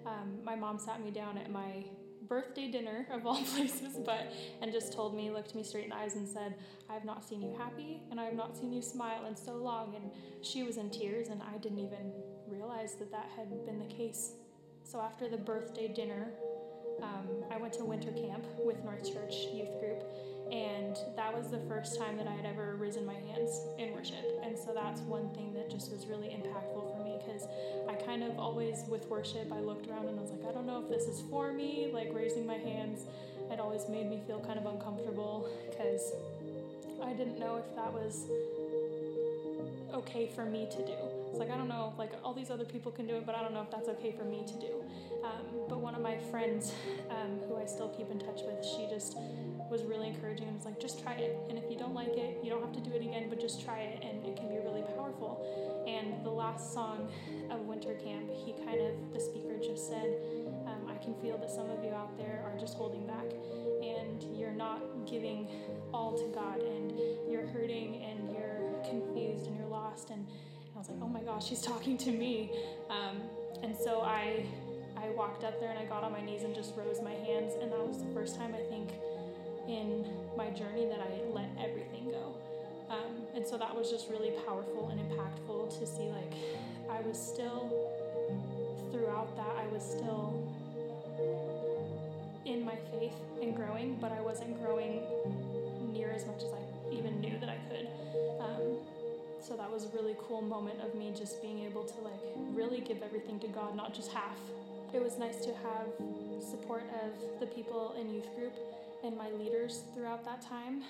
Um, 0.06 0.40
my 0.44 0.56
mom 0.56 0.80
sat 0.80 1.04
me 1.04 1.12
down 1.12 1.38
at 1.38 1.52
my 1.52 1.86
birthday 2.28 2.70
dinner 2.70 3.08
of 3.12 3.26
all 3.26 3.44
places, 3.56 3.98
but 4.06 4.32
and 4.62 4.72
just 4.72 4.94
told 4.94 5.16
me, 5.16 5.30
looked 5.30 5.56
me 5.56 5.64
straight 5.64 5.86
in 5.86 5.90
the 5.90 5.96
eyes 5.96 6.16
and 6.16 6.28
said, 6.28 6.56
I 6.90 6.94
have 6.94 7.06
not 7.06 7.28
seen 7.28 7.42
you 7.42 7.56
happy 7.58 8.02
and 8.12 8.20
I 8.20 8.26
have 8.26 8.36
not 8.36 8.58
seen 8.58 8.72
you 8.72 8.82
smile 8.82 9.26
in 9.26 9.36
so 9.36 9.56
long. 9.56 9.96
And 9.96 10.12
she 10.42 10.64
was 10.64 10.78
in 10.78 10.90
tears, 10.90 11.30
and 11.30 11.42
I 11.42 11.58
didn't 11.58 11.80
even 11.80 12.14
realize 12.48 12.96
that 12.96 13.12
that 13.12 13.30
had 13.36 13.66
been 13.66 13.80
the 13.80 13.94
case. 13.94 14.34
So 14.84 15.02
after 15.02 15.28
the 15.28 15.38
birthday 15.38 15.88
dinner, 15.88 16.32
um, 17.04 17.28
I 17.52 17.58
went 17.58 17.74
to 17.74 17.86
winter 17.86 18.12
camp 18.12 18.46
with 18.58 18.84
North 18.84 19.04
Church 19.12 19.34
Youth 19.54 19.80
Group, 19.80 20.04
and 20.52 20.98
that 21.16 21.36
was 21.36 21.50
the 21.50 21.60
first 21.68 22.00
time 22.00 22.18
that 22.18 22.28
I 22.28 22.32
had 22.32 22.46
ever 22.46 22.76
risen 22.76 23.06
my 23.06 23.14
hands 23.14 23.62
in 23.78 23.94
worship. 23.94 24.26
And 24.44 24.58
so 24.58 24.74
that's 24.74 25.02
one 25.02 25.30
thing 25.34 25.54
that 25.54 25.70
just 25.70 25.92
was 25.92 26.08
really 26.08 26.30
impactful 26.30 26.96
for 26.96 27.04
me 27.04 27.20
because 27.20 27.48
I 27.90 27.96
kind 27.96 28.24
of 28.24 28.38
always, 28.38 28.84
with 28.88 29.08
worship, 29.08 29.52
I 29.52 29.60
looked 29.60 29.88
around 29.88 30.08
and 30.08 30.20
I 30.20 30.22
was 30.22 30.32
like, 30.32 30.46
I 30.48 30.52
don't 30.52 30.68
know 30.68 30.82
if 30.82 30.90
this 30.90 31.08
is 31.08 31.22
for 31.30 31.54
me. 31.54 31.90
Like 31.94 32.10
raising 32.14 32.46
my 32.46 32.58
hands, 32.58 33.06
it 33.52 33.60
always 33.60 33.88
made 33.88 34.10
me 34.10 34.22
feel 34.28 34.40
kind 34.40 34.60
of 34.60 34.66
uncomfortable 34.66 35.50
because 35.70 36.12
I 37.04 37.14
didn't 37.14 37.40
know 37.40 37.58
if 37.58 37.76
that 37.76 37.92
was 37.94 38.26
okay 39.94 40.30
for 40.36 40.46
me 40.46 40.68
to 40.72 40.86
do. 40.86 40.98
It's 41.30 41.40
like, 41.40 41.52
I 41.52 41.58
don't 41.58 41.70
know, 41.70 41.94
like 41.98 42.12
all 42.24 42.34
these 42.34 42.52
other 42.52 42.66
people 42.66 42.92
can 42.92 43.08
do 43.08 43.16
it, 43.16 43.26
but 43.26 43.36
I 43.36 43.42
don't 43.42 43.54
know 43.54 43.62
if 43.62 43.72
that's 43.72 43.90
okay 43.90 44.12
for 44.12 44.24
me 44.24 44.44
to 44.46 44.54
do. 44.54 44.84
Um, 45.24 45.46
but 45.70 45.80
one 45.80 45.96
of 45.96 46.02
my 46.02 46.18
friends, 46.32 46.74
um, 47.10 47.40
who 47.48 47.58
I 47.58 47.66
still 47.66 47.90
keep 47.90 48.12
in 48.12 48.20
touch 48.20 48.42
with, 48.46 48.66
she 48.66 48.88
just 48.90 49.18
was 49.70 49.84
really 49.84 50.08
encouraging 50.08 50.48
and 50.48 50.56
was 50.56 50.66
like, 50.66 50.80
just 50.80 51.02
try 51.02 51.14
it. 51.14 51.38
And 51.50 51.58
if 51.58 51.70
you 51.70 51.78
don't 51.78 51.94
like 51.94 52.16
it, 52.16 52.40
you 52.44 52.50
don't 52.50 52.62
have 52.62 52.74
to 52.74 52.82
do 52.82 52.96
it 52.96 53.02
again, 53.02 53.28
but 53.30 53.40
just 53.40 53.64
try 53.64 53.80
it 53.80 54.04
and 54.04 54.26
it 54.26 54.36
can 54.36 54.50
be 54.50 54.58
last 56.38 56.72
song 56.72 57.10
of 57.50 57.62
winter 57.62 57.96
camp, 57.96 58.30
he 58.46 58.54
kind 58.64 58.80
of, 58.80 58.94
the 59.12 59.20
speaker 59.20 59.58
just 59.58 59.90
said, 59.90 60.16
um, 60.68 60.88
I 60.88 61.04
can 61.04 61.16
feel 61.16 61.38
that 61.40 61.50
some 61.50 61.70
of 61.72 61.84
you 61.84 61.92
out 61.92 62.16
there 62.16 62.44
are 62.46 62.58
just 62.60 62.76
holding 62.76 63.08
back 63.08 63.26
and 63.82 64.24
you're 64.38 64.54
not 64.54 64.80
giving 65.08 65.48
all 65.92 66.16
to 66.16 66.28
God 66.36 66.62
and 66.62 66.94
you're 67.28 67.48
hurting 67.48 68.04
and 68.04 68.32
you're 68.32 68.70
confused 68.88 69.48
and 69.48 69.58
you're 69.58 69.68
lost. 69.68 70.12
And 70.12 70.28
I 70.76 70.78
was 70.78 70.90
like, 70.90 71.00
oh 71.02 71.10
my 71.10 71.22
gosh, 71.22 71.50
he's 71.50 71.62
talking 71.62 71.98
to 71.98 72.12
me. 72.12 72.52
Um, 72.90 73.22
and 73.64 73.76
so 73.76 74.02
I, 74.02 74.46
I 74.96 75.10
walked 75.18 75.44
up 75.44 75.60
there 75.60 75.72
and 75.72 75.80
I 75.80 75.86
got 75.86 76.04
on 76.04 76.12
my 76.12 76.22
knees 76.22 76.44
and 76.44 76.54
just 76.54 76.76
rose 76.78 77.02
my 77.02 77.14
hands. 77.14 77.54
And 77.60 77.72
that 77.72 77.80
was 77.80 77.98
the 77.98 78.14
first 78.14 78.38
time 78.38 78.54
I 78.54 78.62
think 78.70 78.92
in 79.68 80.06
my 80.38 80.52
journey 80.52 80.86
that 80.86 81.00
I 81.00 81.28
let 81.34 81.50
everything 81.60 82.12
go. 82.12 82.36
Um, 82.90 83.17
and 83.38 83.46
so 83.46 83.56
that 83.56 83.74
was 83.74 83.92
just 83.92 84.10
really 84.10 84.32
powerful 84.48 84.90
and 84.90 85.00
impactful 85.00 85.70
to 85.80 85.86
see 85.86 86.10
like 86.10 86.34
I 86.90 87.02
was 87.02 87.18
still 87.20 87.72
throughout 88.92 89.36
that 89.38 89.56
I 89.56 89.68
was 89.68 89.84
still 89.84 90.44
in 92.46 92.66
my 92.66 92.76
faith 92.92 93.14
and 93.40 93.56
growing, 93.56 93.98
but 94.02 94.12
I 94.12 94.22
wasn't 94.22 94.60
growing 94.64 95.04
near 95.94 96.10
as 96.10 96.26
much 96.26 96.42
as 96.44 96.52
I 96.52 96.96
even 96.96 97.22
knew 97.22 97.38
that 97.40 97.50
I 97.50 97.58
could. 97.70 97.88
Um, 98.40 98.78
so 99.40 99.56
that 99.56 99.72
was 99.72 99.86
a 99.86 99.90
really 99.90 100.16
cool 100.18 100.42
moment 100.42 100.82
of 100.82 100.96
me 100.96 101.14
just 101.16 101.40
being 101.40 101.60
able 101.60 101.84
to 101.84 102.02
like 102.02 102.20
really 102.54 102.80
give 102.80 103.04
everything 103.04 103.40
to 103.42 103.48
God, 103.48 103.76
not 103.76 103.94
just 103.94 104.12
half. 104.12 104.40
It 104.94 105.04
was 105.04 105.20
nice 105.20 105.38
to 105.46 105.54
have 105.54 105.88
support 106.42 106.84
of 107.04 107.40
the 107.40 107.46
people 107.46 107.94
in 108.00 108.12
youth 108.12 108.36
group 108.36 108.54
and 109.04 109.16
my 109.16 109.30
leaders 109.32 109.84
throughout 109.94 110.26
that 110.26 110.42
time 110.42 110.82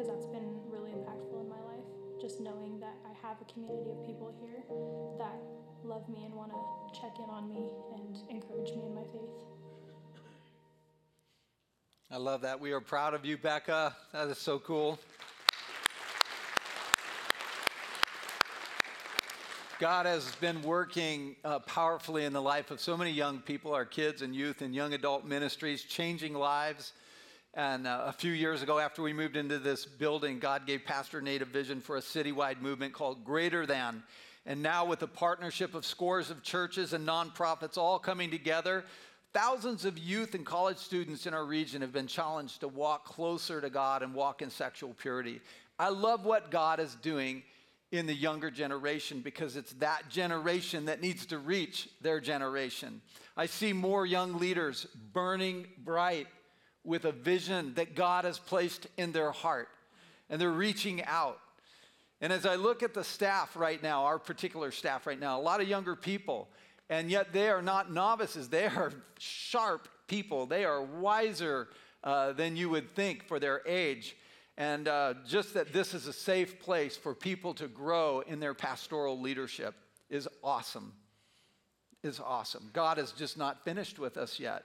because 0.00 0.14
that's 0.14 0.32
been 0.32 0.56
really 0.70 0.92
impactful 0.92 1.42
in 1.42 1.48
my 1.48 1.60
life. 1.60 1.84
Just 2.18 2.40
knowing 2.40 2.80
that 2.80 2.94
I 3.04 3.26
have 3.26 3.36
a 3.42 3.52
community 3.52 3.90
of 3.90 4.06
people 4.06 4.32
here 4.40 4.64
that 5.18 5.36
love 5.84 6.08
me 6.08 6.24
and 6.24 6.32
want 6.32 6.52
to 6.52 7.00
check 7.00 7.12
in 7.18 7.28
on 7.28 7.46
me 7.46 7.68
and 7.94 8.16
encourage 8.30 8.70
me 8.70 8.86
in 8.86 8.94
my 8.94 9.02
faith. 9.02 9.44
I 12.10 12.16
love 12.16 12.40
that. 12.40 12.58
We 12.58 12.72
are 12.72 12.80
proud 12.80 13.12
of 13.12 13.26
you, 13.26 13.36
Becca. 13.36 13.94
That 14.14 14.28
is 14.28 14.38
so 14.38 14.58
cool. 14.58 14.98
God 19.78 20.06
has 20.06 20.34
been 20.36 20.62
working 20.62 21.36
uh, 21.44 21.58
powerfully 21.58 22.24
in 22.24 22.32
the 22.32 22.40
life 22.40 22.70
of 22.70 22.80
so 22.80 22.96
many 22.96 23.10
young 23.10 23.40
people, 23.40 23.74
our 23.74 23.84
kids 23.84 24.22
and 24.22 24.34
youth 24.34 24.62
and 24.62 24.74
young 24.74 24.94
adult 24.94 25.26
ministries, 25.26 25.82
changing 25.82 26.32
lives. 26.32 26.94
And 27.54 27.88
uh, 27.88 28.04
a 28.06 28.12
few 28.12 28.30
years 28.30 28.62
ago, 28.62 28.78
after 28.78 29.02
we 29.02 29.12
moved 29.12 29.36
into 29.36 29.58
this 29.58 29.84
building, 29.84 30.38
God 30.38 30.66
gave 30.66 30.84
Pastor 30.84 31.20
Nate 31.20 31.42
a 31.42 31.44
vision 31.44 31.80
for 31.80 31.96
a 31.96 32.00
citywide 32.00 32.60
movement 32.60 32.92
called 32.92 33.24
Greater 33.24 33.66
Than. 33.66 34.04
And 34.46 34.62
now, 34.62 34.84
with 34.84 35.02
a 35.02 35.08
partnership 35.08 35.74
of 35.74 35.84
scores 35.84 36.30
of 36.30 36.44
churches 36.44 36.92
and 36.92 37.06
nonprofits 37.06 37.76
all 37.76 37.98
coming 37.98 38.30
together, 38.30 38.84
thousands 39.32 39.84
of 39.84 39.98
youth 39.98 40.36
and 40.36 40.46
college 40.46 40.78
students 40.78 41.26
in 41.26 41.34
our 41.34 41.44
region 41.44 41.82
have 41.82 41.92
been 41.92 42.06
challenged 42.06 42.60
to 42.60 42.68
walk 42.68 43.04
closer 43.04 43.60
to 43.60 43.68
God 43.68 44.04
and 44.04 44.14
walk 44.14 44.42
in 44.42 44.50
sexual 44.50 44.94
purity. 44.94 45.40
I 45.76 45.88
love 45.88 46.24
what 46.24 46.52
God 46.52 46.78
is 46.78 46.94
doing 46.96 47.42
in 47.90 48.06
the 48.06 48.14
younger 48.14 48.52
generation 48.52 49.20
because 49.20 49.56
it's 49.56 49.72
that 49.74 50.08
generation 50.08 50.84
that 50.84 51.00
needs 51.00 51.26
to 51.26 51.38
reach 51.38 51.88
their 52.00 52.20
generation. 52.20 53.02
I 53.36 53.46
see 53.46 53.72
more 53.72 54.06
young 54.06 54.38
leaders 54.38 54.86
burning 55.12 55.66
bright 55.78 56.28
with 56.84 57.04
a 57.04 57.12
vision 57.12 57.74
that 57.74 57.94
God 57.94 58.24
has 58.24 58.38
placed 58.38 58.86
in 58.96 59.12
their 59.12 59.32
heart, 59.32 59.68
and 60.28 60.40
they're 60.40 60.50
reaching 60.50 61.04
out. 61.04 61.38
And 62.20 62.32
as 62.32 62.44
I 62.44 62.56
look 62.56 62.82
at 62.82 62.94
the 62.94 63.04
staff 63.04 63.56
right 63.56 63.82
now, 63.82 64.04
our 64.04 64.18
particular 64.18 64.70
staff 64.70 65.06
right 65.06 65.18
now, 65.18 65.38
a 65.38 65.42
lot 65.42 65.60
of 65.60 65.68
younger 65.68 65.96
people, 65.96 66.48
and 66.88 67.10
yet 67.10 67.32
they 67.32 67.48
are 67.48 67.62
not 67.62 67.92
novices. 67.92 68.48
They 68.48 68.66
are 68.66 68.92
sharp 69.18 69.88
people. 70.06 70.46
They 70.46 70.64
are 70.64 70.82
wiser 70.82 71.68
uh, 72.02 72.32
than 72.32 72.56
you 72.56 72.68
would 72.70 72.90
think 72.94 73.24
for 73.24 73.38
their 73.38 73.62
age. 73.66 74.16
And 74.58 74.88
uh, 74.88 75.14
just 75.26 75.54
that 75.54 75.72
this 75.72 75.94
is 75.94 76.06
a 76.06 76.12
safe 76.12 76.60
place 76.60 76.96
for 76.96 77.14
people 77.14 77.54
to 77.54 77.68
grow 77.68 78.20
in 78.20 78.40
their 78.40 78.52
pastoral 78.52 79.18
leadership 79.18 79.74
is 80.10 80.28
awesome. 80.42 80.92
Is 82.02 82.20
awesome. 82.20 82.70
God 82.72 82.98
is 82.98 83.12
just 83.12 83.38
not 83.38 83.64
finished 83.64 83.98
with 83.98 84.16
us 84.16 84.40
yet. 84.40 84.64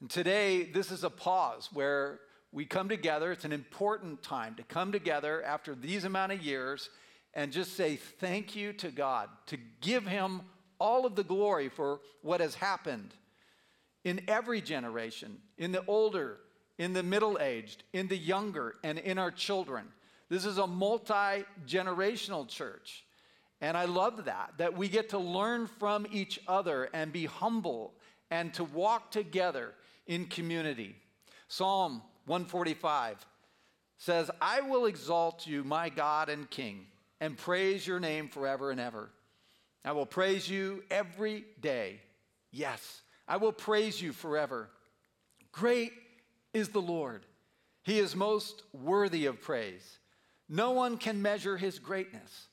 And 0.00 0.08
today, 0.08 0.64
this 0.64 0.90
is 0.90 1.04
a 1.04 1.10
pause 1.10 1.68
where 1.72 2.20
we 2.52 2.64
come 2.64 2.88
together. 2.88 3.32
It's 3.32 3.44
an 3.44 3.52
important 3.52 4.22
time 4.22 4.54
to 4.56 4.62
come 4.62 4.92
together 4.92 5.42
after 5.42 5.74
these 5.74 6.04
amount 6.04 6.32
of 6.32 6.42
years 6.42 6.88
and 7.34 7.52
just 7.52 7.76
say 7.76 7.96
thank 7.96 8.56
you 8.56 8.72
to 8.74 8.90
God, 8.90 9.28
to 9.46 9.58
give 9.80 10.06
Him 10.06 10.42
all 10.78 11.04
of 11.04 11.14
the 11.14 11.22
glory 11.22 11.68
for 11.68 12.00
what 12.22 12.40
has 12.40 12.54
happened 12.54 13.14
in 14.02 14.22
every 14.26 14.62
generation, 14.62 15.36
in 15.58 15.72
the 15.72 15.84
older, 15.86 16.38
in 16.78 16.94
the 16.94 17.02
middle 17.02 17.38
aged, 17.38 17.84
in 17.92 18.08
the 18.08 18.16
younger, 18.16 18.76
and 18.82 18.98
in 18.98 19.18
our 19.18 19.30
children. 19.30 19.84
This 20.30 20.46
is 20.46 20.56
a 20.56 20.66
multi 20.66 21.44
generational 21.66 22.48
church. 22.48 23.04
And 23.60 23.76
I 23.76 23.84
love 23.84 24.24
that, 24.24 24.54
that 24.56 24.74
we 24.74 24.88
get 24.88 25.10
to 25.10 25.18
learn 25.18 25.66
from 25.66 26.06
each 26.10 26.40
other 26.48 26.88
and 26.94 27.12
be 27.12 27.26
humble 27.26 27.92
and 28.30 28.54
to 28.54 28.64
walk 28.64 29.10
together 29.10 29.74
in 30.10 30.26
community. 30.26 30.96
Psalm 31.46 32.02
145 32.26 33.24
says, 33.96 34.28
I 34.40 34.60
will 34.60 34.86
exalt 34.86 35.46
you, 35.46 35.62
my 35.62 35.88
God 35.88 36.28
and 36.28 36.50
King, 36.50 36.86
and 37.20 37.38
praise 37.38 37.86
your 37.86 38.00
name 38.00 38.28
forever 38.28 38.72
and 38.72 38.80
ever. 38.80 39.08
I 39.84 39.92
will 39.92 40.06
praise 40.06 40.50
you 40.50 40.82
every 40.90 41.44
day. 41.60 42.00
Yes, 42.50 43.02
I 43.28 43.36
will 43.36 43.52
praise 43.52 44.02
you 44.02 44.12
forever. 44.12 44.68
Great 45.52 45.92
is 46.52 46.70
the 46.70 46.82
Lord. 46.82 47.24
He 47.84 48.00
is 48.00 48.16
most 48.16 48.64
worthy 48.72 49.26
of 49.26 49.40
praise. 49.40 50.00
No 50.48 50.72
one 50.72 50.96
can 50.98 51.22
measure 51.22 51.56
his 51.56 51.78
greatness. 51.78 52.48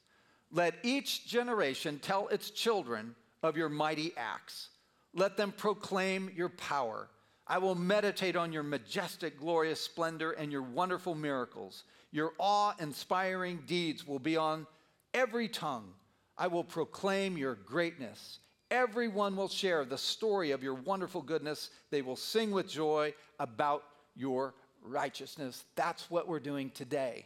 Let 0.51 0.75
each 0.83 1.25
generation 1.25 1.97
tell 1.97 2.27
its 2.27 2.51
children 2.51 3.15
of 3.41 3.57
your 3.57 3.69
mighty 3.69 4.13
acts. 4.15 4.69
Let 5.15 5.37
them 5.37 5.51
proclaim 5.51 6.29
your 6.35 6.49
power. 6.49 7.09
I 7.47 7.59
will 7.59 7.75
meditate 7.75 8.35
on 8.35 8.51
your 8.51 8.63
majestic, 8.63 9.39
glorious 9.39 9.79
splendor 9.79 10.31
and 10.31 10.51
your 10.51 10.61
wonderful 10.61 11.15
miracles. 11.15 11.85
Your 12.11 12.33
awe 12.37 12.73
inspiring 12.79 13.63
deeds 13.65 14.05
will 14.05 14.19
be 14.19 14.35
on 14.35 14.67
every 15.13 15.47
tongue. 15.47 15.93
I 16.37 16.47
will 16.47 16.63
proclaim 16.63 17.37
your 17.37 17.55
greatness. 17.55 18.39
Everyone 18.69 19.37
will 19.37 19.47
share 19.47 19.85
the 19.85 19.97
story 19.97 20.51
of 20.51 20.61
your 20.61 20.73
wonderful 20.73 21.21
goodness. 21.21 21.69
They 21.89 22.01
will 22.01 22.17
sing 22.17 22.51
with 22.51 22.69
joy 22.69 23.13
about 23.39 23.83
your 24.15 24.53
righteousness. 24.83 25.63
That's 25.75 26.11
what 26.11 26.27
we're 26.27 26.41
doing 26.41 26.69
today. 26.71 27.25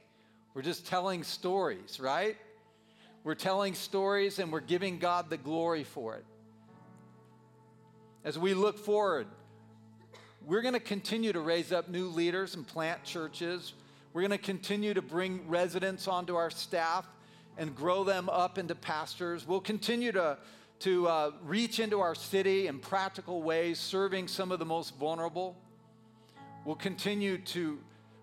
We're 0.53 0.61
just 0.61 0.86
telling 0.86 1.24
stories, 1.24 1.99
right? 1.99 2.38
We're 3.24 3.36
telling 3.36 3.74
stories 3.74 4.38
and 4.38 4.51
we're 4.51 4.59
giving 4.59 4.99
God 4.99 5.30
the 5.30 5.38
glory 5.38 5.84
for 5.84 6.15
it. 6.15 6.26
As 8.24 8.38
we 8.38 8.53
look 8.53 8.78
forward, 8.78 9.26
we're 10.46 10.62
going 10.62 10.74
to 10.74 10.80
continue 10.80 11.32
to 11.34 11.39
raise 11.39 11.72
up 11.72 11.89
new 11.89 12.08
leaders 12.08 12.56
and 12.56 12.66
plant 12.68 13.04
churches. 13.04 13.74
We're 14.14 14.22
going 14.22 14.32
to 14.32 14.38
continue 14.38 14.94
to 14.94 15.02
bring 15.02 15.48
residents 15.48 16.08
onto 16.08 16.36
our 16.36 16.50
staff 16.50 17.06
and 17.58 17.76
grow 17.76 18.04
them 18.04 18.28
up 18.28 18.58
into 18.58 18.74
pastors. 18.74 19.48
We'll 19.48 19.62
continue 19.62 20.12
to, 20.14 20.38
to 20.80 21.08
uh, 21.08 21.32
reach 21.44 21.80
into 21.80 22.00
our 22.00 22.16
city 22.16 22.68
in 22.68 22.80
practical 22.80 23.44
ways, 23.44 23.80
serving 23.80 24.28
some 24.28 24.52
of 24.52 24.60
the 24.60 24.66
most 24.66 24.98
vulnerable. 24.98 25.56
We'll 26.66 26.76
continue 26.76 27.38
to 27.38 27.80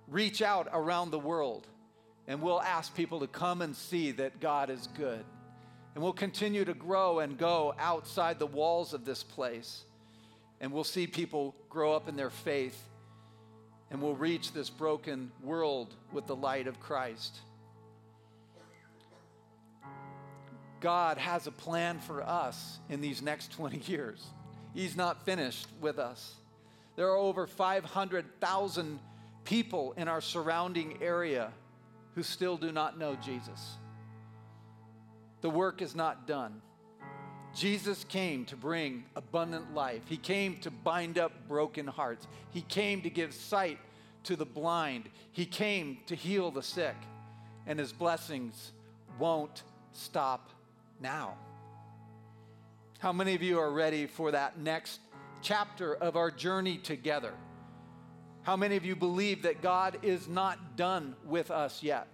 reach 0.09 0.43
out 0.43 0.69
around 0.73 1.11
the 1.11 1.19
world 1.19 1.67
and 2.27 2.43
we'll 2.43 2.61
ask 2.61 2.95
people 2.95 3.21
to 3.21 3.27
come 3.27 3.63
and 3.63 3.75
see 3.75 4.11
that 4.13 4.41
God 4.41 4.71
is 4.71 4.89
good. 4.89 5.25
And 5.95 6.05
we'll 6.05 6.13
continue 6.13 6.65
to 6.65 6.75
grow 6.75 7.21
and 7.21 7.39
go 7.39 7.75
outside 7.79 8.39
the 8.39 8.47
walls 8.47 8.93
of 8.93 9.05
this 9.05 9.23
place. 9.23 9.85
And 10.61 10.73
we'll 10.73 10.85
see 10.85 11.07
people 11.07 11.55
grow 11.69 11.93
up 11.93 12.09
in 12.09 12.17
their 12.17 12.31
faith. 12.31 12.79
And 13.91 14.03
we'll 14.03 14.15
reach 14.15 14.53
this 14.53 14.69
broken 14.69 15.31
world 15.43 15.95
with 16.13 16.27
the 16.27 16.37
light 16.37 16.67
of 16.67 16.81
Christ. 16.81 17.39
God 20.81 21.19
has 21.19 21.47
a 21.47 21.51
plan 21.51 21.99
for 21.99 22.23
us 22.23 22.79
in 22.89 23.01
these 23.01 23.23
next 23.23 23.53
20 23.53 23.79
years. 23.91 24.25
He's 24.75 24.97
not 24.97 25.25
finished 25.25 25.67
with 25.81 25.99
us. 25.99 26.35
There 26.97 27.09
are 27.09 27.17
over 27.17 27.47
500,000 27.47 28.99
people 29.45 29.95
in 29.97 30.09
our 30.09 30.21
surrounding 30.21 30.99
area 31.03 31.53
who 32.15 32.23
still 32.23 32.57
do 32.57 32.71
not 32.73 32.99
know 32.99 33.17
Jesus. 33.17 33.77
The 35.41 35.51
work 35.51 35.81
is 35.83 35.95
not 35.95 36.27
done. 36.27 36.61
Jesus 37.55 38.05
came 38.05 38.45
to 38.47 38.57
bring 38.57 39.05
abundant 39.17 39.75
life. 39.75 40.03
He 40.07 40.17
came 40.17 40.59
to 40.59 40.71
bind 40.71 41.19
up 41.19 41.33
broken 41.49 41.87
hearts. 41.87 42.27
He 42.51 42.63
came 42.63 43.03
to 43.03 43.11
give 43.11 43.35
sight 43.35 43.79
to 44.25 44.37
the 44.37 44.45
blind. 44.45 45.09
He 45.33 45.45
came 45.45 45.99
to 46.07 46.15
heal 46.15 46.51
the 46.51 46.63
sick. 46.63 46.97
And 47.67 47.79
his 47.79 47.93
blessings 47.93 48.73
won't 49.19 49.63
stop 49.93 50.51
now. 51.01 51.37
How 52.99 53.13
many 53.13 53.35
of 53.35 53.43
you 53.43 53.59
are 53.59 53.71
ready 53.71 54.07
for 54.07 54.31
that 54.33 54.59
next 54.59 55.01
chapter 55.43 55.95
of 55.95 56.17
our 56.17 56.31
journey 56.31 56.79
together? 56.79 57.33
How 58.43 58.57
many 58.57 58.77
of 58.77 58.85
you 58.85 58.97
believe 58.97 59.43
that 59.43 59.63
God 59.63 59.99
is 60.03 60.27
not 60.27 60.77
done 60.77 61.15
with 61.25 61.51
us 61.51 61.83
yet? 61.83 62.07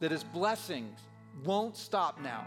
That 0.00 0.10
his 0.10 0.24
blessings 0.24 0.98
won't 1.44 1.76
stop 1.76 2.20
now? 2.20 2.46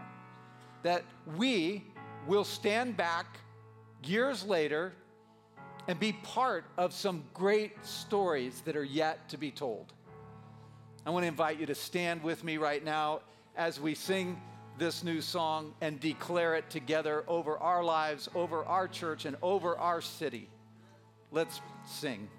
That 0.83 1.03
we 1.35 1.83
will 2.27 2.43
stand 2.43 2.97
back 2.97 3.39
years 4.03 4.43
later 4.43 4.93
and 5.87 5.99
be 5.99 6.13
part 6.13 6.65
of 6.77 6.93
some 6.93 7.23
great 7.33 7.85
stories 7.85 8.61
that 8.65 8.75
are 8.75 8.83
yet 8.83 9.29
to 9.29 9.37
be 9.37 9.51
told? 9.51 9.93
I 11.05 11.09
want 11.09 11.23
to 11.23 11.27
invite 11.27 11.59
you 11.59 11.65
to 11.67 11.75
stand 11.75 12.21
with 12.21 12.43
me 12.43 12.57
right 12.57 12.83
now 12.83 13.21
as 13.55 13.79
we 13.79 13.95
sing 13.95 14.41
this 14.77 15.03
new 15.03 15.21
song 15.21 15.73
and 15.81 15.99
declare 15.99 16.55
it 16.55 16.69
together 16.69 17.23
over 17.27 17.57
our 17.57 17.83
lives, 17.83 18.29
over 18.35 18.63
our 18.65 18.87
church, 18.87 19.25
and 19.25 19.35
over 19.41 19.77
our 19.77 20.01
city. 20.01 20.49
Let's 21.31 21.61
sing. 21.85 22.29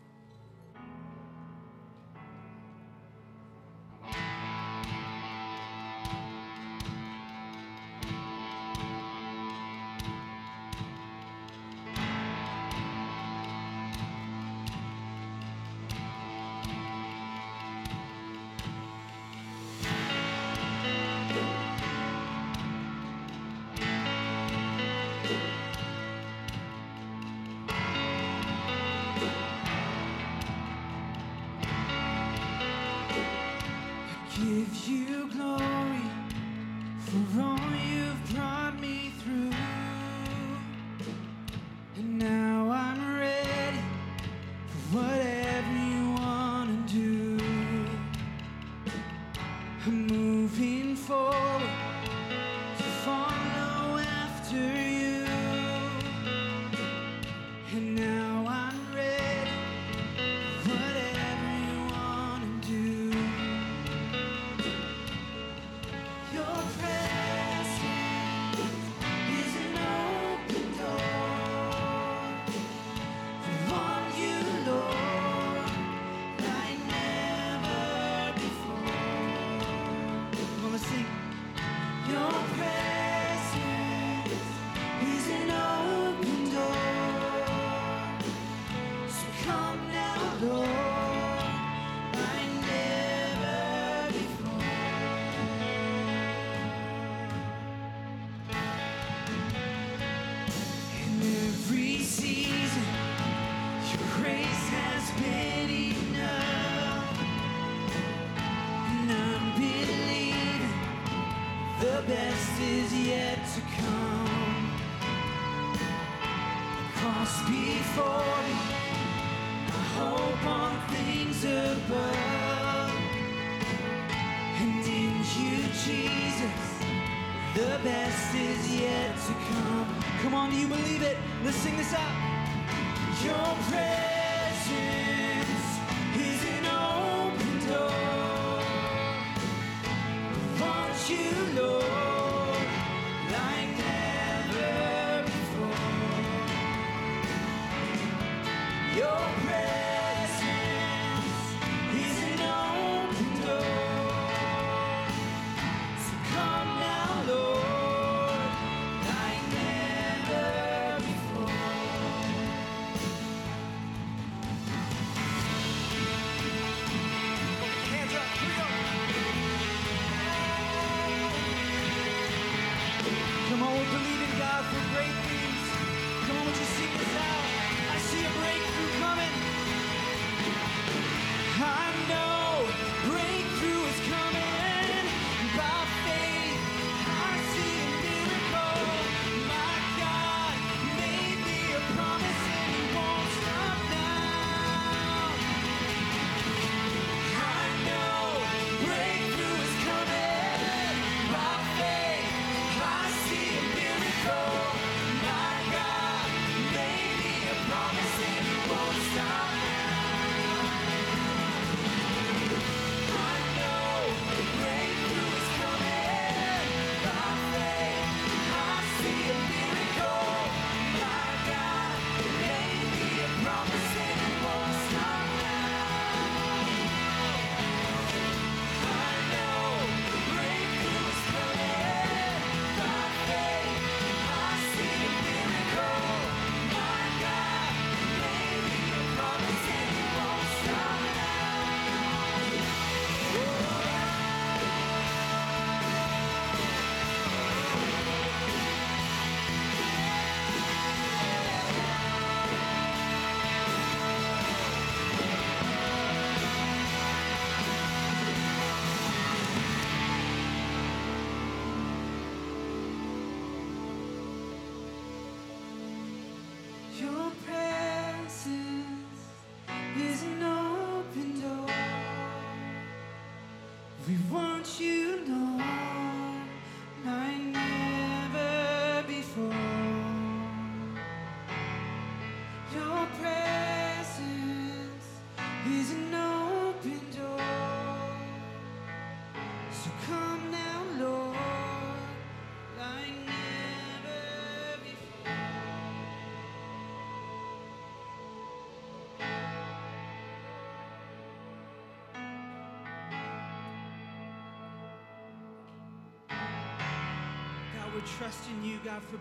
we're 307.99 308.15
trusting 308.23 308.63
you, 308.63 308.79
God, 308.85 309.03
for 309.11 309.19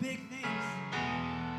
big 0.00 0.16
things. 0.32 0.64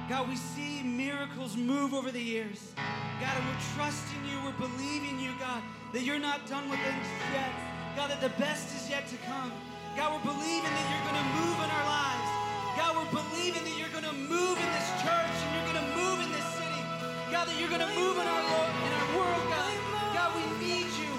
God, 0.09 0.25
we 0.25 0.35
see 0.35 0.81
miracles 0.81 1.53
move 1.53 1.93
over 1.93 2.09
the 2.09 2.21
years. 2.21 2.73
God, 3.21 3.29
and 3.37 3.45
we're 3.45 3.65
trusting 3.77 4.25
you, 4.25 4.41
we're 4.41 4.57
believing 4.57 5.21
you, 5.21 5.37
God, 5.37 5.61
that 5.93 6.01
you're 6.01 6.17
not 6.17 6.49
done 6.49 6.65
with 6.65 6.81
things 6.81 7.05
yet. 7.29 7.53
God, 7.93 8.09
that 8.09 8.25
the 8.25 8.33
best 8.41 8.73
is 8.73 8.89
yet 8.89 9.05
to 9.05 9.17
come. 9.29 9.53
God, 9.93 10.17
we're 10.17 10.33
believing 10.33 10.73
that 10.73 10.85
you're 10.89 11.05
going 11.05 11.21
to 11.21 11.29
move 11.45 11.57
in 11.61 11.69
our 11.69 11.87
lives. 11.93 12.29
God, 12.73 12.91
we're 12.97 13.13
believing 13.21 13.61
that 13.61 13.75
you're 13.77 13.93
going 13.93 14.09
to 14.09 14.17
move 14.17 14.57
in 14.57 14.69
this 14.73 14.89
church 15.05 15.35
and 15.37 15.49
you're 15.53 15.69
going 15.69 15.81
to 15.85 15.89
move 15.93 16.17
in 16.25 16.29
this 16.33 16.47
city. 16.57 16.81
God, 17.29 17.45
that 17.45 17.57
you're 17.61 17.69
going 17.69 17.85
to 17.85 17.93
move 17.93 18.17
in 18.17 18.25
our, 18.25 18.43
Lord, 18.49 18.71
in 18.81 18.91
our 18.97 19.09
world, 19.13 19.45
God. 19.53 19.73
God, 20.09 20.29
we 20.33 20.41
need 20.57 20.89
you. 20.97 21.11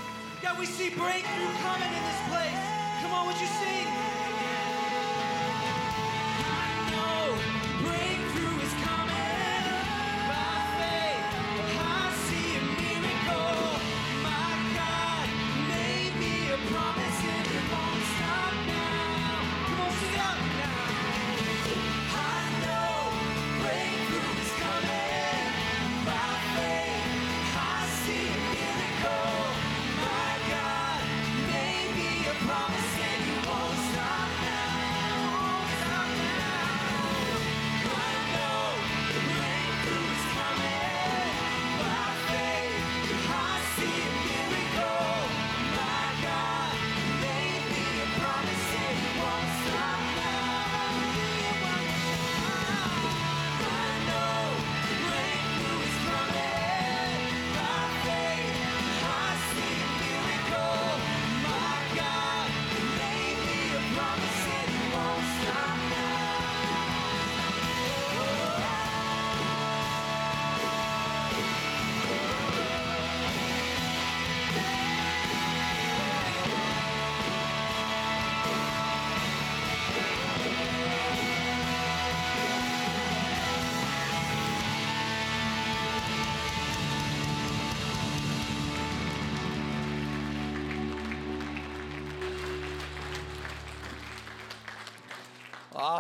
God, 0.43 0.59
we 0.59 0.66
see 0.66 0.91
breakthrough 0.91 1.55
coming 1.62 1.93
in 1.95 2.03
this 2.11 2.22
place. 2.26 2.62
Come 3.07 3.14
on, 3.14 3.30
would 3.30 3.39
you 3.39 3.47
sing? 3.47 4.07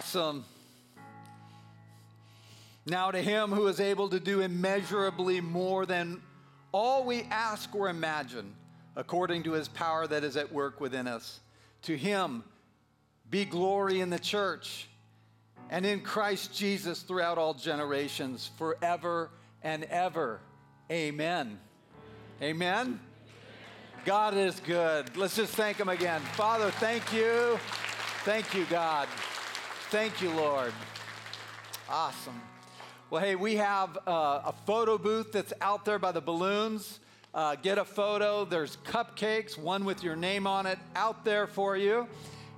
Awesome. 0.08 0.46
Now, 2.86 3.10
to 3.10 3.20
him 3.20 3.50
who 3.50 3.66
is 3.66 3.78
able 3.78 4.08
to 4.08 4.18
do 4.18 4.40
immeasurably 4.40 5.42
more 5.42 5.84
than 5.84 6.22
all 6.72 7.04
we 7.04 7.24
ask 7.24 7.74
or 7.74 7.90
imagine, 7.90 8.54
according 8.96 9.42
to 9.42 9.52
his 9.52 9.68
power 9.68 10.06
that 10.06 10.24
is 10.24 10.38
at 10.38 10.50
work 10.50 10.80
within 10.80 11.06
us, 11.06 11.40
to 11.82 11.94
him 11.94 12.42
be 13.28 13.44
glory 13.44 14.00
in 14.00 14.08
the 14.08 14.18
church 14.18 14.88
and 15.68 15.84
in 15.84 16.00
Christ 16.00 16.56
Jesus 16.56 17.02
throughout 17.02 17.36
all 17.36 17.52
generations, 17.52 18.50
forever 18.56 19.28
and 19.62 19.84
ever. 19.84 20.40
Amen. 20.90 21.58
Amen. 22.40 22.98
God 24.06 24.34
is 24.34 24.58
good. 24.60 25.14
Let's 25.18 25.36
just 25.36 25.52
thank 25.52 25.76
him 25.76 25.90
again. 25.90 26.22
Father, 26.32 26.70
thank 26.70 27.12
you. 27.12 27.58
Thank 28.24 28.54
you, 28.54 28.64
God. 28.70 29.06
Thank 29.90 30.20
you, 30.20 30.30
Lord. 30.32 30.74
Awesome. 31.88 32.38
Well, 33.08 33.22
hey, 33.22 33.36
we 33.36 33.56
have 33.56 33.96
uh, 34.06 34.42
a 34.44 34.54
photo 34.66 34.98
booth 34.98 35.32
that's 35.32 35.54
out 35.62 35.86
there 35.86 35.98
by 35.98 36.12
the 36.12 36.20
balloons. 36.20 37.00
Uh, 37.32 37.54
get 37.54 37.78
a 37.78 37.86
photo. 37.86 38.44
There's 38.44 38.76
cupcakes, 38.84 39.56
one 39.56 39.86
with 39.86 40.02
your 40.02 40.14
name 40.14 40.46
on 40.46 40.66
it, 40.66 40.78
out 40.94 41.24
there 41.24 41.46
for 41.46 41.74
you. 41.74 42.06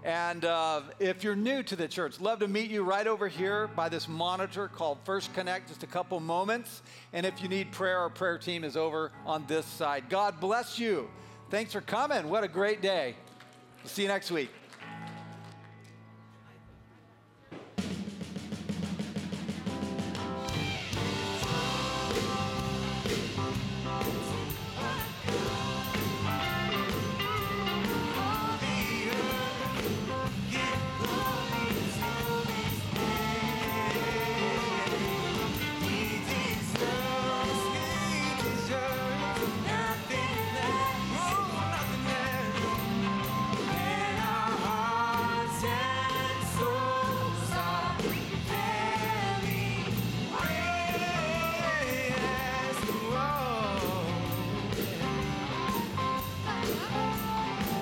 And 0.02 0.44
uh, 0.44 0.80
if 0.98 1.22
you're 1.22 1.36
new 1.36 1.62
to 1.62 1.76
the 1.76 1.86
church, 1.86 2.20
love 2.20 2.40
to 2.40 2.48
meet 2.48 2.68
you 2.68 2.82
right 2.82 3.06
over 3.06 3.28
here 3.28 3.68
by 3.68 3.88
this 3.88 4.08
monitor 4.08 4.66
called 4.66 4.98
First 5.04 5.32
Connect, 5.32 5.68
just 5.68 5.84
a 5.84 5.86
couple 5.86 6.18
moments. 6.18 6.82
And 7.12 7.24
if 7.24 7.40
you 7.40 7.48
need 7.48 7.70
prayer, 7.70 7.98
our 7.98 8.10
prayer 8.10 8.38
team 8.38 8.64
is 8.64 8.76
over 8.76 9.12
on 9.24 9.44
this 9.46 9.66
side. 9.66 10.08
God 10.08 10.40
bless 10.40 10.80
you. 10.80 11.08
Thanks 11.48 11.74
for 11.74 11.80
coming. 11.80 12.28
What 12.28 12.42
a 12.42 12.48
great 12.48 12.82
day. 12.82 13.14
We'll 13.84 13.88
see 13.88 14.02
you 14.02 14.08
next 14.08 14.32
week. 14.32 14.50